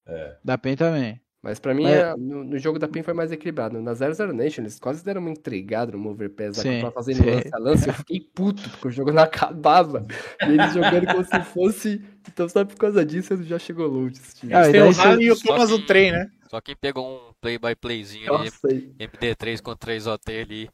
[0.06, 0.36] É.
[0.44, 1.20] Da PEN também.
[1.42, 1.94] Mas pra mim, Mas...
[1.94, 3.80] É, no, no, jogo da PEN foi mais equilibrado.
[3.80, 7.50] Na 00 Nation, eles quase deram uma entregada no Mover Pass lá, pra fazer lance
[7.52, 7.88] a lance.
[7.88, 10.04] Eu fiquei puto, porque o jogo não acabava.
[10.42, 12.02] E eles jogando como se fosse.
[12.28, 14.14] Então, só por causa disso, ele já chegou longe.
[14.14, 14.52] Esse time.
[14.52, 16.28] Ah, tem o Rally e o Thomas o trem, né?
[16.50, 18.50] Só quem pegou um play-by-playzinho ali,
[18.98, 20.70] MD3 com 3OT ali,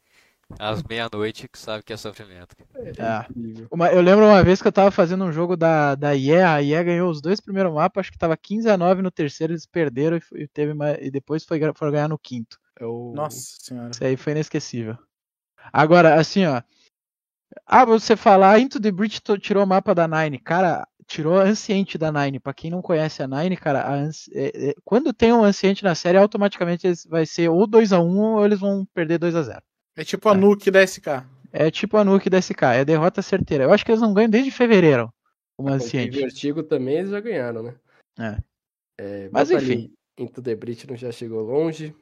[0.59, 2.55] às meia-noite, que sabe que é sofrimento.
[2.75, 3.65] É.
[3.71, 6.61] Uma, eu lembro uma vez que eu tava fazendo um jogo da, da IE, a
[6.61, 9.65] IE ganhou os dois primeiros mapas, acho que tava 15 a 9 no terceiro, eles
[9.65, 12.59] perderam e, teve uma, e depois foi, foram ganhar no quinto.
[12.79, 13.13] Eu...
[13.15, 13.91] Nossa senhora.
[13.91, 14.97] Isso aí foi inesquecível.
[15.71, 16.61] Agora, assim, ó.
[17.65, 20.37] Ah, você falar, Into the Breach tirou o mapa da Nine.
[20.39, 22.39] Cara, tirou a Anciente da Nine.
[22.39, 24.03] Pra quem não conhece a Nine, cara, a
[24.33, 28.59] é, é, quando tem um Anciente na série, automaticamente vai ser ou 2x1 ou eles
[28.59, 29.61] vão perder 2x0.
[29.95, 30.35] É tipo a é.
[30.35, 31.07] Nuke da SK.
[31.51, 33.63] É tipo a Nuke da SK, é derrota certeira.
[33.63, 35.09] Eu acho que eles não ganham desde fevereiro.
[35.57, 36.17] O Anciente.
[36.17, 37.75] O Vertigo também eles já ganharam, né?
[38.19, 38.37] É.
[38.99, 39.93] é Mas enfim.
[40.17, 41.95] Into the Breach não já chegou longe.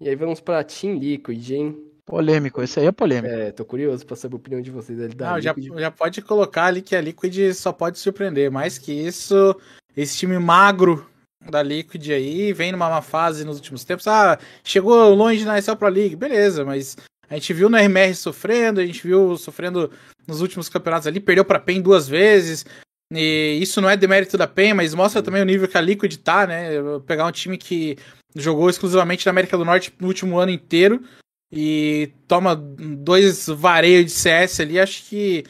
[0.00, 1.92] E aí vamos pra Team Liquid, hein?
[2.04, 3.32] Polêmico, esse aí é polêmico.
[3.32, 5.00] É, tô curioso pra saber a opinião de vocês.
[5.00, 8.50] Ali da Não, já, já pode colocar ali que a Liquid só pode surpreender.
[8.50, 9.56] Mais que isso,
[9.96, 11.08] esse time magro
[11.48, 14.06] da Liquid aí vem numa má fase nos últimos tempos.
[14.08, 16.96] Ah, chegou longe na ESL Pro League, beleza, mas
[17.32, 19.90] a gente viu no RMR sofrendo, a gente viu sofrendo
[20.28, 22.66] nos últimos campeonatos ali, perdeu pra PEN duas vezes.
[23.10, 26.14] E isso não é demérito da PEN, mas mostra também o nível que a Liquid
[26.16, 26.68] tá, né?
[27.06, 27.96] Pegar um time que
[28.36, 31.02] jogou exclusivamente na América do Norte no último ano inteiro
[31.50, 35.44] e toma dois vareios de CS ali, acho que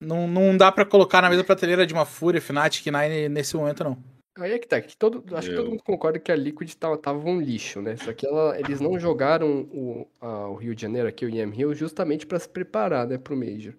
[0.00, 3.84] não, não dá para colocar na mesma prateleira de uma Fúria, Fnatic, Nine nesse momento,
[3.84, 4.15] não.
[4.38, 5.50] Aí é que tá, que todo, acho Eu...
[5.50, 7.96] que todo mundo concorda que a Liquid tava, tava um lixo, né?
[7.96, 11.50] Só que ela, eles não jogaram o, a, o Rio de Janeiro aqui, o IM
[11.50, 13.72] Rio, justamente para se preparar, né, pro Major.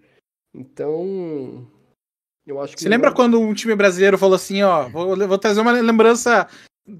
[0.55, 1.67] Então,
[2.45, 2.81] eu acho que...
[2.81, 6.47] Você lembra quando um time brasileiro falou assim, ó, vou, vou trazer uma lembrança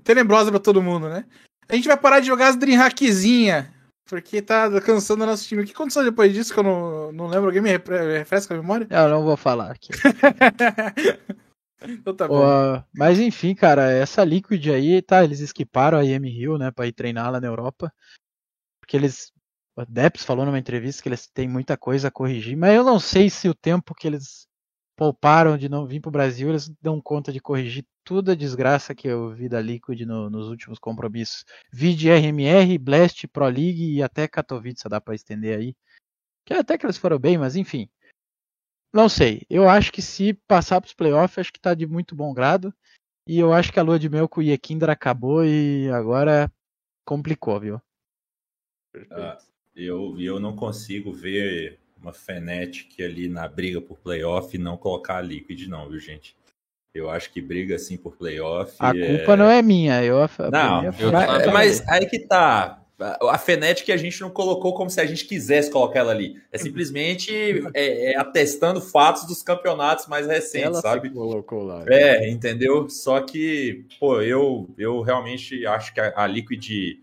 [0.04, 1.26] tenebrosa para todo mundo, né?
[1.68, 3.74] A gente vai parar de jogar as Dreamhackzinha
[4.08, 5.64] porque tá cansando o nosso time.
[5.64, 7.48] O que aconteceu depois disso que eu não, não lembro?
[7.48, 7.70] Alguém me
[8.18, 8.88] refresca a memória?
[8.90, 9.90] Eu não vou falar aqui.
[11.82, 12.28] então tá
[12.94, 16.94] mas enfim, cara, essa Liquid aí, tá, eles esquiparam a IM Hill, né, pra ir
[16.94, 17.94] treinar lá na Europa.
[18.82, 19.32] Porque eles.
[19.76, 23.00] O Deps falou numa entrevista que eles têm muita coisa a corrigir, mas eu não
[23.00, 24.48] sei se o tempo que eles
[24.96, 29.08] pouparam de não vir pro Brasil, eles dão conta de corrigir toda a desgraça que
[29.08, 31.46] eu vi da Liquid no, nos últimos compromissos.
[31.72, 35.76] Vi de RMR, Blast, Pro League e até Katowice, dá para estender aí.
[36.44, 37.88] Que até que eles foram bem, mas enfim.
[38.94, 39.44] Não sei.
[39.50, 42.74] Eu acho que se passar para os playoffs, acho que está de muito bom grado.
[43.28, 46.52] E eu acho que a lua de mel com o Yekinder acabou e agora
[47.06, 47.82] complicou, viu?
[49.12, 49.38] Ah,
[49.76, 55.18] eu, eu não consigo ver uma Fnatic ali na briga por playoff e não colocar
[55.18, 56.38] a Liquid, não, viu, gente?
[56.94, 58.76] Eu acho que briga assim por playoff.
[58.80, 59.18] A é...
[59.18, 60.04] culpa não é minha.
[60.04, 60.18] Eu,
[60.50, 62.82] não, eu, mas, mas aí que tá.
[63.00, 66.42] A Fnatic a gente não colocou como se a gente quisesse colocar ela ali.
[66.52, 67.32] É simplesmente
[67.76, 71.12] é, é atestando fatos dos campeonatos mais recentes, ela sabe?
[71.12, 71.86] colocou lá.
[71.88, 72.90] É, entendeu?
[72.90, 77.00] Só que, pô, eu, eu realmente acho que a, a Liquid.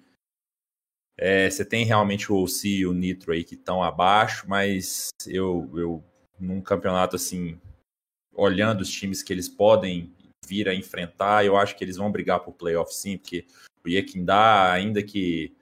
[1.17, 5.71] É, você tem realmente o OC e o Nitro aí que estão abaixo, mas eu,
[5.77, 6.05] eu
[6.41, 7.57] num campeonato assim
[8.35, 10.13] olhando os times que eles podem
[10.45, 13.47] vir a enfrentar, eu acho que eles vão brigar por playoff sim, porque
[13.85, 15.55] o Yekindá, ainda que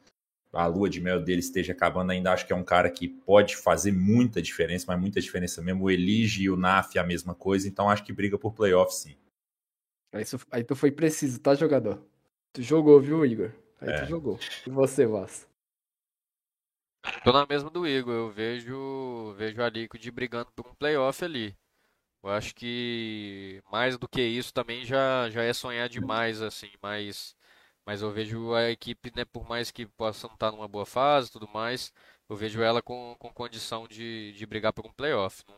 [0.52, 3.56] a lua de mel dele esteja acabando, ainda acho que é um cara que pode
[3.56, 5.84] fazer muita diferença, mas muita diferença mesmo.
[5.84, 9.16] O Elige e o Naf a mesma coisa, então acho que briga por playoff sim.
[10.12, 12.04] Aí, aí tu foi preciso, tá, jogador?
[12.52, 13.50] Tu jogou, viu, Igor?
[13.80, 14.00] Aí é.
[14.02, 14.38] tu jogou.
[14.66, 15.48] E você, Vaz?
[17.24, 21.56] Tô na mesma do Igor, eu vejo, vejo a Liquid brigando por um playoff ali.
[22.22, 27.34] Eu acho que mais do que isso também já, já é sonhar demais, assim, mas,
[27.86, 31.28] mas eu vejo a equipe, né, por mais que possa não estar numa boa fase
[31.28, 31.92] e tudo mais,
[32.28, 35.42] eu vejo ela com, com condição de, de brigar por um playoff.
[35.48, 35.54] Não,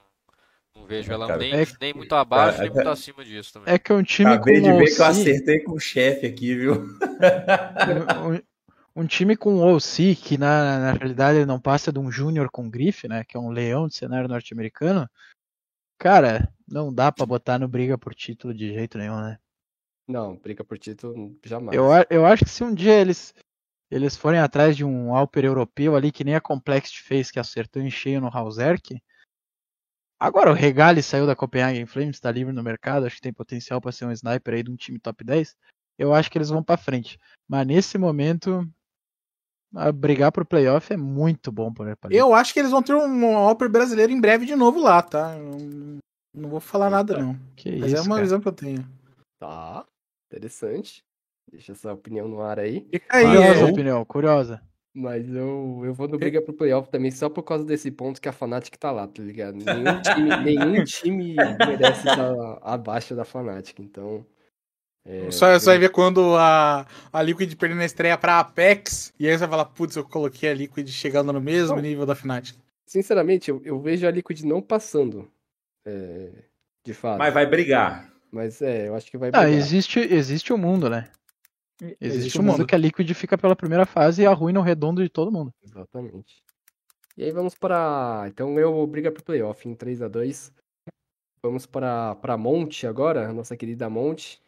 [0.77, 3.73] não vejo ela nem, é, nem muito abaixo, nem muito acima disso também.
[3.73, 4.95] É que é um time Acabei com de ver OC...
[4.95, 6.75] que eu acertei com o chefe aqui, viu?
[8.97, 12.11] um, um, time com o OC, que na, na realidade ele não passa de um
[12.11, 15.09] júnior com grife, né, que é um leão de cenário norte-americano,
[15.99, 19.39] Cara, não dá para botar no briga por título de jeito nenhum, né?
[20.07, 21.77] Não, briga por título jamais.
[21.77, 23.35] Eu, eu acho que se um dia eles
[23.91, 27.81] eles forem atrás de um Alper europeu ali, que nem a Complexity fez, que acertou
[27.81, 29.01] em cheio no Hauserk.
[30.19, 33.81] Agora o Regali saiu da Copenhagen Flames, está livre no mercado, acho que tem potencial
[33.81, 35.55] para ser um sniper aí de um time top 10.
[35.99, 37.21] Eu acho que eles vão para frente.
[37.47, 38.69] Mas nesse momento,
[39.95, 43.69] brigar pro playoff é muito bom para Eu acho que eles vão ter um Alper
[43.69, 45.37] brasileiro em breve de novo lá, tá?
[45.37, 45.99] Não,
[46.35, 47.39] não vou falar nada, não.
[47.55, 48.23] Que Mas é isso, é uma cara.
[48.23, 48.85] visão que eu tenho.
[49.39, 49.87] Tá,
[50.35, 51.05] interessante.
[51.51, 52.87] Deixa essa opinião no ar aí.
[52.91, 54.63] Fica aí, curiosa opinião, curiosa.
[54.93, 58.29] Mas eu, eu vou no briga pro playoff também só por causa desse ponto que
[58.29, 59.57] a Fnatic tá lá, tá ligado?
[59.57, 64.25] Nenhum time, nenhum time merece estar abaixo da Fnatic, então.
[65.05, 69.29] É, só, só vai ver quando a, a Liquid perdendo a estreia pra Apex, e
[69.29, 72.57] aí você vai falar, putz, eu coloquei a Liquid chegando no mesmo nível da Fnatic.
[72.87, 75.29] Sinceramente, eu, eu vejo a Liquid não passando.
[75.85, 76.31] É,
[76.85, 77.19] de fato.
[77.19, 78.14] Mas vai brigar.
[78.35, 79.47] Mas é, eu acho que vai brigar.
[79.47, 81.09] Ah, existe, existe o mundo, né?
[81.81, 85.03] Existe, Existe um mundo que a Liquid fica pela primeira fase e arruina o redondo
[85.03, 85.55] de todo mundo.
[85.63, 86.43] Exatamente.
[87.17, 88.25] E aí vamos para.
[88.27, 90.53] Então eu briga pro playoff em 3 a 2
[91.45, 94.43] Vamos para, para Monte agora, nossa querida Monte.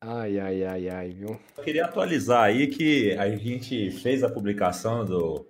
[0.00, 1.38] Ai, ai, ai, ai, viu?
[1.58, 5.46] Eu queria atualizar aí que a gente fez a publicação do,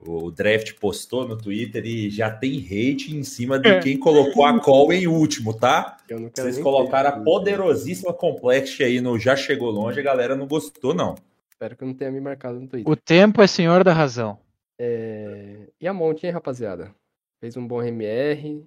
[0.00, 3.80] o draft postou no Twitter e já tem hate em cima de é.
[3.80, 5.98] quem colocou a call em último, tá?
[6.34, 11.16] Vocês colocaram a poderosíssima Complex aí no Já Chegou Longe, a galera não gostou, não.
[11.50, 12.90] Espero que não tenha me marcado no Twitter.
[12.90, 14.38] O tempo é senhor da razão.
[14.78, 15.68] É...
[15.78, 16.94] E a Monte, hein, rapaziada?
[17.38, 18.66] Fez um bom MR,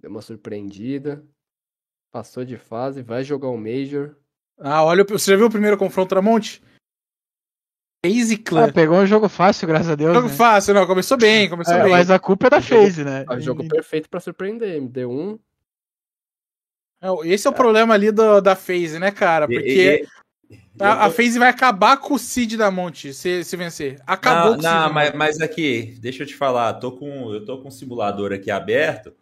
[0.00, 1.24] deu uma surpreendida,
[2.12, 4.16] passou de fase, vai jogar o Major.
[4.58, 6.60] Ah, olha, você já viu o primeiro confronto da Monte?
[8.04, 8.66] FaZe Clan.
[8.66, 10.14] Ah, pegou um jogo fácil, graças a Deus.
[10.14, 10.34] Jogo né?
[10.34, 10.86] fácil, não.
[10.86, 11.92] Começou bem, começou é, bem.
[11.92, 13.24] Mas a culpa é da FaZe, né?
[13.28, 14.80] É o jogo perfeito pra surpreender.
[14.80, 15.38] MD1.
[17.00, 19.46] É, esse é o problema ali do, da FaZe, né, cara?
[19.46, 20.06] Porque
[20.50, 24.00] e, e, a, a FaZe vai acabar com o Seed da Monte se, se vencer.
[24.06, 26.74] Acabou não, com o Não, mas, mas aqui, deixa eu te falar.
[26.74, 29.14] Tô com, eu tô com um simulador aqui aberto.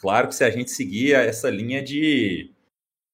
[0.00, 2.52] Claro que se a gente seguir essa linha de.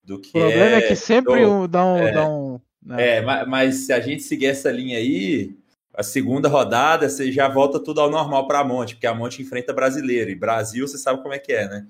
[0.03, 1.97] Do que o problema é, é que sempre do, dá um.
[1.99, 2.61] É, dá um
[2.91, 5.57] É, mas, mas, se a gente seguir essa linha aí,
[5.95, 9.41] a segunda rodada você já volta tudo ao normal para a Monte, porque a Monte
[9.41, 10.31] enfrenta brasileiro.
[10.31, 11.87] E Brasil, você sabe como é que é, né?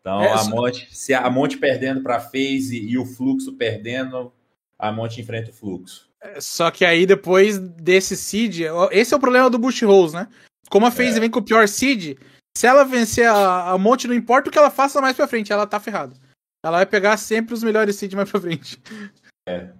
[0.00, 4.32] Então, é, a Monte, se a Monte perdendo para a FaZe e o Fluxo perdendo,
[4.78, 6.08] a Monte enfrenta o Fluxo.
[6.22, 10.28] É, só que aí, depois desse seed, esse é o problema do Bush Rose, né?
[10.70, 11.20] Como a FaZe é.
[11.20, 12.16] vem com o pior seed,
[12.56, 15.52] se ela vencer a, a Monte, não importa o que ela faça mais pra frente,
[15.52, 16.14] ela tá ferrada.
[16.64, 18.80] Ela vai pegar sempre os melhores seed mais pra frente.
[19.48, 19.70] É.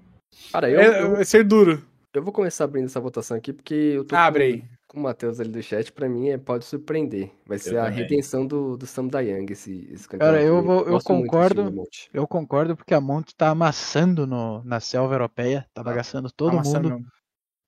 [0.52, 1.82] Cara, eu, é, eu, vai ser duro.
[2.12, 4.64] Eu vou começar abrindo essa votação aqui, porque eu tô Abre aí.
[4.88, 7.30] com, o Matheus ali do chat, pra mim é, pode surpreender.
[7.46, 7.98] Vai ser eu a também.
[7.98, 10.38] redenção do, do Sam Dayang, esse, esse campeonato.
[10.38, 11.84] Cara, eu, vou, eu concordo.
[12.12, 16.54] Eu concordo porque a Monte tá amassando no, na selva europeia, tá, tá bagaçando todo
[16.54, 16.90] amassando.
[16.90, 17.06] mundo.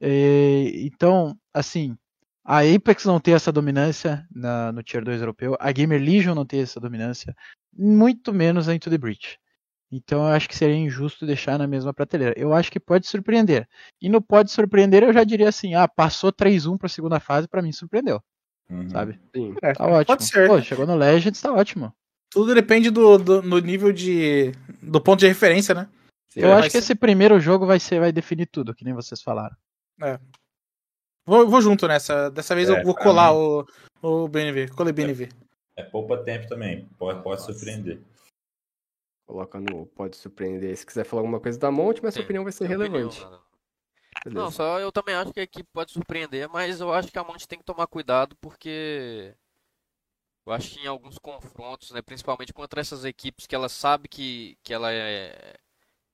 [0.00, 1.96] E, então, assim,
[2.44, 6.44] a Apex não tem essa dominância na, no Tier 2 europeu, a Gamer Legion não
[6.44, 7.36] tem essa dominância,
[7.72, 9.38] muito menos a Into the Breach.
[9.92, 12.34] Então eu acho que seria injusto deixar na mesma prateleira.
[12.34, 13.68] Eu acho que pode surpreender.
[14.00, 17.46] E no pode surpreender, eu já diria assim: ah, passou 3-1 para a segunda fase,
[17.46, 18.18] para mim surpreendeu.
[18.70, 18.88] Uhum.
[18.88, 19.20] Sabe?
[19.36, 19.54] Sim.
[19.62, 20.06] É, tá ótimo.
[20.06, 20.48] Pode ser.
[20.48, 21.92] Pô, chegou no Legends, tá ótimo.
[22.30, 24.52] Tudo depende do, do, do nível de.
[24.80, 25.86] do ponto de referência, né?
[26.34, 26.78] Eu acho que ser...
[26.78, 29.54] esse primeiro jogo vai ser vai definir tudo, que nem vocês falaram.
[30.02, 30.18] É.
[31.26, 32.30] Vou, vou junto nessa.
[32.30, 33.66] Dessa vez é, eu vou colar o,
[34.00, 34.68] o BNV.
[34.68, 35.28] Colei BNV.
[35.76, 36.88] É, é poupa tempo também.
[36.98, 38.00] Pode, pode surpreender.
[39.26, 40.76] Coloca no pode surpreender.
[40.76, 43.24] Se quiser falar alguma coisa da Monte, mas sua opinião vai ser relevante.
[44.20, 47.18] Opinião, não, só eu também acho que a equipe pode surpreender, mas eu acho que
[47.18, 49.34] a Monte tem que tomar cuidado porque
[50.46, 54.58] eu acho que em alguns confrontos, né, principalmente contra essas equipes que ela sabe que,
[54.62, 55.56] que ela é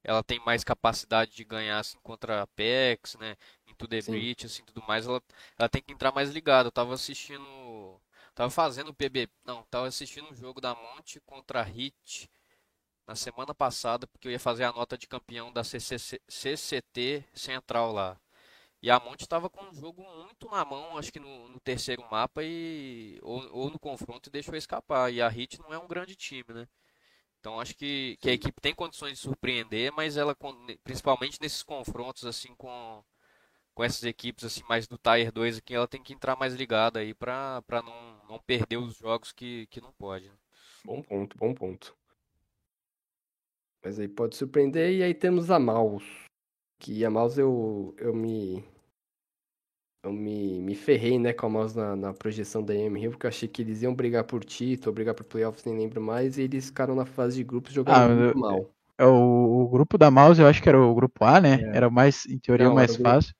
[0.05, 3.37] ela tem mais capacidade de ganhar assim contra a Apex, né,
[3.67, 5.23] into the breach, assim, tudo mais, ela,
[5.59, 6.69] ela tem que entrar mais ligada.
[6.69, 8.01] Eu tava assistindo,
[8.35, 12.31] tava fazendo o PB, não, tava assistindo um jogo da Monte contra a Hit
[13.09, 17.91] na semana passada, porque eu ia fazer a nota de campeão da CCC, CCT Central
[17.91, 18.21] lá.
[18.83, 22.05] E a Monte estava com um jogo muito na mão, acho que no, no terceiro
[22.11, 25.13] mapa, e ou, ou, no confronto e deixou escapar.
[25.13, 26.69] E a Hit não é um grande time, né?
[27.41, 30.37] Então acho que, que a equipe tem condições de surpreender, mas ela,
[30.85, 33.03] principalmente nesses confrontos assim com,
[33.75, 37.01] com essas equipes assim mais do Tier 2 aqui, ela tem que entrar mais ligada
[37.01, 40.29] aí para não, não perder os jogos que, que não pode.
[40.29, 40.37] Né?
[40.85, 41.97] Bom ponto, bom ponto.
[43.89, 44.93] Mas aí pode surpreender.
[44.93, 46.05] E aí temos a Maus.
[46.79, 48.63] Que a Maus eu, eu me.
[50.05, 53.25] Eu me, me ferrei, né, com a Maus na, na projeção da EM Rio, porque
[53.25, 56.43] eu achei que eles iam brigar por título, brigar por playoffs, nem lembro mais, e
[56.43, 58.71] eles ficaram na fase de grupos jogando ah, muito eu, mal.
[58.97, 61.61] é o, o, grupo da Mouse, eu acho que era o grupo A, né?
[61.63, 61.79] É.
[61.79, 63.35] Era o mais, em teoria, Não, o mais fácil.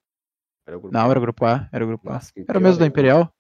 [0.67, 2.41] Era o Não, era o grupo A, era o grupo Nossa, A.
[2.49, 3.33] Era o mesmo da Imperial.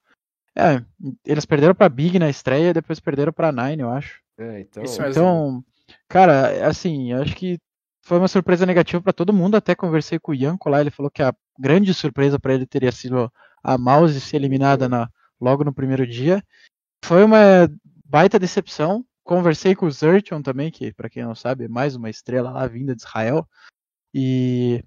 [0.57, 0.85] É,
[1.25, 4.23] eles perderam pra Big na estreia, depois perderam pra Nine, eu acho.
[4.39, 4.85] É, então.
[4.85, 5.65] então,
[6.09, 7.59] cara, assim, eu acho que
[8.03, 9.57] foi uma surpresa negativa para todo mundo.
[9.57, 12.93] Até conversei com o Yanko lá, ele falou que a grande surpresa para ele teria
[12.93, 13.31] sido
[13.63, 15.09] a Mouse ser eliminada na,
[15.41, 16.43] logo no primeiro dia.
[17.05, 17.71] Foi uma
[18.05, 19.05] baita decepção.
[19.25, 22.67] Conversei com o Zertion também, que para quem não sabe é mais uma estrela lá
[22.67, 23.47] vinda de Israel.
[24.15, 24.83] E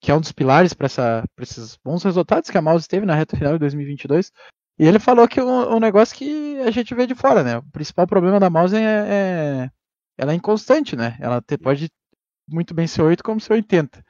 [0.00, 0.88] que é um dos pilares para
[1.40, 4.32] esses bons resultados que a Mouse teve na reta final de 2022.
[4.78, 7.58] E ele falou que um, um negócio que a gente vê de fora, né?
[7.58, 9.70] O principal problema da mouse é, é
[10.16, 11.16] ela é inconstante, né?
[11.20, 11.90] Ela te, pode
[12.48, 14.04] muito bem ser 8 como ser 80.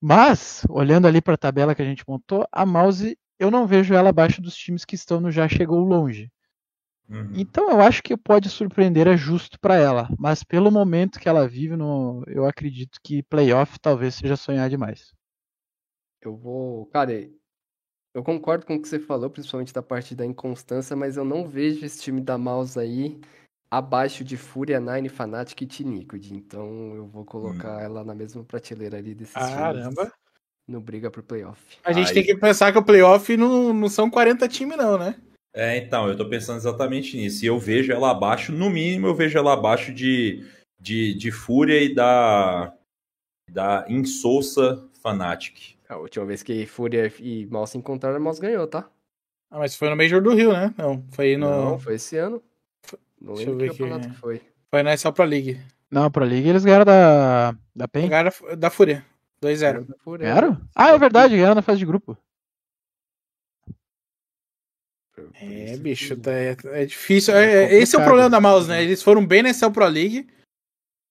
[0.00, 3.94] Mas, olhando ali para a tabela que a gente montou, a mouse eu não vejo
[3.94, 6.30] ela abaixo dos times que estão no já chegou longe.
[7.08, 7.32] Uhum.
[7.34, 11.46] Então eu acho que pode surpreender é justo para ela, mas pelo momento que ela
[11.46, 15.12] vive, no, eu acredito que playoff talvez seja sonhar demais.
[16.20, 17.30] Eu vou, cara,
[18.12, 21.46] eu concordo com o que você falou, principalmente da parte da inconstância, mas eu não
[21.46, 23.20] vejo esse time da Mouse aí
[23.70, 26.34] abaixo de Fúria, Nine, Fnatic e Tiniquid.
[26.34, 27.80] Então eu vou colocar hum.
[27.80, 30.12] ela na mesma prateleira ali desses Caramba.
[30.68, 31.60] No briga pro playoff.
[31.84, 32.14] A gente Aí.
[32.14, 35.14] tem que pensar que o playoff não, não são 40 times, não, né?
[35.54, 37.44] É, então, eu tô pensando exatamente nisso.
[37.44, 40.44] E eu vejo ela abaixo, no mínimo, eu vejo ela abaixo de,
[40.78, 42.74] de, de Fúria e da,
[43.50, 45.76] da Insossa Fnatic.
[45.88, 48.90] A última vez que Fúria e Mal se encontraram, Mal ganhou, tá?
[49.50, 50.74] Ah, mas foi no Major do Rio, né?
[50.76, 51.48] Não, foi no.
[51.48, 52.42] Não, foi esse ano.
[53.20, 54.42] Não Deixa lembro que campeonato que foi.
[54.70, 55.60] Foi na SL Pro League.
[55.90, 57.54] Não, Pro League eles ganharam da.
[57.74, 58.08] Da PEN?
[58.08, 59.04] Ganharam da Fúria.
[59.42, 59.86] 2-0.
[60.18, 60.60] Ganharam?
[60.74, 62.16] Ah, é verdade, ganharam na fase de grupo.
[65.40, 67.34] É, bicho, tá, é, é difícil.
[67.34, 68.82] É, é esse é o problema da Mouse, né?
[68.82, 70.26] Eles foram bem na SL Pro League.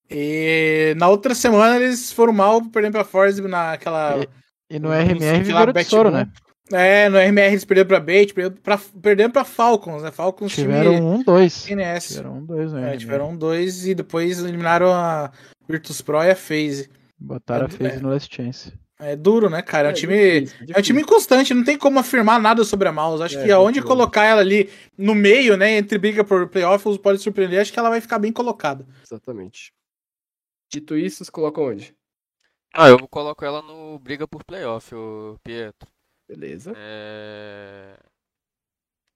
[0.09, 4.23] E na outra semana eles foram mal, perdendo pra Force naquela.
[4.23, 6.31] E e no RMR viveram de soro, né?
[6.71, 10.11] É, no RMR eles perderam pra Bait, perderam pra, perderam pra Falcons, né?
[10.11, 11.67] Falcons tiveram time um, dois.
[11.67, 12.07] NS.
[12.07, 12.93] Tiveram um, dois, né?
[12.93, 15.31] É, tiveram um, dois e depois eliminaram a
[15.69, 16.89] Virtus Pro e a FaZe.
[17.19, 18.73] Botaram é, a FaZe é, no Last Chance.
[18.97, 19.89] É duro, né, cara?
[19.89, 20.75] É um é time, difícil, difícil.
[20.75, 23.21] é um time constante, não tem como afirmar nada sobre a Mouse.
[23.21, 27.21] Acho é, que aonde colocar ela ali no meio, né, entre briga por playoffs pode
[27.21, 28.87] surpreender, acho que ela vai ficar bem colocada.
[29.05, 29.71] Exatamente.
[30.71, 31.93] Dito isso, você coloca onde?
[32.73, 35.94] Ah, eu coloco ela no briga por playoff, o Pietro.
[36.27, 36.73] Beleza.
[36.75, 37.97] É...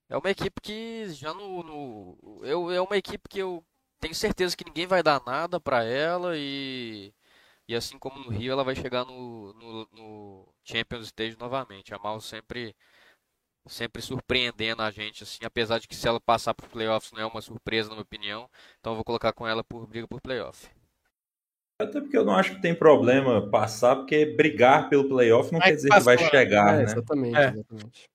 [0.09, 2.41] é uma equipe que já no, no...
[2.43, 3.63] Eu, é uma equipe que eu
[3.99, 7.13] tenho certeza que ninguém vai dar nada para ela e
[7.67, 11.93] e assim como no Rio ela vai chegar no, no, no Champions Stage novamente.
[11.93, 12.75] A Mal sempre
[13.67, 17.25] sempre surpreendendo a gente assim, apesar de que se ela passar por playoffs não é
[17.25, 18.49] uma surpresa na minha opinião.
[18.79, 20.69] Então eu vou colocar com ela por briga por playoff.
[21.81, 25.75] Até porque eu não acho que tem problema passar, porque brigar pelo playoff não quer
[25.75, 26.83] dizer que vai chegar, é, né?
[26.83, 27.49] Exatamente, é.
[27.51, 28.09] exatamente.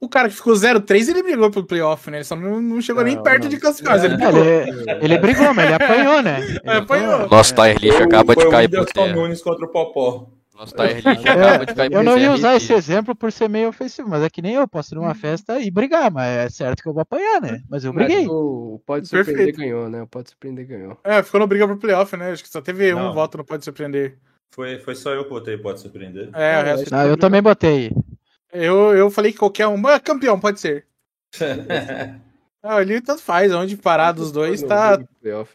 [0.00, 2.18] O cara que ficou 0-3, ele brigou pelo playoff, né?
[2.18, 3.50] Ele só não, não chegou não, nem perto não.
[3.50, 3.98] de classificar.
[3.98, 4.44] É, ele, brigou.
[4.44, 6.40] Ele, ele, brigou, mas ele apanhou, né?
[6.40, 7.28] Ele apanhou.
[7.28, 9.14] Nosso Tire Lixo acaba de cair por terra.
[9.14, 10.35] Nunes contra o Popó.
[10.56, 14.08] Nosso Lixo acaba de cair Eu não ia usar esse exemplo por ser meio ofensivo,
[14.08, 16.88] mas é que nem eu posso ir numa festa e brigar, mas é certo que
[16.88, 17.62] eu vou apanhar, né?
[17.68, 18.22] Mas eu briguei.
[18.22, 19.58] Mas o Pode Surpreender Perfeito.
[19.58, 20.02] ganhou, né?
[20.02, 20.98] O Pode Surpreender ganhou.
[21.04, 22.30] É, ficou no briga pro playoff, né?
[22.30, 23.10] Acho que só teve não.
[23.10, 24.16] um voto no Pode Surpreender.
[24.50, 26.30] Foi, foi só eu que votei Pode Surpreender.
[26.32, 27.92] É, o resto ah, eu também botei.
[28.50, 29.88] Eu, eu falei que qualquer um.
[29.90, 30.86] é campeão, pode ser.
[32.66, 34.98] Ah, ali tanto faz, onde parar dos dois tá.
[34.98, 35.46] tá eu,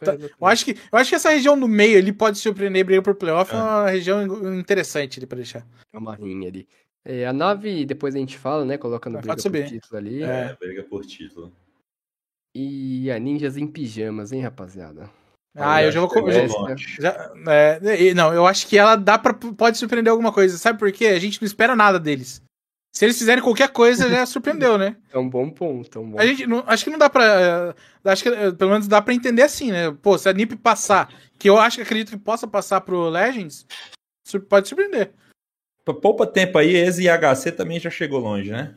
[0.46, 3.14] acho que, eu acho que essa região do meio ele pode surpreender e brigar por
[3.14, 3.58] playoff, é.
[3.58, 5.66] é uma região interessante ali pra deixar.
[5.92, 6.66] É uma rinha ali.
[7.04, 8.78] É, a nave, depois a gente fala, né?
[8.78, 10.22] Coloca no briga por título ali.
[10.22, 11.52] É, briga por título.
[12.54, 15.10] E a Ninjas em pijamas, hein, rapaziada?
[15.54, 16.10] Ah, eu já vou.
[16.30, 20.56] Já, já, é, não, eu acho que ela dá pra, pode surpreender alguma coisa.
[20.56, 21.06] Sabe por quê?
[21.06, 22.42] A gente não espera nada deles.
[22.92, 24.96] Se eles fizerem qualquer coisa, já surpreendeu, né?
[25.10, 25.98] É um bom ponto.
[25.98, 27.74] É um bom a gente, não, acho que não dá pra.
[28.04, 29.90] Uh, acho que uh, pelo menos dá pra entender assim, né?
[30.02, 31.08] Pô, se a NiP passar,
[31.38, 33.66] que eu acho que acredito que possa passar pro Legends,
[34.46, 35.14] pode surpreender.
[35.84, 38.76] Poupa tempo aí, esse HC também já chegou longe, né?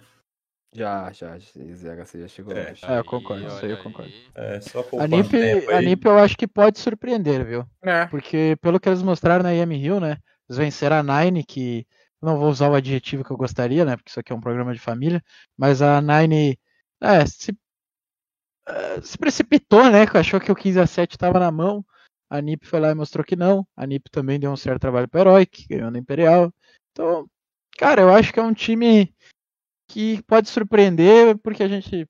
[0.73, 1.37] Já, já.
[1.37, 1.53] Esse
[1.85, 2.69] HC já chegou é.
[2.69, 2.85] longe.
[2.85, 4.11] É, eu concordo, isso aí eu concordo.
[4.33, 7.65] É, só a NiP, a NiP eu acho que pode surpreender, viu?
[7.83, 8.05] É.
[8.05, 10.17] Porque pelo que eles mostraram na IM Hill, né?
[10.49, 11.85] Eles venceram a Nine, que
[12.25, 13.95] não vou usar o adjetivo que eu gostaria, né?
[13.95, 15.23] Porque isso aqui é um programa de família.
[15.57, 16.59] Mas a Nine
[17.01, 20.05] é, se, uh, se precipitou, né?
[20.13, 21.85] Achou que o 15 a 7 estava na mão.
[22.29, 23.65] A NIP foi lá e mostrou que não.
[23.75, 26.51] A NIP também deu um certo trabalho para Heroic, ganhou na Imperial.
[26.91, 27.29] Então,
[27.77, 29.13] cara, eu acho que é um time
[29.87, 32.07] que pode surpreender, porque a gente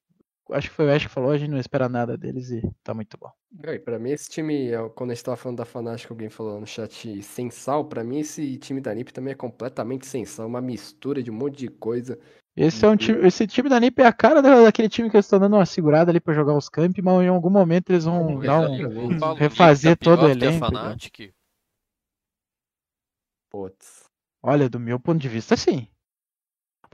[0.51, 2.93] acho que foi o Ash que falou, a gente não espera nada deles e tá
[2.93, 3.31] muito bom.
[3.63, 6.67] É, pra mim, esse time, quando a gente tava falando da Fnatic, alguém falou no
[6.67, 10.61] chat sem sal, pra mim esse time da NiP também é completamente sem sal, uma
[10.61, 12.19] mistura de um monte de coisa.
[12.55, 15.25] Esse, é um time, esse time da NiP é a cara daquele time que eles
[15.25, 18.41] estão dando uma segurada ali pra jogar os camp, mas em algum momento eles vão
[18.41, 20.65] é, dar um, refazer todo o elenco.
[23.49, 24.05] Putz.
[24.41, 25.87] Olha, do meu ponto de vista, sim.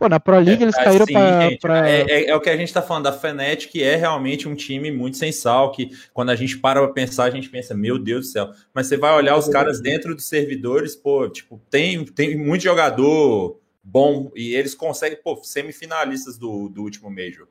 [0.02, 1.88] Pô, na Pro League é, eles caíram assim, pra, gente, pra...
[1.88, 4.56] É, é, é, o que a gente tá falando da Fnatic, que é realmente um
[4.56, 8.26] time muito sensal, que quando a gente para pra pensar, a gente pensa, meu Deus
[8.26, 8.50] do céu.
[8.74, 13.60] Mas você vai olhar os caras dentro dos servidores, pô, tipo, tem, tem muito jogador
[13.84, 17.48] bom e eles conseguem, pô, semifinalistas do, do último Major.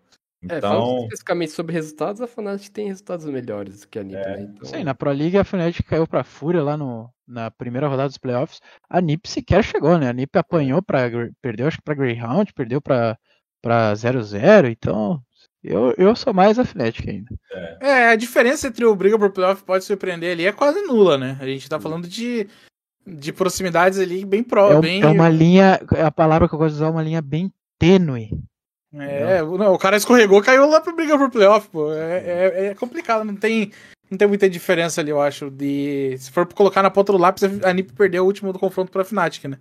[0.49, 0.99] É, então...
[0.99, 4.37] É, especificamente sobre resultados, a Fnatic tem resultados melhores do que a NiP, é.
[4.37, 4.43] né?
[4.43, 4.69] Então...
[4.69, 8.19] Sim, na Pro League a Fnatic caiu pra Fúria lá no, na primeira rodada dos
[8.19, 8.61] playoffs.
[8.89, 10.09] A NiP sequer chegou, né?
[10.09, 11.11] A NiP apanhou pra...
[11.43, 13.19] perdeu acho que pra Greyhound, perdeu pra,
[13.61, 15.23] pra 0-0, então...
[15.63, 17.35] Eu, eu sou mais a Fnatic ainda.
[17.53, 17.79] É.
[17.91, 21.37] é, a diferença entre o Briga por Playoff pode surpreender ali é quase nula, né?
[21.39, 22.49] A gente tá falando de,
[23.07, 24.83] de proximidades ali bem próximas.
[24.83, 25.03] É, bem...
[25.03, 28.31] é uma linha, a palavra que eu gosto de usar é uma linha bem tênue
[28.93, 31.93] é, não, o cara escorregou, caiu lá pra brigar por playoff, pô.
[31.93, 33.73] É, é, é, complicado, não tem,
[34.11, 35.51] não tem muita diferença ali, eu acho.
[35.51, 38.91] De, se for colocar na ponta do lápis, a NiP perdeu o último do confronto
[38.91, 39.59] pra Fnatic, né?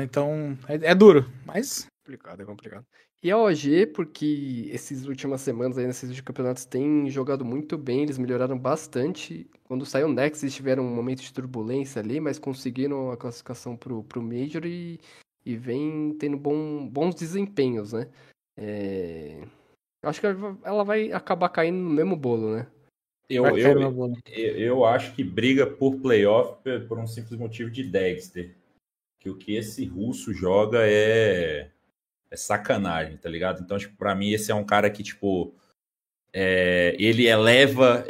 [0.00, 1.86] Então, é, é duro, mas.
[2.04, 2.86] Complicado, é complicado.
[3.22, 8.02] E a OG, porque essas últimas semanas aí, nesses últimos campeonatos, têm jogado muito bem,
[8.02, 9.50] eles melhoraram bastante.
[9.64, 13.76] Quando saiu o Nex, eles tiveram um momento de turbulência ali, mas conseguiram a classificação
[13.76, 15.00] pro, pro Major e,
[15.44, 18.08] e vem tendo bom, bons desempenhos, né?
[18.56, 19.42] É...
[20.02, 22.66] Acho que ela vai acabar caindo no mesmo bolo, né?
[23.28, 28.54] Eu, eu, eu, eu, acho que briga por playoff por um simples motivo de Dexter.
[29.18, 31.70] Que o que esse russo joga é,
[32.30, 33.62] é sacanagem, tá ligado?
[33.62, 35.52] Então, tipo, pra mim, esse é um cara que, tipo,
[36.32, 38.04] é, ele eleva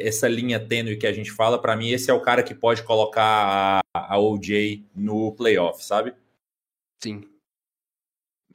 [0.00, 1.60] essa linha tênue que a gente fala.
[1.60, 6.14] Para mim, esse é o cara que pode colocar a, a OJ no playoff, sabe?
[7.02, 7.28] Sim.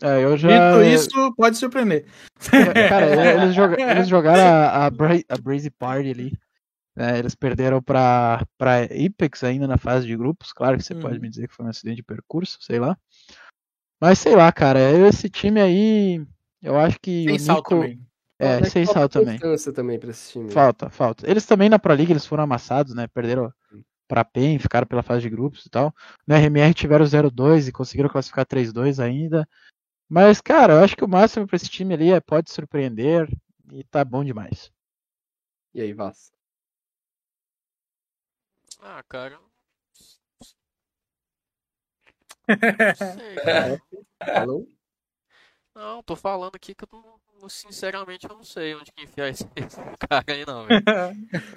[0.02, 0.48] É, eu já...
[0.50, 2.06] Dito isso, pode surpreender.
[2.90, 3.76] Cara, eles, joga...
[3.92, 5.16] eles jogaram a, a, Bra...
[5.30, 6.38] a Brazy Party ali.
[6.96, 7.20] Né?
[7.20, 10.52] Eles perderam pra, pra Apex ainda na fase de grupos.
[10.52, 11.00] Claro que você hum.
[11.00, 12.98] pode me dizer que foi um acidente de percurso, sei lá.
[14.02, 16.26] Mas sei lá, cara, esse time aí,
[16.62, 17.26] eu acho que.
[17.26, 17.70] Sem sal Nico...
[17.70, 18.08] também.
[18.40, 19.40] É, sem sal também.
[19.74, 20.52] também pra esse time.
[20.52, 21.30] Falta, falta.
[21.30, 23.08] Eles também na Pro League eles foram amassados, né?
[23.08, 23.52] Perderam
[24.08, 25.94] pra PEN, ficaram pela fase de grupos e tal.
[26.26, 29.48] No RMR tiveram 0-2 e conseguiram classificar 3-2 ainda.
[30.10, 33.28] Mas, cara, eu acho que o máximo para esse time ali é pode surpreender
[33.72, 34.72] e tá bom demais.
[35.74, 36.32] E aí, Vaz?
[38.82, 39.38] Ah, cara.
[42.96, 43.82] Sei, cara.
[44.22, 44.68] Alô?
[45.76, 49.44] Não, tô falando aqui que eu não, sinceramente eu não sei onde que enfiar esse,
[49.56, 49.78] esse
[50.10, 50.66] cara aí não,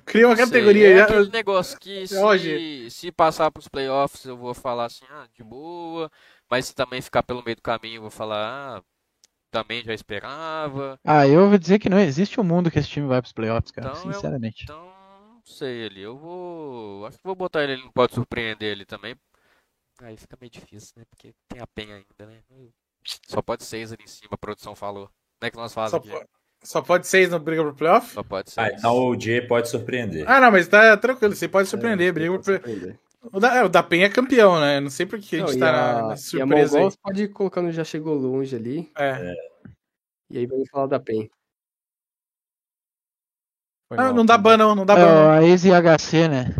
[0.04, 1.04] Cria uma categoria é já.
[1.04, 6.10] aquele negócio que se, se passar pros playoffs eu vou falar assim, ah, de boa.
[6.50, 8.82] Mas se também ficar pelo meio do caminho, vou falar, ah,
[9.50, 10.98] também já esperava.
[11.04, 13.70] Ah, eu vou dizer que não existe um mundo que esse time vai pros playoffs,
[13.70, 14.66] cara, então, sinceramente.
[14.68, 14.86] Eu, então,
[15.34, 16.00] não sei ele.
[16.00, 17.06] Eu vou.
[17.06, 19.14] Acho que vou botar ele, ele não pode surpreender ele também.
[20.02, 21.04] Aí fica meio difícil, né?
[21.08, 22.40] Porque tem a penha ainda, né?
[23.26, 25.06] Só pode seis ali em cima, a produção falou.
[25.06, 26.26] Como é que nós fazemos aqui?
[26.62, 28.12] Só pode seis no Briga pro Playoff?
[28.12, 28.66] Só pode seis.
[28.66, 30.28] Ah, então o J pode surpreender.
[30.28, 32.08] Ah, não, mas tá tranquilo, você pode surpreender.
[32.08, 32.98] É, briga pro Playoff.
[33.32, 34.80] O da, é, o da Penha é campeão, né?
[34.80, 36.80] Não sei por que a gente não, tá na, surpresa.
[36.80, 38.90] E a pode ir colocando já chegou longe ali.
[38.96, 39.10] É.
[39.10, 39.34] é.
[40.30, 41.28] E aí vamos falar da Penha.
[43.90, 45.30] Ah, não dá ban não, não dá ban não.
[45.30, 46.54] A Easy HC, né?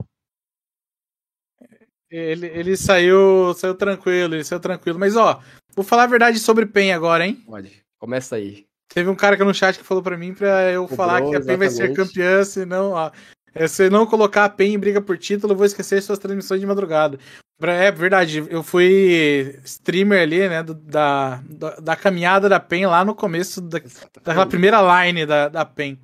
[2.11, 4.99] Ele, ele saiu, saiu tranquilo, ele saiu tranquilo.
[4.99, 5.41] Mas ó,
[5.75, 7.37] vou falar a verdade sobre Pen agora, hein?
[7.47, 7.85] Pode.
[7.99, 8.67] Começa aí.
[8.93, 11.41] Teve um cara aqui no chat que falou para mim pra eu falar que a
[11.41, 13.13] PEN vai ser campeã, senão, ó.
[13.55, 16.61] É, se não colocar a PEN em briga por título, eu vou esquecer suas transmissões
[16.61, 17.19] de madrugada.
[17.63, 23.05] É verdade, eu fui streamer ali, né, do, da, da, da, caminhada da PEN lá
[23.05, 23.79] no começo da,
[24.25, 25.99] daquela primeira line da, da PEN.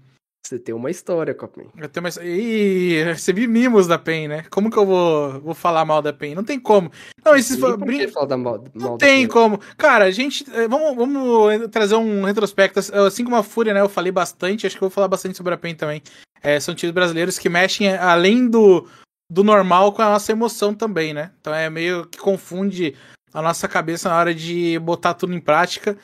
[0.47, 1.67] Você tem uma história com a PEN.
[1.77, 2.25] Eu tenho uma...
[2.25, 4.45] E recebi mimos da PEN, né?
[4.49, 6.37] Como que eu vou, vou falar mal da PEN?
[6.37, 6.93] Não tem como.
[7.25, 7.57] Não, esses...
[7.57, 8.07] Brin...
[8.15, 9.59] Mal, mal não tem como.
[9.77, 10.47] Cara, a gente...
[10.55, 12.79] Eh, vamos, vamos trazer um retrospecto.
[12.79, 13.81] Assim como a Fúria, né?
[13.81, 14.69] Eu falei bastante.
[14.69, 16.01] Acho que eu vou falar bastante sobre a PEN também.
[16.43, 18.89] É, são times brasileiros que mexem além do,
[19.31, 21.33] do normal com a nossa emoção também, né?
[21.41, 22.95] Então é meio que confunde
[23.33, 25.97] a nossa cabeça na hora de botar tudo em prática.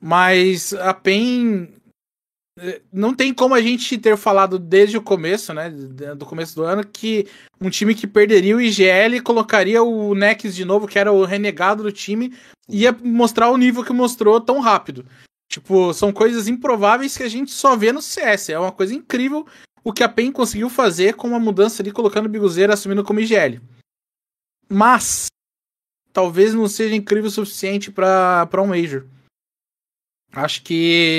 [0.00, 1.68] Mas a PEN
[2.58, 5.70] é, não tem como a gente ter falado desde o começo, né?
[5.70, 7.26] Do começo do ano, que
[7.60, 11.82] um time que perderia o IGL colocaria o Nex de novo, que era o renegado
[11.82, 12.32] do time,
[12.68, 15.04] ia mostrar o nível que mostrou tão rápido.
[15.50, 18.50] Tipo, são coisas improváveis que a gente só vê no CS.
[18.50, 19.46] É uma coisa incrível
[19.84, 23.20] o que a PEN conseguiu fazer com uma mudança ali, colocando o Biguzeira assumindo como
[23.20, 23.60] IGL.
[24.66, 25.26] Mas,
[26.10, 29.06] talvez não seja incrível o suficiente para um Major.
[30.32, 31.18] Acho que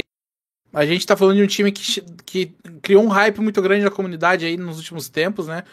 [0.73, 2.47] a gente tá falando de um time que, que
[2.81, 5.63] criou um hype muito grande na comunidade aí nos últimos tempos, né?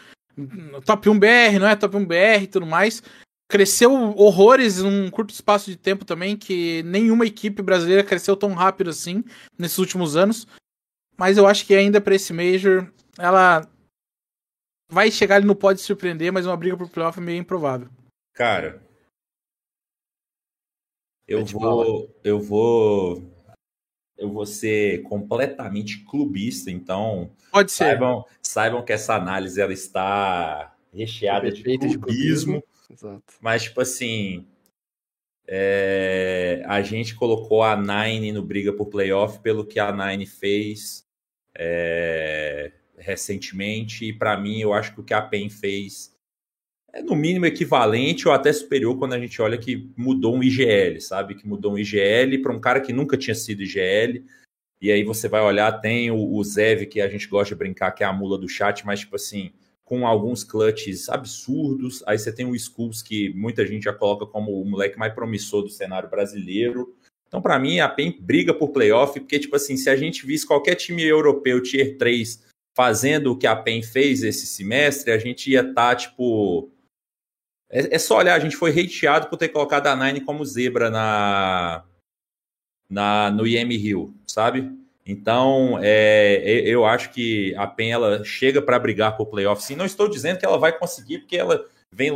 [0.85, 1.75] Top 1 BR, não é?
[1.75, 3.03] Top 1 BR e tudo mais.
[3.49, 8.89] Cresceu horrores num curto espaço de tempo também, que nenhuma equipe brasileira cresceu tão rápido
[8.89, 9.23] assim
[9.57, 10.47] nesses últimos anos.
[11.23, 13.65] Mas eu acho que ainda para esse Major, ela
[14.89, 17.87] vai chegar ali no pode surpreender, mas uma briga por playoff é meio improvável.
[18.33, 18.85] Cara,
[21.25, 23.23] eu vou, eu vou,
[24.17, 27.85] eu vou ser completamente clubista, então pode ser.
[27.85, 32.63] Saibam, saibam que essa análise ela está recheada de clubismo, de clubismo.
[32.91, 33.23] Exato.
[33.39, 34.45] mas tipo assim,
[35.47, 41.02] é, a gente colocou a Nine no briga por playoff pelo que a Nine fez
[41.57, 46.13] é, recentemente, e para mim eu acho que o que a PEN fez
[46.93, 51.01] é no mínimo equivalente ou até superior quando a gente olha que mudou um IGL,
[51.01, 51.33] sabe?
[51.33, 54.23] Que mudou um IGL para um cara que nunca tinha sido IGL.
[54.79, 57.91] E aí você vai olhar, tem o, o Zev, que a gente gosta de brincar,
[57.93, 59.51] que é a mula do chat, mas tipo assim,
[59.83, 62.03] com alguns clutches absurdos.
[62.05, 65.63] Aí você tem o Skulls, que muita gente já coloca como o moleque mais promissor
[65.63, 66.95] do cenário brasileiro.
[67.33, 70.45] Então, para mim, a PEN briga por playoff, porque, tipo assim, se a gente visse
[70.45, 72.43] qualquer time europeu Tier 3
[72.77, 76.69] fazendo o que a PEN fez esse semestre, a gente ia estar, tá, tipo.
[77.71, 80.91] É, é, só olhar, a gente foi hateado por ter colocado a Nine como zebra
[80.91, 81.83] na,
[82.87, 84.71] na no IM Rio, sabe?
[85.03, 89.63] Então, é, eu acho que a PEN ela chega para brigar por playoff.
[89.63, 92.11] Sim, não estou dizendo que ela vai conseguir, porque ela vem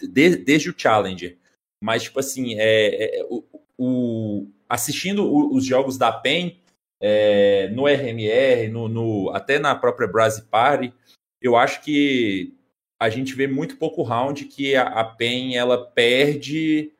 [0.00, 1.36] de, desde o Challenger.
[1.82, 3.44] Mas, tipo assim, é, é o,
[3.78, 6.60] o, assistindo os jogos da PEN
[7.00, 10.92] é, no RMR, no, no, até na própria Brasi Party,
[11.40, 12.54] eu acho que
[12.98, 16.92] a gente vê muito pouco round que a, a PEN ela perde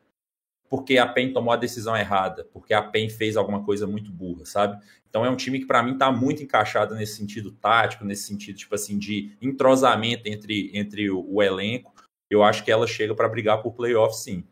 [0.68, 4.44] porque a PEN tomou a decisão errada, porque a PEN fez alguma coisa muito burra,
[4.44, 4.82] sabe?
[5.08, 8.56] Então é um time que para mim está muito encaixado nesse sentido tático, nesse sentido
[8.56, 11.94] tipo assim de entrosamento entre, entre o, o elenco.
[12.28, 14.44] Eu acho que ela chega para brigar por playoff sim.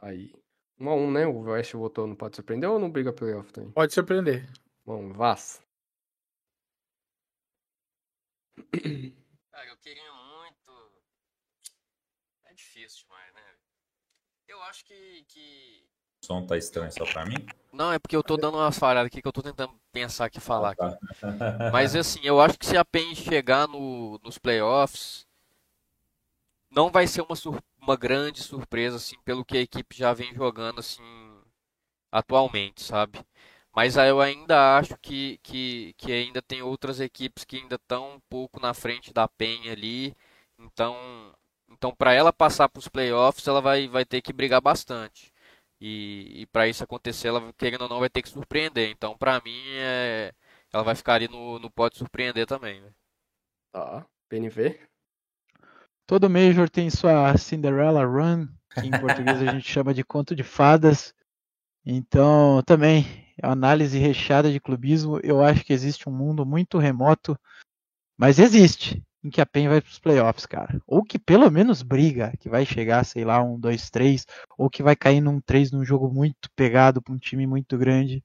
[0.00, 0.32] Aí,
[0.80, 1.26] 1 a 1 né?
[1.26, 3.70] O West votou, não pode surpreender ou não briga playoff também?
[3.72, 4.48] Pode surpreender.
[4.86, 5.60] Bom, Vaz.
[8.72, 10.92] Cara, eu queria muito.
[12.44, 13.40] É difícil demais, né?
[14.46, 15.24] Eu acho que.
[15.28, 15.84] que...
[16.22, 17.36] O som tá estranho só pra mim?
[17.72, 20.40] Não, é porque eu tô dando uma falhada aqui que eu tô tentando pensar aqui
[20.40, 20.72] falar.
[20.72, 20.98] Ah, tá.
[21.28, 21.72] aqui.
[21.72, 25.26] Mas assim, eu acho que se a PEN chegar no, nos playoffs,
[26.70, 30.34] não vai ser uma surpresa uma grande surpresa, assim, pelo que a equipe já vem
[30.34, 31.02] jogando, assim,
[32.12, 33.20] atualmente, sabe?
[33.74, 38.20] Mas eu ainda acho que, que, que ainda tem outras equipes que ainda estão um
[38.28, 40.14] pouco na frente da Penha ali.
[40.58, 40.96] Então,
[41.70, 45.32] então para ela passar para os playoffs, ela vai, vai ter que brigar bastante.
[45.80, 48.90] E, e para isso acontecer, ela querendo ou não vai ter que surpreender.
[48.90, 50.34] Então, para mim, é,
[50.72, 52.80] ela vai ficar ali no, no pode surpreender também.
[52.80, 52.92] Né?
[53.72, 54.78] Tá, PNV?
[56.08, 60.42] Todo Major tem sua Cinderella Run, que em português a gente chama de conto de
[60.42, 61.12] fadas.
[61.84, 63.04] Então, também,
[63.42, 65.20] análise recheada de clubismo.
[65.22, 67.38] Eu acho que existe um mundo muito remoto,
[68.16, 70.80] mas existe, em que a PEN vai para os playoffs, cara.
[70.86, 74.24] Ou que pelo menos briga, que vai chegar, sei lá, um 2-3,
[74.56, 78.24] ou que vai cair num 3 num jogo muito pegado para um time muito grande.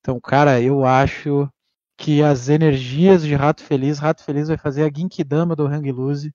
[0.00, 1.48] Então, cara, eu acho
[1.96, 6.30] que as energias de Rato Feliz, Rato Feliz vai fazer a Ginkidama do Hang Loose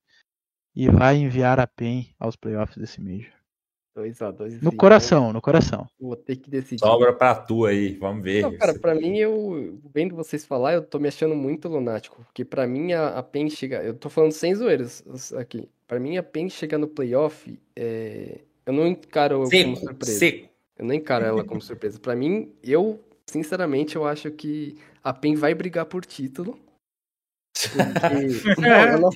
[0.78, 3.34] e vai enviar a PEN aos playoffs desse Major.
[3.98, 4.62] 2x2.
[4.62, 5.88] No coração, no coração.
[6.00, 6.80] Vou ter que decidir.
[6.80, 8.44] Sobra pra tu aí, vamos ver.
[8.44, 12.24] Não, cara, pra mim, eu vendo vocês falar, eu tô me achando muito lunático.
[12.26, 13.82] Porque pra mim, a, a PEN chega.
[13.82, 15.68] Eu tô falando sem zoeiras aqui.
[15.88, 18.42] Pra mim, a PEN chegar no playoff, é...
[18.64, 20.20] eu não encaro seco, como surpresa.
[20.20, 20.50] Seco.
[20.78, 22.00] Eu não encaro ela como surpresa.
[22.00, 26.60] Pra mim, eu, sinceramente, eu acho que a PEN vai brigar por título.
[27.66, 28.62] Porque...
[28.62, 29.12] não, não,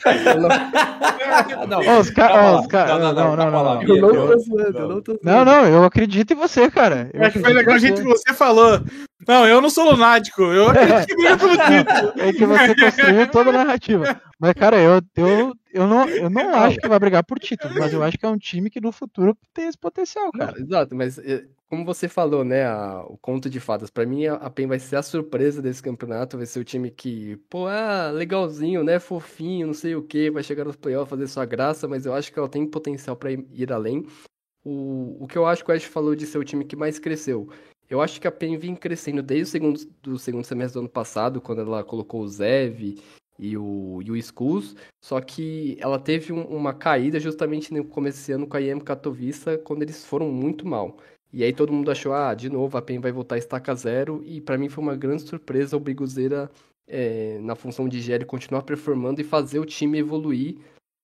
[1.43, 1.83] eu não...
[1.83, 2.67] não, os caras.
[2.67, 2.97] Cara...
[2.97, 3.83] Não, não, não, não, não.
[3.83, 5.21] Eu não tô zoando, eu não tô zoando.
[5.23, 7.09] Não, não, eu acredito em você, cara.
[7.13, 8.81] Eu acho que foi legal o jeito que você falou.
[9.27, 12.13] Não, eu não sou lunático, eu acredito em pelo título.
[12.17, 14.21] É que você construiu toda a narrativa.
[14.39, 17.93] Mas, cara, eu, eu, eu, não, eu não acho que vai brigar por título, mas
[17.93, 20.53] eu acho que é um time que no futuro tem esse potencial, cara.
[20.53, 24.25] Não, exato, mas eh, como você falou, né, a, o conto de fadas, para mim
[24.25, 28.11] a PEN vai ser a surpresa desse campeonato, vai ser o time que, pô, ah,
[28.11, 32.05] legalzinho, né, fofinho, não sei o que, vai chegar nos playoffs, fazer sua graça, mas
[32.05, 34.05] eu acho que ela tem potencial para ir, ir, além.
[34.65, 36.99] O, o que eu acho que o Ash falou de ser o time que mais
[36.99, 37.49] cresceu,
[37.89, 40.89] Eu acho que a PEN vem crescendo desde o segundo, do segundo semestre do ano
[40.89, 42.99] passado, quando ela colocou o Zev
[43.39, 48.17] e o, e o Skulls, só que ela teve um, uma caída justamente no começo
[48.17, 50.97] desse ano com a IEM Katowice, quando eles foram muito mal.
[51.33, 54.21] E aí todo mundo achou, ah, de novo a PEN vai voltar a estaca zero,
[54.25, 56.51] e para mim foi uma grande surpresa o Biguzeira
[56.87, 60.57] é, na função de GL continuar performando e fazer o time evoluir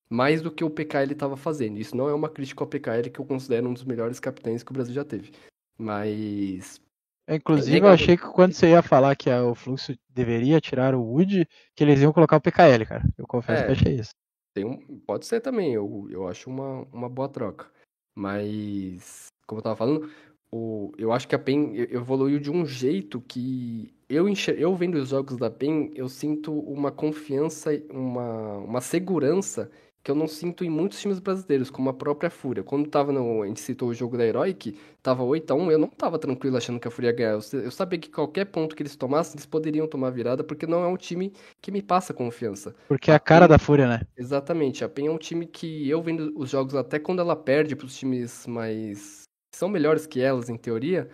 [0.10, 1.78] mais do que o PKL estava fazendo.
[1.78, 4.72] Isso não é uma crítica ao PKL, que eu considero um dos melhores capitães que
[4.72, 5.32] o Brasil já teve.
[5.78, 6.82] Mas.
[7.28, 11.02] É, inclusive, eu achei que quando você ia falar que o fluxo deveria tirar o
[11.02, 11.46] Wood,
[11.76, 13.04] que eles iam colocar o PKL, cara.
[13.18, 14.12] Eu confesso é, que achei isso.
[14.54, 17.70] Tem um, pode ser também, eu, eu acho uma, uma boa troca.
[18.16, 20.10] Mas como eu tava falando,
[20.52, 24.96] o, eu acho que a PEN evoluiu de um jeito que eu, enxer, eu vendo
[24.96, 29.70] os jogos da PEN, eu sinto uma confiança, uma, uma segurança
[30.08, 32.64] que eu não sinto em muitos times brasileiros, como a própria Fúria.
[32.64, 35.78] Quando tava no, a gente citou o jogo da Heroic, tava 8 a 1 eu
[35.78, 37.32] não tava tranquilo achando que a Fúria ia ganhar.
[37.32, 40.82] Eu, eu sabia que qualquer ponto que eles tomassem, eles poderiam tomar virada, porque não
[40.82, 42.74] é um time que me passa confiança.
[42.88, 44.02] Porque é a cara da Fúria, né?
[44.18, 44.82] Exatamente.
[44.82, 47.86] A PEN é um time que eu vendo os jogos até quando ela perde para
[47.86, 49.27] os times mais
[49.58, 51.10] são melhores que elas em teoria,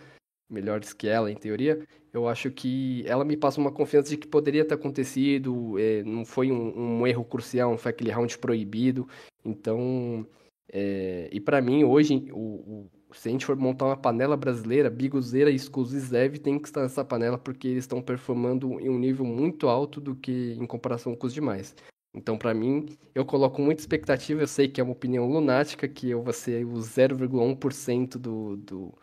[0.48, 4.28] melhores que ela em teoria, eu acho que ela me passa uma confiança de que
[4.28, 9.08] poderia ter acontecido, é, não foi um, um, erro crucial, não foi aquele round proibido.
[9.44, 10.26] Então,
[10.72, 14.90] é, e para mim, hoje, o, o, se a gente for montar uma panela brasileira,
[14.90, 19.24] Biguzeira, e Zev tem que estar nessa panela porque eles estão performando em um nível
[19.24, 21.74] muito alto do que em comparação com os demais.
[22.14, 24.40] Então, para mim, eu coloco muita expectativa.
[24.40, 28.94] Eu sei que é uma opinião lunática, que eu vou ser o 0,1% do, do,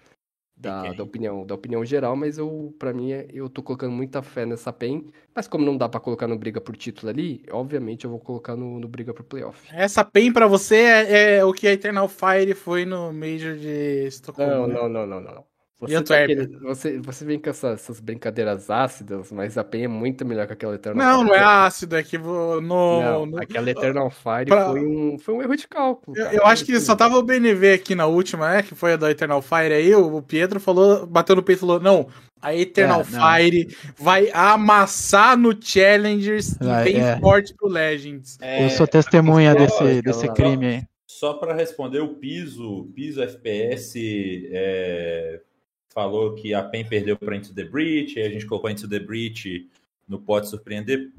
[0.55, 0.95] da, okay.
[0.95, 4.45] da, opinião, da opinião geral, mas eu, para mim, é, eu tô colocando muita fé
[4.45, 5.07] nessa PEN.
[5.35, 8.55] Mas como não dá para colocar no briga por título ali, obviamente eu vou colocar
[8.55, 9.67] no, no briga por playoff.
[9.73, 14.05] Essa PEN para você é, é, o que a Eternal Fire foi no Major de
[14.07, 14.51] Estocolmo.
[14.51, 14.73] Não, né?
[14.73, 15.50] não, não, não, não.
[15.81, 19.87] Você, tá querendo, você, você vem com essas, essas, brincadeiras ácidas, mas a PEN é
[19.87, 21.29] muito melhor que aquela Eternal Não, Fire.
[21.29, 22.61] não é ácido, é que no.
[22.61, 24.69] Não, no aquela Eternal Fire pra...
[24.69, 26.15] foi, um, foi um erro de cálculo.
[26.15, 28.61] Eu, eu, acho que só tava o BNV aqui na última, né?
[28.61, 29.73] Que foi a da Eternal Fire.
[29.73, 32.07] Aí o Pietro falou, bateu no peito e falou: não,
[32.39, 37.19] a Eternal é, Fire vai amassar no Challengers vai, e vem é.
[37.19, 38.37] forte pro Legends.
[38.39, 40.83] É, eu sou testemunha desse, desse crime aí.
[41.07, 43.95] Só para responder, o piso, piso FPS
[44.51, 45.41] é,
[45.93, 49.69] falou que a PEN perdeu para Into the Breach, a gente colocou Into the Breach
[50.07, 51.09] no Pode Surpreender.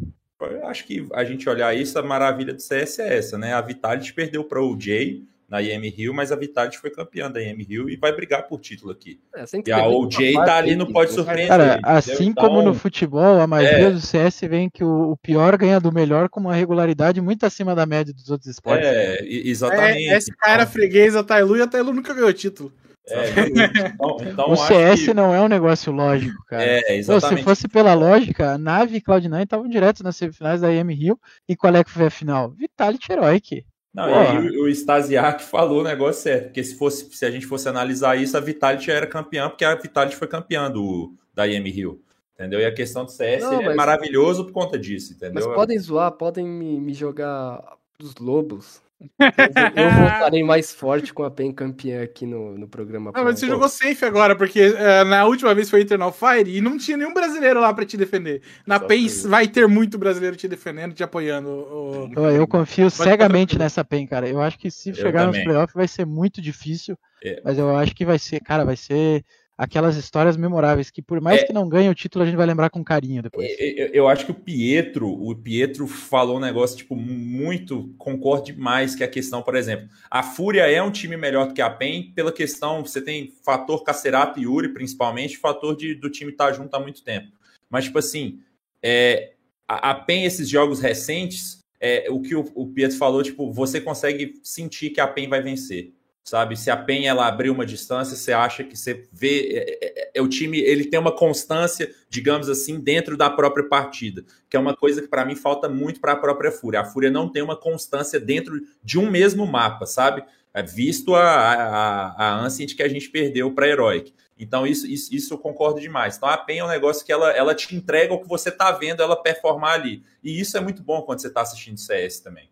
[0.40, 3.54] Eu acho que a gente olhar isso, a maravilha do CS é essa, né?
[3.54, 7.40] A Vitality perdeu para o Jay na IM Rio, mas a Vitality foi campeã da
[7.40, 9.20] IM Rio e vai brigar por título aqui.
[9.36, 11.46] É, e a OJ tá ali no Pode Surpreender.
[11.46, 15.56] Cara, assim então, como no futebol, a maioria é, do CS vem que o, pior
[15.58, 18.88] ganha do melhor com uma regularidade muito acima da média dos outros esportes.
[18.88, 20.08] É, exatamente.
[20.08, 22.72] É, esse cara freguês a Tailu e a Tailu nunca ganhou título.
[23.08, 23.24] É,
[23.94, 25.14] então, então o CS que...
[25.14, 26.64] não é um negócio lógico, cara.
[26.64, 27.38] É, exatamente.
[27.38, 31.18] se fosse pela lógica, a Nave e Cloud9 estavam direto nas semifinais da IM Rio.
[31.48, 32.50] E qual é que foi a final?
[32.50, 33.64] Vitality Heroic.
[33.92, 37.30] Não, e aí o, o Stasiak falou o negócio certo, porque se, fosse, se a
[37.30, 41.46] gente fosse analisar isso, a Vitality era campeã, porque a Vitality foi campeã do, da
[41.46, 42.00] IM Rio.
[42.34, 42.60] Entendeu?
[42.60, 45.34] E a questão do CS não, é maravilhoso por conta disso, entendeu?
[45.34, 48.80] Mas podem zoar, podem me, me jogar os lobos.
[49.18, 53.12] Eu voltarei mais forte com a PEN campeã aqui no, no programa.
[53.14, 56.60] Não, mas você jogou safe agora, porque é, na última vez foi Eternal Fire e
[56.60, 58.42] não tinha nenhum brasileiro lá pra te defender.
[58.66, 61.50] Na Só PEN vai ter muito brasileiro te defendendo, te apoiando.
[61.50, 62.10] O...
[62.30, 64.28] Eu confio cegamente nessa PEN, cara.
[64.28, 65.40] Eu acho que se eu chegar também.
[65.40, 67.40] nos playoffs vai ser muito difícil, é.
[67.44, 69.24] mas eu acho que vai ser, cara, vai ser
[69.56, 72.46] aquelas histórias memoráveis que por mais é, que não ganhe o título a gente vai
[72.46, 73.48] lembrar com carinho depois.
[73.58, 78.94] Eu, eu, acho que o Pietro, o Pietro falou um negócio tipo muito concordo demais
[78.94, 82.12] que a questão, por exemplo, a Fúria é um time melhor do que a PEN
[82.14, 86.52] pela questão, você tem fator Cacerato e Yuri principalmente, fator de, do time estar tá
[86.52, 87.28] junto há muito tempo.
[87.68, 88.40] Mas tipo assim,
[88.82, 89.32] é,
[89.68, 93.80] a, a PEN esses jogos recentes, é, o que o, o Pietro falou, tipo, você
[93.80, 95.92] consegue sentir que a PEN vai vencer
[96.24, 96.56] sabe?
[96.56, 100.22] Se a Penha ela abrir uma distância, você acha que você vê é, é, é,
[100.22, 104.76] o time, ele tem uma constância, digamos assim, dentro da própria partida, que é uma
[104.76, 106.80] coisa que para mim falta muito para a própria Fúria.
[106.80, 110.22] A Fúria não tem uma constância dentro de um mesmo mapa, sabe?
[110.54, 114.12] É visto a, a, a Ancient que a gente perdeu para Heroic.
[114.38, 116.16] Então, isso, isso, isso eu concordo demais.
[116.16, 118.72] Então, a PEN é um negócio que ela, ela te entrega o que você está
[118.72, 120.02] vendo ela performar ali.
[120.22, 122.51] E isso é muito bom quando você está assistindo CS também.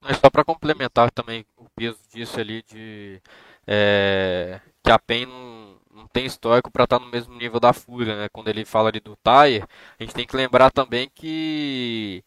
[0.00, 3.20] Mas só para complementar também o peso disso ali de
[3.66, 7.72] é, que a PEN não, não tem histórico para estar tá no mesmo nível da
[7.72, 8.28] Fúria, né?
[8.28, 9.64] Quando ele fala ali do Tire,
[9.98, 12.24] a gente tem que lembrar também que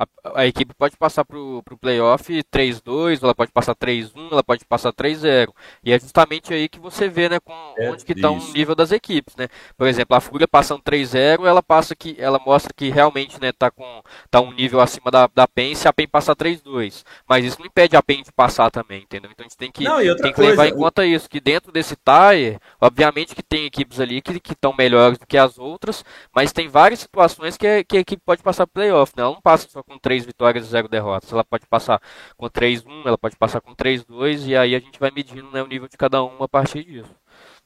[0.00, 4.64] a, a, equipe pode passar pro, pro playoff 3-2, ela pode passar 3-1, ela pode
[4.64, 5.52] passar 3-0.
[5.84, 8.74] E é justamente aí que você vê, né, com é onde que está o nível
[8.74, 9.48] das equipes, né?
[9.76, 13.70] Por exemplo, a Fúria passando 3-0, ela passa que ela mostra que realmente, né, tá
[13.70, 17.04] com tá um nível acima da, da PEN se a PEN passar 3-2.
[17.28, 19.30] Mas isso não impede a PEN de passar também, entendeu?
[19.30, 21.94] Então a gente tem que, não, tem que levar em conta isso, que dentro desse
[21.94, 26.02] tire, obviamente que tem equipes ali que estão melhores do que as outras,
[26.34, 29.22] mas tem várias situações que, que a equipe pode passar playoff, né?
[29.22, 31.32] Ela não passa só com três vitórias e zero derrotas.
[31.32, 32.00] Ela pode passar
[32.36, 35.66] com 3-1, ela pode passar com 3-2 e aí a gente vai medindo né, o
[35.66, 37.10] nível de cada um a partir disso.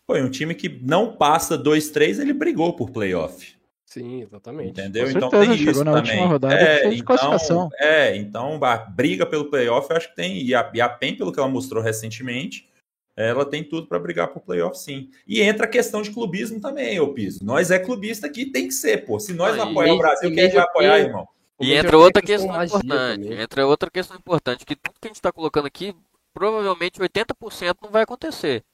[0.07, 3.55] Foi um time que não passa 2-3, ele brigou por playoff.
[3.85, 4.71] Sim, exatamente.
[4.71, 5.09] Entendeu?
[5.09, 6.27] então tem isso também.
[6.27, 10.43] Rodada, é, então, é, então a briga pelo playoff eu acho que tem.
[10.43, 12.69] E a, e a PEN, pelo que ela mostrou recentemente,
[13.17, 15.11] ela tem tudo para brigar por playoff, sim.
[15.27, 17.45] E entra a questão de clubismo também, ô Piso.
[17.45, 19.21] Nós é clubista aqui, tem que ser, pô.
[19.21, 21.29] Se nós não apoiar o Brasil, quem vai apoiar, irmão?
[21.61, 23.33] E entra outra questão importante.
[23.33, 25.95] Entra outra questão importante, que tudo que a gente está colocando aqui,
[26.33, 28.65] provavelmente 80% não vai acontecer.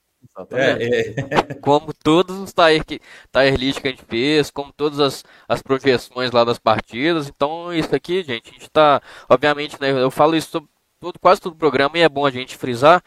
[0.52, 1.54] É, é.
[1.62, 6.30] Como todos os tier, tier list que a gente fez, como todas as, as projeções
[6.30, 7.28] lá das partidas.
[7.28, 9.00] Então, isso aqui, gente, a gente está.
[9.28, 10.68] Obviamente, né, eu falo isso sobre
[11.00, 13.02] todo, quase todo o programa e é bom a gente frisar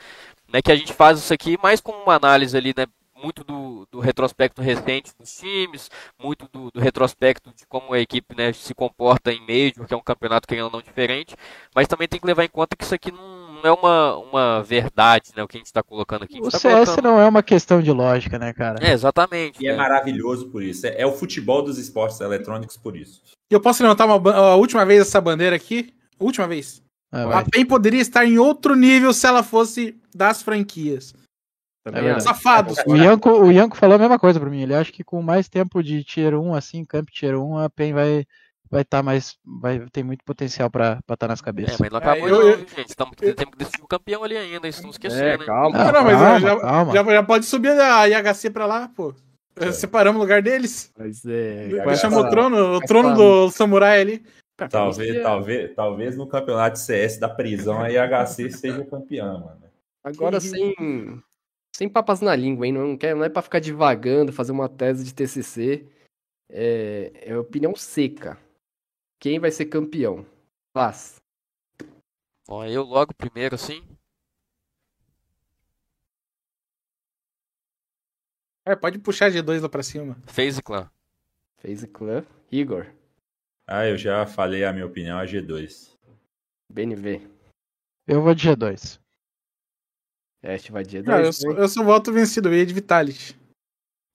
[0.54, 2.86] né, que a gente faz isso aqui mais como uma análise ali, né,
[3.24, 5.90] muito do, do retrospecto recente dos times,
[6.22, 9.98] muito do, do, retrospecto de como a equipe né, se comporta em Major, que é
[9.98, 11.36] um campeonato que é não diferente,
[11.74, 14.64] mas também tem que levar em conta que isso aqui não, não é uma, uma
[14.64, 16.40] verdade, né, o que a gente está colocando aqui.
[16.42, 17.04] O tá CS colocando...
[17.06, 18.86] não é uma questão de lógica, né, cara?
[18.86, 19.64] É, exatamente.
[19.64, 19.76] E é né?
[19.76, 20.86] é maravilhoso por isso.
[20.86, 23.22] É, é, o futebol dos esportes eletrônicos por isso.
[23.50, 25.94] E eu posso levantar uma, a última vez essa bandeira aqui?
[26.20, 26.84] Última vez.
[27.12, 31.14] Ah, a PEN poderia estar em outro nível se ela fosse das franquias.
[31.86, 32.78] É Safados.
[32.88, 34.62] O Yanko, o Yanko falou a mesma coisa pra mim.
[34.62, 37.94] Ele acha que com mais tempo de Tier 1, assim, Camp Tier 1, a PEN
[37.94, 38.26] vai
[38.74, 39.38] vai estar tá mais.
[39.46, 41.76] Vai ter muito potencial pra estar tá nas cabeças.
[41.76, 42.96] É, mas não acabou, é, eu, eu, gente.
[42.96, 45.46] Tamo, eu, temos que decidir o campeão ali ainda, isso não esquecer, é, né?
[45.46, 46.94] Calma, não, não, mas calma, já, calma.
[46.94, 49.14] Já, já, pode subir a IHC pra lá, pô.
[49.56, 49.72] É.
[49.72, 50.92] Separamos o lugar deles.
[50.98, 51.68] Mas é.
[51.86, 54.26] Deixamos o trono, o trono do samurai ali.
[54.70, 59.64] Talvez, talvez, talvez no campeonato de CS da prisão a IHC seja campeã, mano.
[60.04, 60.76] Agora sem,
[61.76, 62.74] sem papas na língua, hein?
[62.74, 65.88] Não, quer, não é pra ficar divagando, fazer uma tese de TCC.
[66.50, 68.38] É, é opinião seca.
[69.20, 70.26] Quem vai ser campeão?
[70.74, 71.22] Faz.
[72.48, 73.84] Bom, eu logo primeiro, sim.
[78.66, 80.16] É, pode puxar G2 lá pra cima.
[80.26, 80.90] FaZe Clan.
[81.58, 82.26] FaZe Clan.
[82.52, 82.86] Igor.
[83.68, 85.98] Ah, eu já falei a minha opinião, a G2.
[86.70, 87.28] BNV.
[88.08, 89.03] Eu vou de G2.
[90.44, 91.10] Ash vai de G2.
[91.10, 93.36] Ah, eu, sou, eu sou voto vencido, eu ia de Vitality.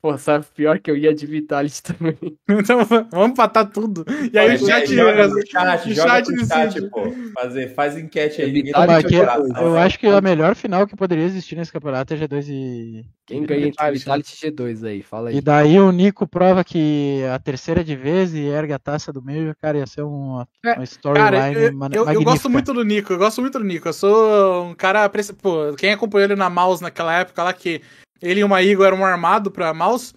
[0.01, 2.17] Pô, sabe, pior que eu ia de Vitality também.
[2.49, 4.05] então vamos empatar tudo.
[4.33, 7.13] E aí o chat, joga no chat, joga chat, chat pô.
[7.35, 8.53] Fazer, faz enquete aí.
[8.53, 9.27] Vitality, eu,
[9.57, 13.05] eu acho que a melhor final que poderia existir nesse campeonato é G2 e.
[13.27, 15.03] Quem ganha entre Vitality e G2 aí?
[15.03, 15.37] Fala aí.
[15.37, 19.21] E daí o Nico prova que a terceira de vez e ergue a taça do
[19.21, 23.13] meio, cara, ia ser uma, é, uma storyline eu, eu, eu, gosto muito do Nico,
[23.13, 23.89] eu gosto muito do Nico.
[23.89, 25.11] Eu sou um cara.
[25.43, 27.83] Pô, quem acompanhou ele na Mouse naquela época lá que
[28.21, 30.13] ele e o Maigo eram um armado pra mouse.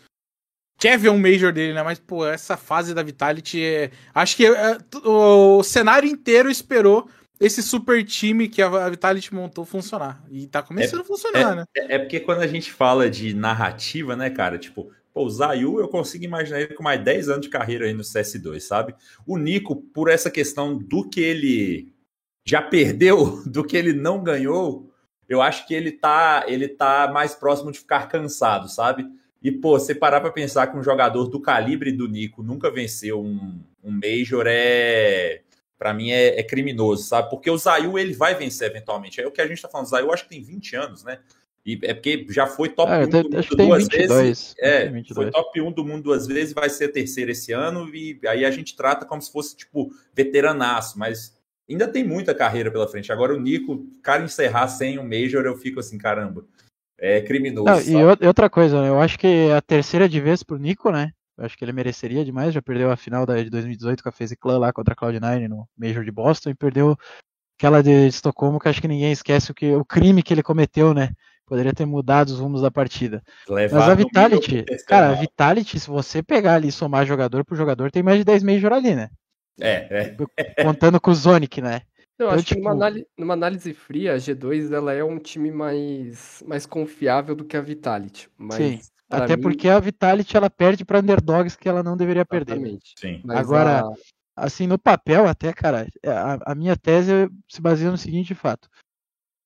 [0.78, 1.84] Quer ver um Major dele, né?
[1.84, 3.92] Mas, pô, essa fase da Vitality é.
[4.16, 7.08] Acho que é, o cenário inteiro esperou
[7.40, 10.24] esse super time que a Vitality montou funcionar.
[10.30, 11.66] E tá começando é, a funcionar, é, né?
[11.76, 14.60] É, é, porque quando a gente fala de narrativa, né, cara?
[14.60, 17.94] Tipo, pô, o Zayu, eu consigo imaginar ele com mais 10 anos de carreira aí
[17.94, 18.94] no CS2, sabe?
[19.26, 21.94] O Nico, por essa questão do que ele
[22.46, 24.91] já perdeu, do que ele não ganhou,
[25.34, 29.08] eu acho que ele tá, ele tá mais próximo de ficar cansado, sabe?
[29.42, 33.22] E, pô, você parar pra pensar que um jogador do calibre do Nico nunca venceu
[33.22, 35.42] um, um Major é.
[35.80, 37.30] Pra mim é, é, criminoso, sabe?
[37.30, 39.20] Porque o Zayu ele vai vencer eventualmente.
[39.20, 39.88] É o que a gente tá falando.
[39.88, 41.18] O Zayu acho que tem 20 anos, né?
[41.66, 44.56] E é porque já foi top é, 1 do mundo duas 22, vezes.
[44.60, 45.16] É, 22.
[45.16, 47.90] foi top 1 do mundo duas vezes, vai ser terceiro esse ano.
[47.96, 51.00] E aí a gente trata como se fosse, tipo, veteranaço.
[51.00, 51.36] Mas
[51.72, 53.12] ainda tem muita carreira pela frente.
[53.12, 56.46] Agora o Nico, cara, encerrar sem um Major, eu fico assim, caramba.
[56.98, 57.66] É criminoso.
[57.66, 58.78] Não, e outra coisa?
[58.78, 61.12] Eu acho que é a terceira de vez pro Nico, né?
[61.36, 62.54] Eu acho que ele mereceria demais.
[62.54, 65.48] Já perdeu a final da, de 2018 com a FaZe Clan lá contra a Cloud9
[65.48, 66.96] no Major de Boston e perdeu
[67.58, 70.94] aquela de Estocolmo que acho que ninguém esquece o, que, o crime que ele cometeu,
[70.94, 71.10] né?
[71.46, 73.22] Poderia ter mudado os rumos da partida.
[73.50, 77.92] Mas a Vitality, cara, a Vitality, se você pegar ali e somar jogador por jogador,
[77.92, 79.10] tem mais de 10 Major ali, né?
[79.60, 80.64] É, é.
[80.64, 81.82] Contando com o Zonic, né?
[82.18, 82.60] Eu então, acho tipo...
[82.60, 87.36] que numa análise, numa análise, fria, a G2 ela é um time mais, mais confiável
[87.36, 88.30] do que a Vitality.
[88.38, 88.80] Mas Sim.
[89.10, 89.42] Até mim...
[89.42, 92.80] porque a Vitality ela perde para underdogs que ela não deveria perder.
[92.98, 93.22] Sim.
[93.26, 93.84] Mas Agora,
[94.36, 98.70] assim, no papel até, cara, a, a minha tese se baseia no seguinte fato.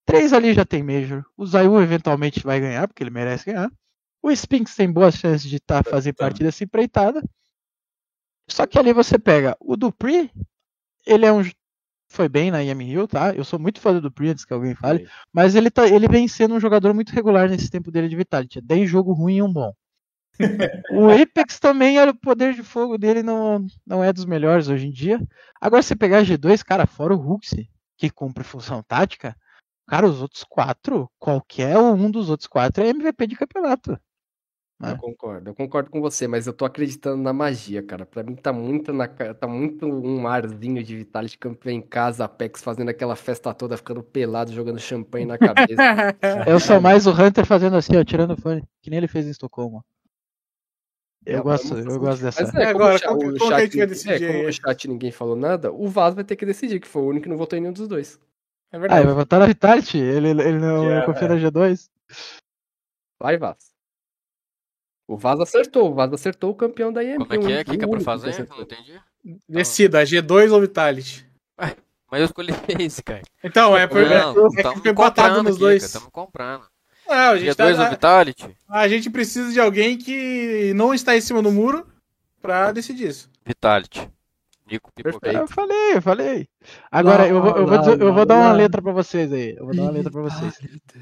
[0.05, 1.25] Três ali já tem Major.
[1.35, 3.71] O Zayu eventualmente vai ganhar, porque ele merece ganhar.
[4.21, 7.23] O Spinks tem boas chances de estar tá, fazer parte dessa empreitada.
[8.47, 10.31] Só que ali você pega o Dupri,
[11.05, 11.41] ele é um.
[12.07, 13.33] Foi bem na IM Hill, tá?
[13.33, 15.07] Eu sou muito fã do Dupri, antes que alguém fale.
[15.33, 18.59] Mas ele, tá, ele vem sendo um jogador muito regular nesse tempo dele de Vitality.
[18.59, 19.73] É 10 jogo ruim e um bom.
[20.91, 24.87] o Apex também era o poder de fogo dele não, não é dos melhores hoje
[24.87, 25.19] em dia.
[25.59, 27.55] Agora você pegar G2, cara, fora o Hux,
[27.97, 29.35] que cumpre função tática,
[29.87, 33.99] cara, os outros quatro, qualquer um dos outros quatro é MVP de campeonato.
[34.81, 34.97] Eu é.
[34.97, 38.05] concordo, eu concordo com você, mas eu tô acreditando na magia, cara.
[38.05, 42.61] Pra mim tá muito na tá muito um arzinho de Vitality campeão em casa, Apex
[42.61, 45.81] fazendo aquela festa toda, ficando pelado, jogando champanhe na cabeça.
[46.45, 49.25] eu sou mais o Hunter fazendo assim, ó, tirando o fone, que nem ele fez
[49.25, 49.81] em Estocolmo.
[51.25, 52.43] Eu, gosto, eu gosto dessa.
[52.43, 55.87] Mas é, agora, como, o, como chat, é, como o chat ninguém falou nada, o
[55.87, 57.87] Vaz vai ter que decidir, que foi o único que não votou em nenhum dos
[57.87, 58.19] dois.
[58.71, 58.99] É verdade.
[58.99, 59.97] Ah, ele vai votar na Vitality?
[59.97, 61.29] Ele, ele não yeah, confia é.
[61.29, 61.89] na G2?
[63.19, 63.74] Vai, Vaz.
[65.07, 67.19] O Vaz acertou, o Vaz acertou o campeão da IMP.
[67.19, 67.61] Como é que é?
[67.61, 68.39] O que, que é pra fazer?
[68.39, 68.99] Eu não entendi.
[69.47, 71.25] Decida, G2 ou Vitality?
[71.59, 71.75] Ué,
[72.11, 73.21] mas eu escolhi esse, cara.
[73.43, 75.83] Então, é, por, não, é, é que foi empatado nos dois.
[75.83, 76.63] Estamos comprando.
[77.07, 78.57] Não, a gente G2 tá, ou Vitality?
[78.67, 81.85] A gente precisa de alguém que não está em cima do muro
[82.41, 83.29] pra decidir isso.
[83.45, 84.09] Vitality.
[84.69, 84.91] Nico.
[84.97, 86.47] Eu falei, eu falei.
[86.91, 89.55] Agora, não, eu, vou, eu, vou, eu vou dar uma letra pra vocês aí.
[89.55, 90.57] Eu vou dar uma letra pra vocês.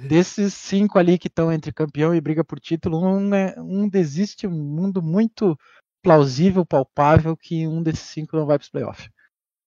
[0.08, 4.46] Desses cinco ali que estão entre campeão e briga por título, um, é, um desiste,
[4.46, 5.58] um mundo muito
[6.04, 9.10] plausível, palpável, que um desses cinco não vai pros playoffs.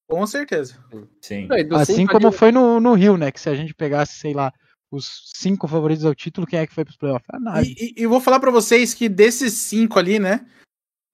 [0.08, 0.78] Com certeza.
[1.22, 1.48] Sim.
[1.72, 2.36] Assim como ali...
[2.36, 3.32] foi no, no Rio, né?
[3.32, 4.52] Que se a gente pegasse, sei lá,
[4.90, 7.26] os cinco favoritos ao título, quem é que foi pros playoffs?
[7.46, 10.46] Ah, e, e, e vou falar para vocês que desses cinco ali, né?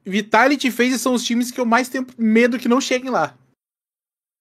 [0.05, 3.37] Vitality e FaZe são os times que eu mais tenho medo que não cheguem lá.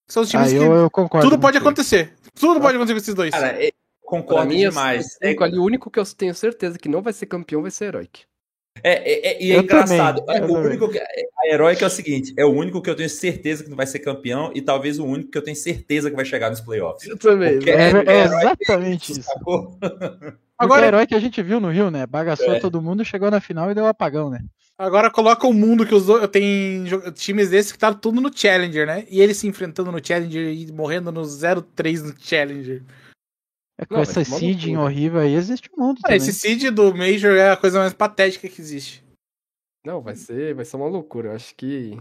[0.07, 2.13] São os times ah, que eu, eu concordo tudo pode acontecer.
[2.33, 3.31] Tudo pode acontecer com esses dois.
[3.31, 3.71] Cara, é,
[4.01, 5.17] concordo mim, demais.
[5.21, 7.85] É, ali, o único que eu tenho certeza que não vai ser campeão vai ser
[7.85, 8.23] Heroic.
[8.83, 10.25] É, é, é, e é eu engraçado.
[10.25, 12.95] Também, é, o único que, a Heroic é o seguinte: é o único que eu
[12.95, 16.09] tenho certeza que não vai ser campeão e talvez o único que eu tenho certeza
[16.09, 17.07] que vai chegar nos playoffs.
[17.09, 17.59] Eu também.
[17.67, 19.29] É, é, exatamente isso.
[20.57, 22.05] Agora, o herói que a gente viu no Rio, né?
[22.05, 24.39] Bagaçou todo mundo, chegou na final e deu um apagão, né?
[24.81, 26.07] Agora coloca o mundo que os.
[26.31, 29.05] Tem times desses que tá tudo no Challenger, né?
[29.11, 32.83] E eles se enfrentando no Challenger e morrendo no 0-3 no Challenger.
[33.77, 36.01] É, com não, essa seeding horrível aí, existe um mundo.
[36.03, 39.03] Ah, esse seed do Major é a coisa mais patética que existe.
[39.85, 41.29] Não, vai ser, vai ser uma loucura.
[41.29, 41.95] Eu acho que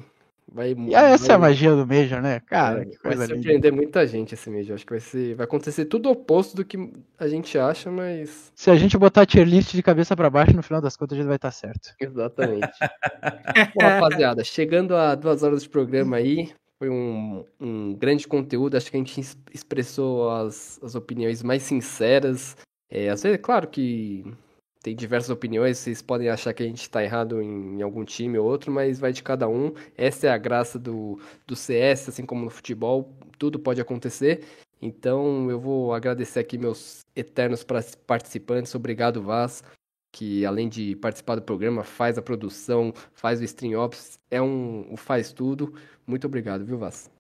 [0.53, 2.41] Vai, e essa vai, é a magia do Major, né?
[2.41, 4.75] Cara, que coisa vai surpreender muita gente esse Major.
[4.75, 8.51] Acho que vai, ser, vai acontecer tudo o oposto do que a gente acha, mas.
[8.55, 11.21] Se a gente botar tier list de cabeça para baixo, no final das contas a
[11.21, 11.95] gente vai estar tá certo.
[12.01, 12.69] Exatamente.
[13.77, 16.51] Bom, rapaziada, chegando a duas horas de programa aí,
[16.81, 18.77] foi um, um grande conteúdo.
[18.77, 19.21] Acho que a gente
[19.55, 22.57] expressou as, as opiniões mais sinceras.
[22.91, 24.25] É, às vezes, claro que
[24.82, 28.47] tem diversas opiniões, vocês podem achar que a gente está errado em, algum time ou
[28.47, 29.74] outro, mas vai de cada um.
[29.97, 34.43] Essa é a graça do, do CS, assim como no futebol, tudo pode acontecer.
[34.81, 37.65] Então eu vou agradecer aqui meus eternos
[38.07, 38.74] participantes.
[38.74, 39.62] Obrigado, Vaz,
[40.11, 44.97] que além de participar do programa, faz a produção, faz o Stream Ops, é um,
[44.97, 45.74] faz tudo.
[46.07, 47.11] Muito obrigado, viu, Vaz?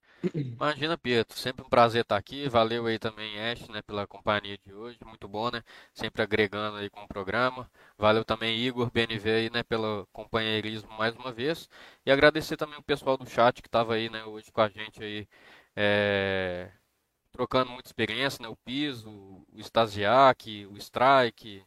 [0.60, 2.46] Imagina, Pietro, sempre um prazer estar aqui.
[2.48, 4.98] Valeu aí também, Ash, né, pela companhia de hoje.
[5.04, 5.62] Muito bom, né?
[5.94, 7.70] Sempre agregando aí com o programa.
[7.96, 11.68] Valeu também, Igor, BNV aí, né, pelo companheirismo mais uma vez.
[12.04, 15.02] E agradecer também o pessoal do chat que estava aí, né, hoje com a gente
[15.02, 15.26] aí,
[15.74, 16.70] é...
[17.32, 18.48] trocando muita experiência, né?
[18.48, 21.64] O Piso, o Stasiak, o Strike,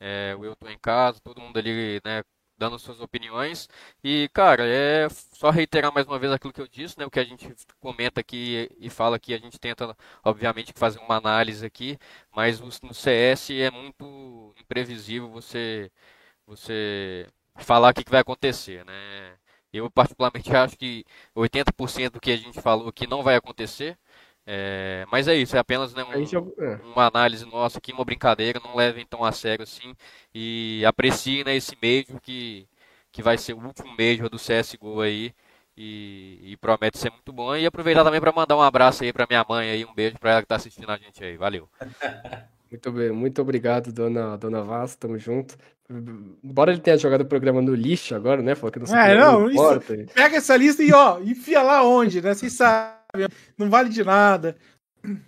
[0.00, 0.34] é...
[0.38, 2.22] o Eu Tô Em Casa, todo mundo ali, né,
[2.62, 3.68] dando suas opiniões.
[4.04, 7.04] E, cara, é só reiterar mais uma vez aquilo que eu disse, né?
[7.04, 11.16] O que a gente comenta aqui e fala aqui, a gente tenta, obviamente, fazer uma
[11.16, 11.98] análise aqui,
[12.34, 15.90] mas no CS é muito imprevisível você,
[16.46, 17.26] você
[17.56, 19.36] falar o que vai acontecer, né?
[19.72, 23.98] Eu, particularmente, acho que 80% do que a gente falou aqui não vai acontecer.
[24.44, 26.74] É, mas é isso, é apenas né, um, é.
[26.82, 29.94] uma análise nossa aqui, uma brincadeira, não levem tão a sério assim
[30.34, 32.66] e apreciem né, esse Major que,
[33.12, 35.32] que vai ser o último Major do CSGO aí
[35.76, 37.54] e, e promete ser muito bom.
[37.56, 40.32] E aproveitar também para mandar um abraço aí para minha mãe aí, um beijo para
[40.32, 41.68] ela que está assistindo a gente aí, valeu.
[42.72, 45.58] Muito bem, muito obrigado, dona, dona Vaz, tamo junto.
[46.42, 48.54] Embora ele tenha jogado o programa no lixo agora, né?
[48.54, 52.32] Falou que não É, não, isso, pega essa lista e ó, enfia lá onde, né?
[52.32, 53.28] Vocês sabem
[53.58, 54.56] não vale de nada.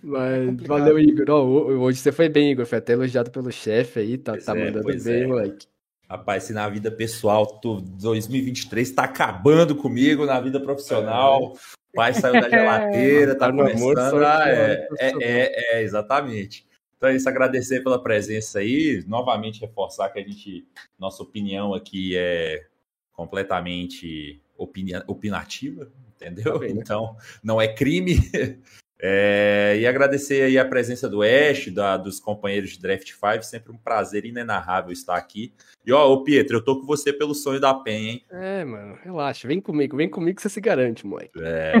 [0.01, 1.29] Mas é valeu, Igor.
[1.29, 2.65] Hoje você foi bem, Igor.
[2.65, 5.27] Foi até elogiado pelo chefe aí, tá, tá é, mandando bem, é.
[5.27, 5.67] moleque.
[6.09, 11.57] Rapaz, se na vida pessoal, tu, 2023 tá acabando comigo, na vida profissional, o
[11.93, 14.23] pai saiu da geladeira, tá, tá começando.
[14.23, 16.65] Ah, é, é, é, é, exatamente.
[16.97, 20.67] Então é isso, agradecer pela presença aí, novamente reforçar que a gente,
[20.97, 22.65] nossa opinião aqui é
[23.11, 26.59] completamente opinativa, entendeu?
[26.59, 28.15] Tá então, não é crime.
[28.99, 33.71] É, e agradecer aí a presença do Ash, da, dos companheiros de Draft 5, sempre
[33.71, 35.53] um prazer inenarrável estar aqui.
[35.85, 38.25] E ó, ô Pietro, eu tô com você pelo sonho da PEN, hein?
[38.31, 41.37] É, mano, relaxa, vem comigo, vem comigo que você se garante, moleque.
[41.39, 41.73] É.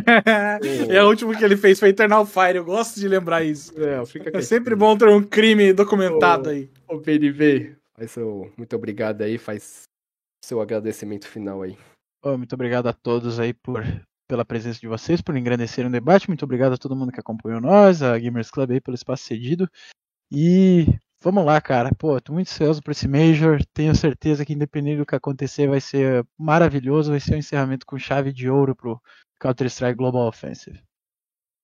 [0.97, 3.73] é o último que ele fez foi Eternal Fire, eu gosto de lembrar isso.
[3.81, 6.69] É, fica é sempre bom ter um crime documentado ô, aí.
[6.87, 9.83] Ô, PNV, faz seu, muito obrigado aí, faz
[10.43, 11.77] seu agradecimento final aí.
[12.23, 13.83] Oh, muito obrigado a todos aí por
[14.27, 16.27] pela presença de vocês, por engrandecerem o debate.
[16.27, 19.69] Muito obrigado a todo mundo que acompanhou nós, a Gamers Club aí pelo espaço cedido.
[20.31, 20.87] E
[21.21, 21.91] vamos lá, cara.
[21.97, 23.59] Pô, tô muito ansioso por esse Major.
[23.73, 27.11] Tenho certeza que independente do que acontecer, vai ser maravilhoso.
[27.11, 29.01] Vai ser um encerramento com chave de ouro pro
[29.39, 30.79] Counter-Strike Global Offensive.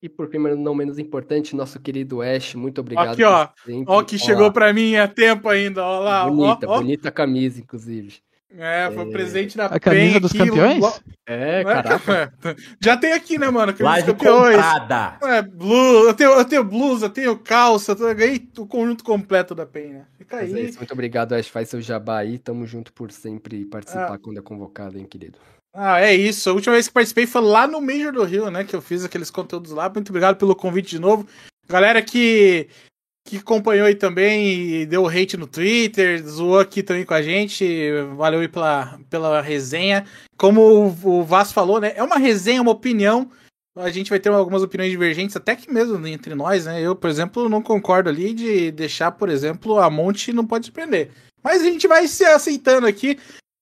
[0.03, 3.13] E por primeiro, não menos importante, nosso querido Ash, muito obrigado.
[3.13, 3.49] Aqui, ó.
[3.85, 5.83] Ó, que chegou para mim há tempo ainda.
[5.83, 8.19] Ó lá, bonita, ó, bonita camisa, inclusive.
[8.57, 9.11] É, foi é...
[9.11, 11.01] presente da A camisa dos campeões?
[11.25, 12.33] É, caraca.
[12.81, 13.73] Já tem aqui, né, mano?
[13.73, 14.55] Camisa Live dos campeões.
[14.55, 15.17] Comprada.
[15.23, 19.55] É, blusa, eu tenho, eu tenho blusa, eu tenho calça, eu ganhei o conjunto completo
[19.55, 20.05] da PEN, né?
[20.17, 20.53] Fica aí.
[20.53, 21.47] É isso, muito obrigado, Ash.
[21.47, 22.37] Faz seu jabá aí.
[22.37, 24.19] Tamo junto por sempre participar ah.
[24.19, 25.37] quando é convocado, hein, querido.
[25.73, 26.49] Ah, é isso.
[26.49, 28.63] A última vez que participei foi lá no Major do Rio, né?
[28.65, 29.89] Que eu fiz aqueles conteúdos lá.
[29.89, 31.25] Muito obrigado pelo convite de novo.
[31.69, 32.67] Galera que
[33.23, 37.65] que acompanhou aí também e deu hate no Twitter, zoou aqui também com a gente.
[38.15, 40.05] Valeu aí pela, pela resenha.
[40.37, 41.93] Como o, o Vaz falou, né?
[41.95, 43.29] É uma resenha, uma opinião.
[43.75, 46.81] A gente vai ter algumas opiniões divergentes, até que mesmo entre nós, né?
[46.81, 50.71] Eu, por exemplo, não concordo ali de deixar, por exemplo, a Monte não pode se
[50.71, 51.11] prender.
[51.41, 53.17] Mas a gente vai se aceitando aqui.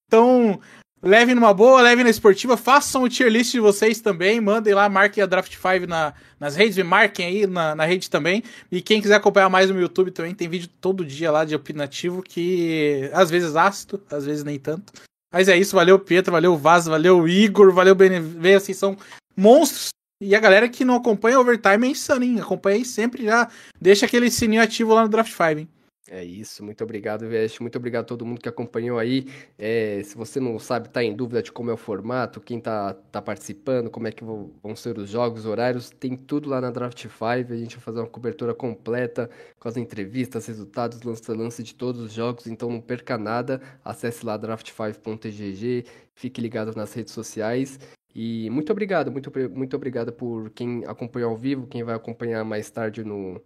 [0.06, 0.60] Então,
[1.02, 4.86] Levem numa boa, levem na esportiva, façam o tier list de vocês também, mandem lá,
[4.86, 8.42] marquem a Draft 5 na, nas redes, me marquem aí na, na rede também.
[8.70, 12.22] E quem quiser acompanhar mais no YouTube também, tem vídeo todo dia lá de opinativo,
[12.22, 14.92] que às vezes ácido, às vezes nem tanto.
[15.32, 18.94] Mas é isso, valeu Pietro, valeu Vaz, valeu Igor, valeu BNV, assim, são
[19.34, 19.88] monstros.
[20.22, 22.40] E a galera que não acompanha Overtime é insano, hein?
[22.40, 23.48] Acompanha aí sempre, já
[23.80, 25.68] deixa aquele sininho ativo lá no Draft 5, hein?
[26.12, 27.62] É isso, muito obrigado, Veste.
[27.62, 29.26] Muito obrigado a todo mundo que acompanhou aí.
[29.56, 32.94] É, se você não sabe, tá em dúvida de como é o formato, quem tá,
[33.12, 37.00] tá participando, como é que vão, ser os jogos, horários, tem tudo lá na Draft
[37.00, 37.24] 5.
[37.24, 39.30] A gente vai fazer uma cobertura completa
[39.60, 42.48] com as entrevistas, resultados, lance-lance de todos os jogos.
[42.48, 43.62] Então não perca nada.
[43.84, 45.84] Acesse lá draft5.gg,
[46.16, 47.78] fique ligado nas redes sociais.
[48.12, 52.68] E muito obrigado, muito, muito obrigado por quem acompanhou ao vivo, quem vai acompanhar mais
[52.68, 53.40] tarde no,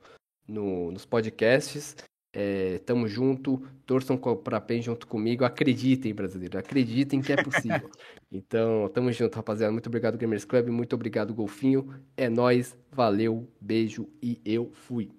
[0.48, 1.94] no, nos podcasts.
[2.34, 7.88] É, tamo junto, torçam pra PEN junto comigo, acreditem, brasileiro, acreditem que é possível.
[8.32, 9.72] então, tamo junto, rapaziada.
[9.72, 11.94] Muito obrigado, Gamers Club, muito obrigado, Golfinho.
[12.16, 15.10] É nós, valeu, beijo e eu fui.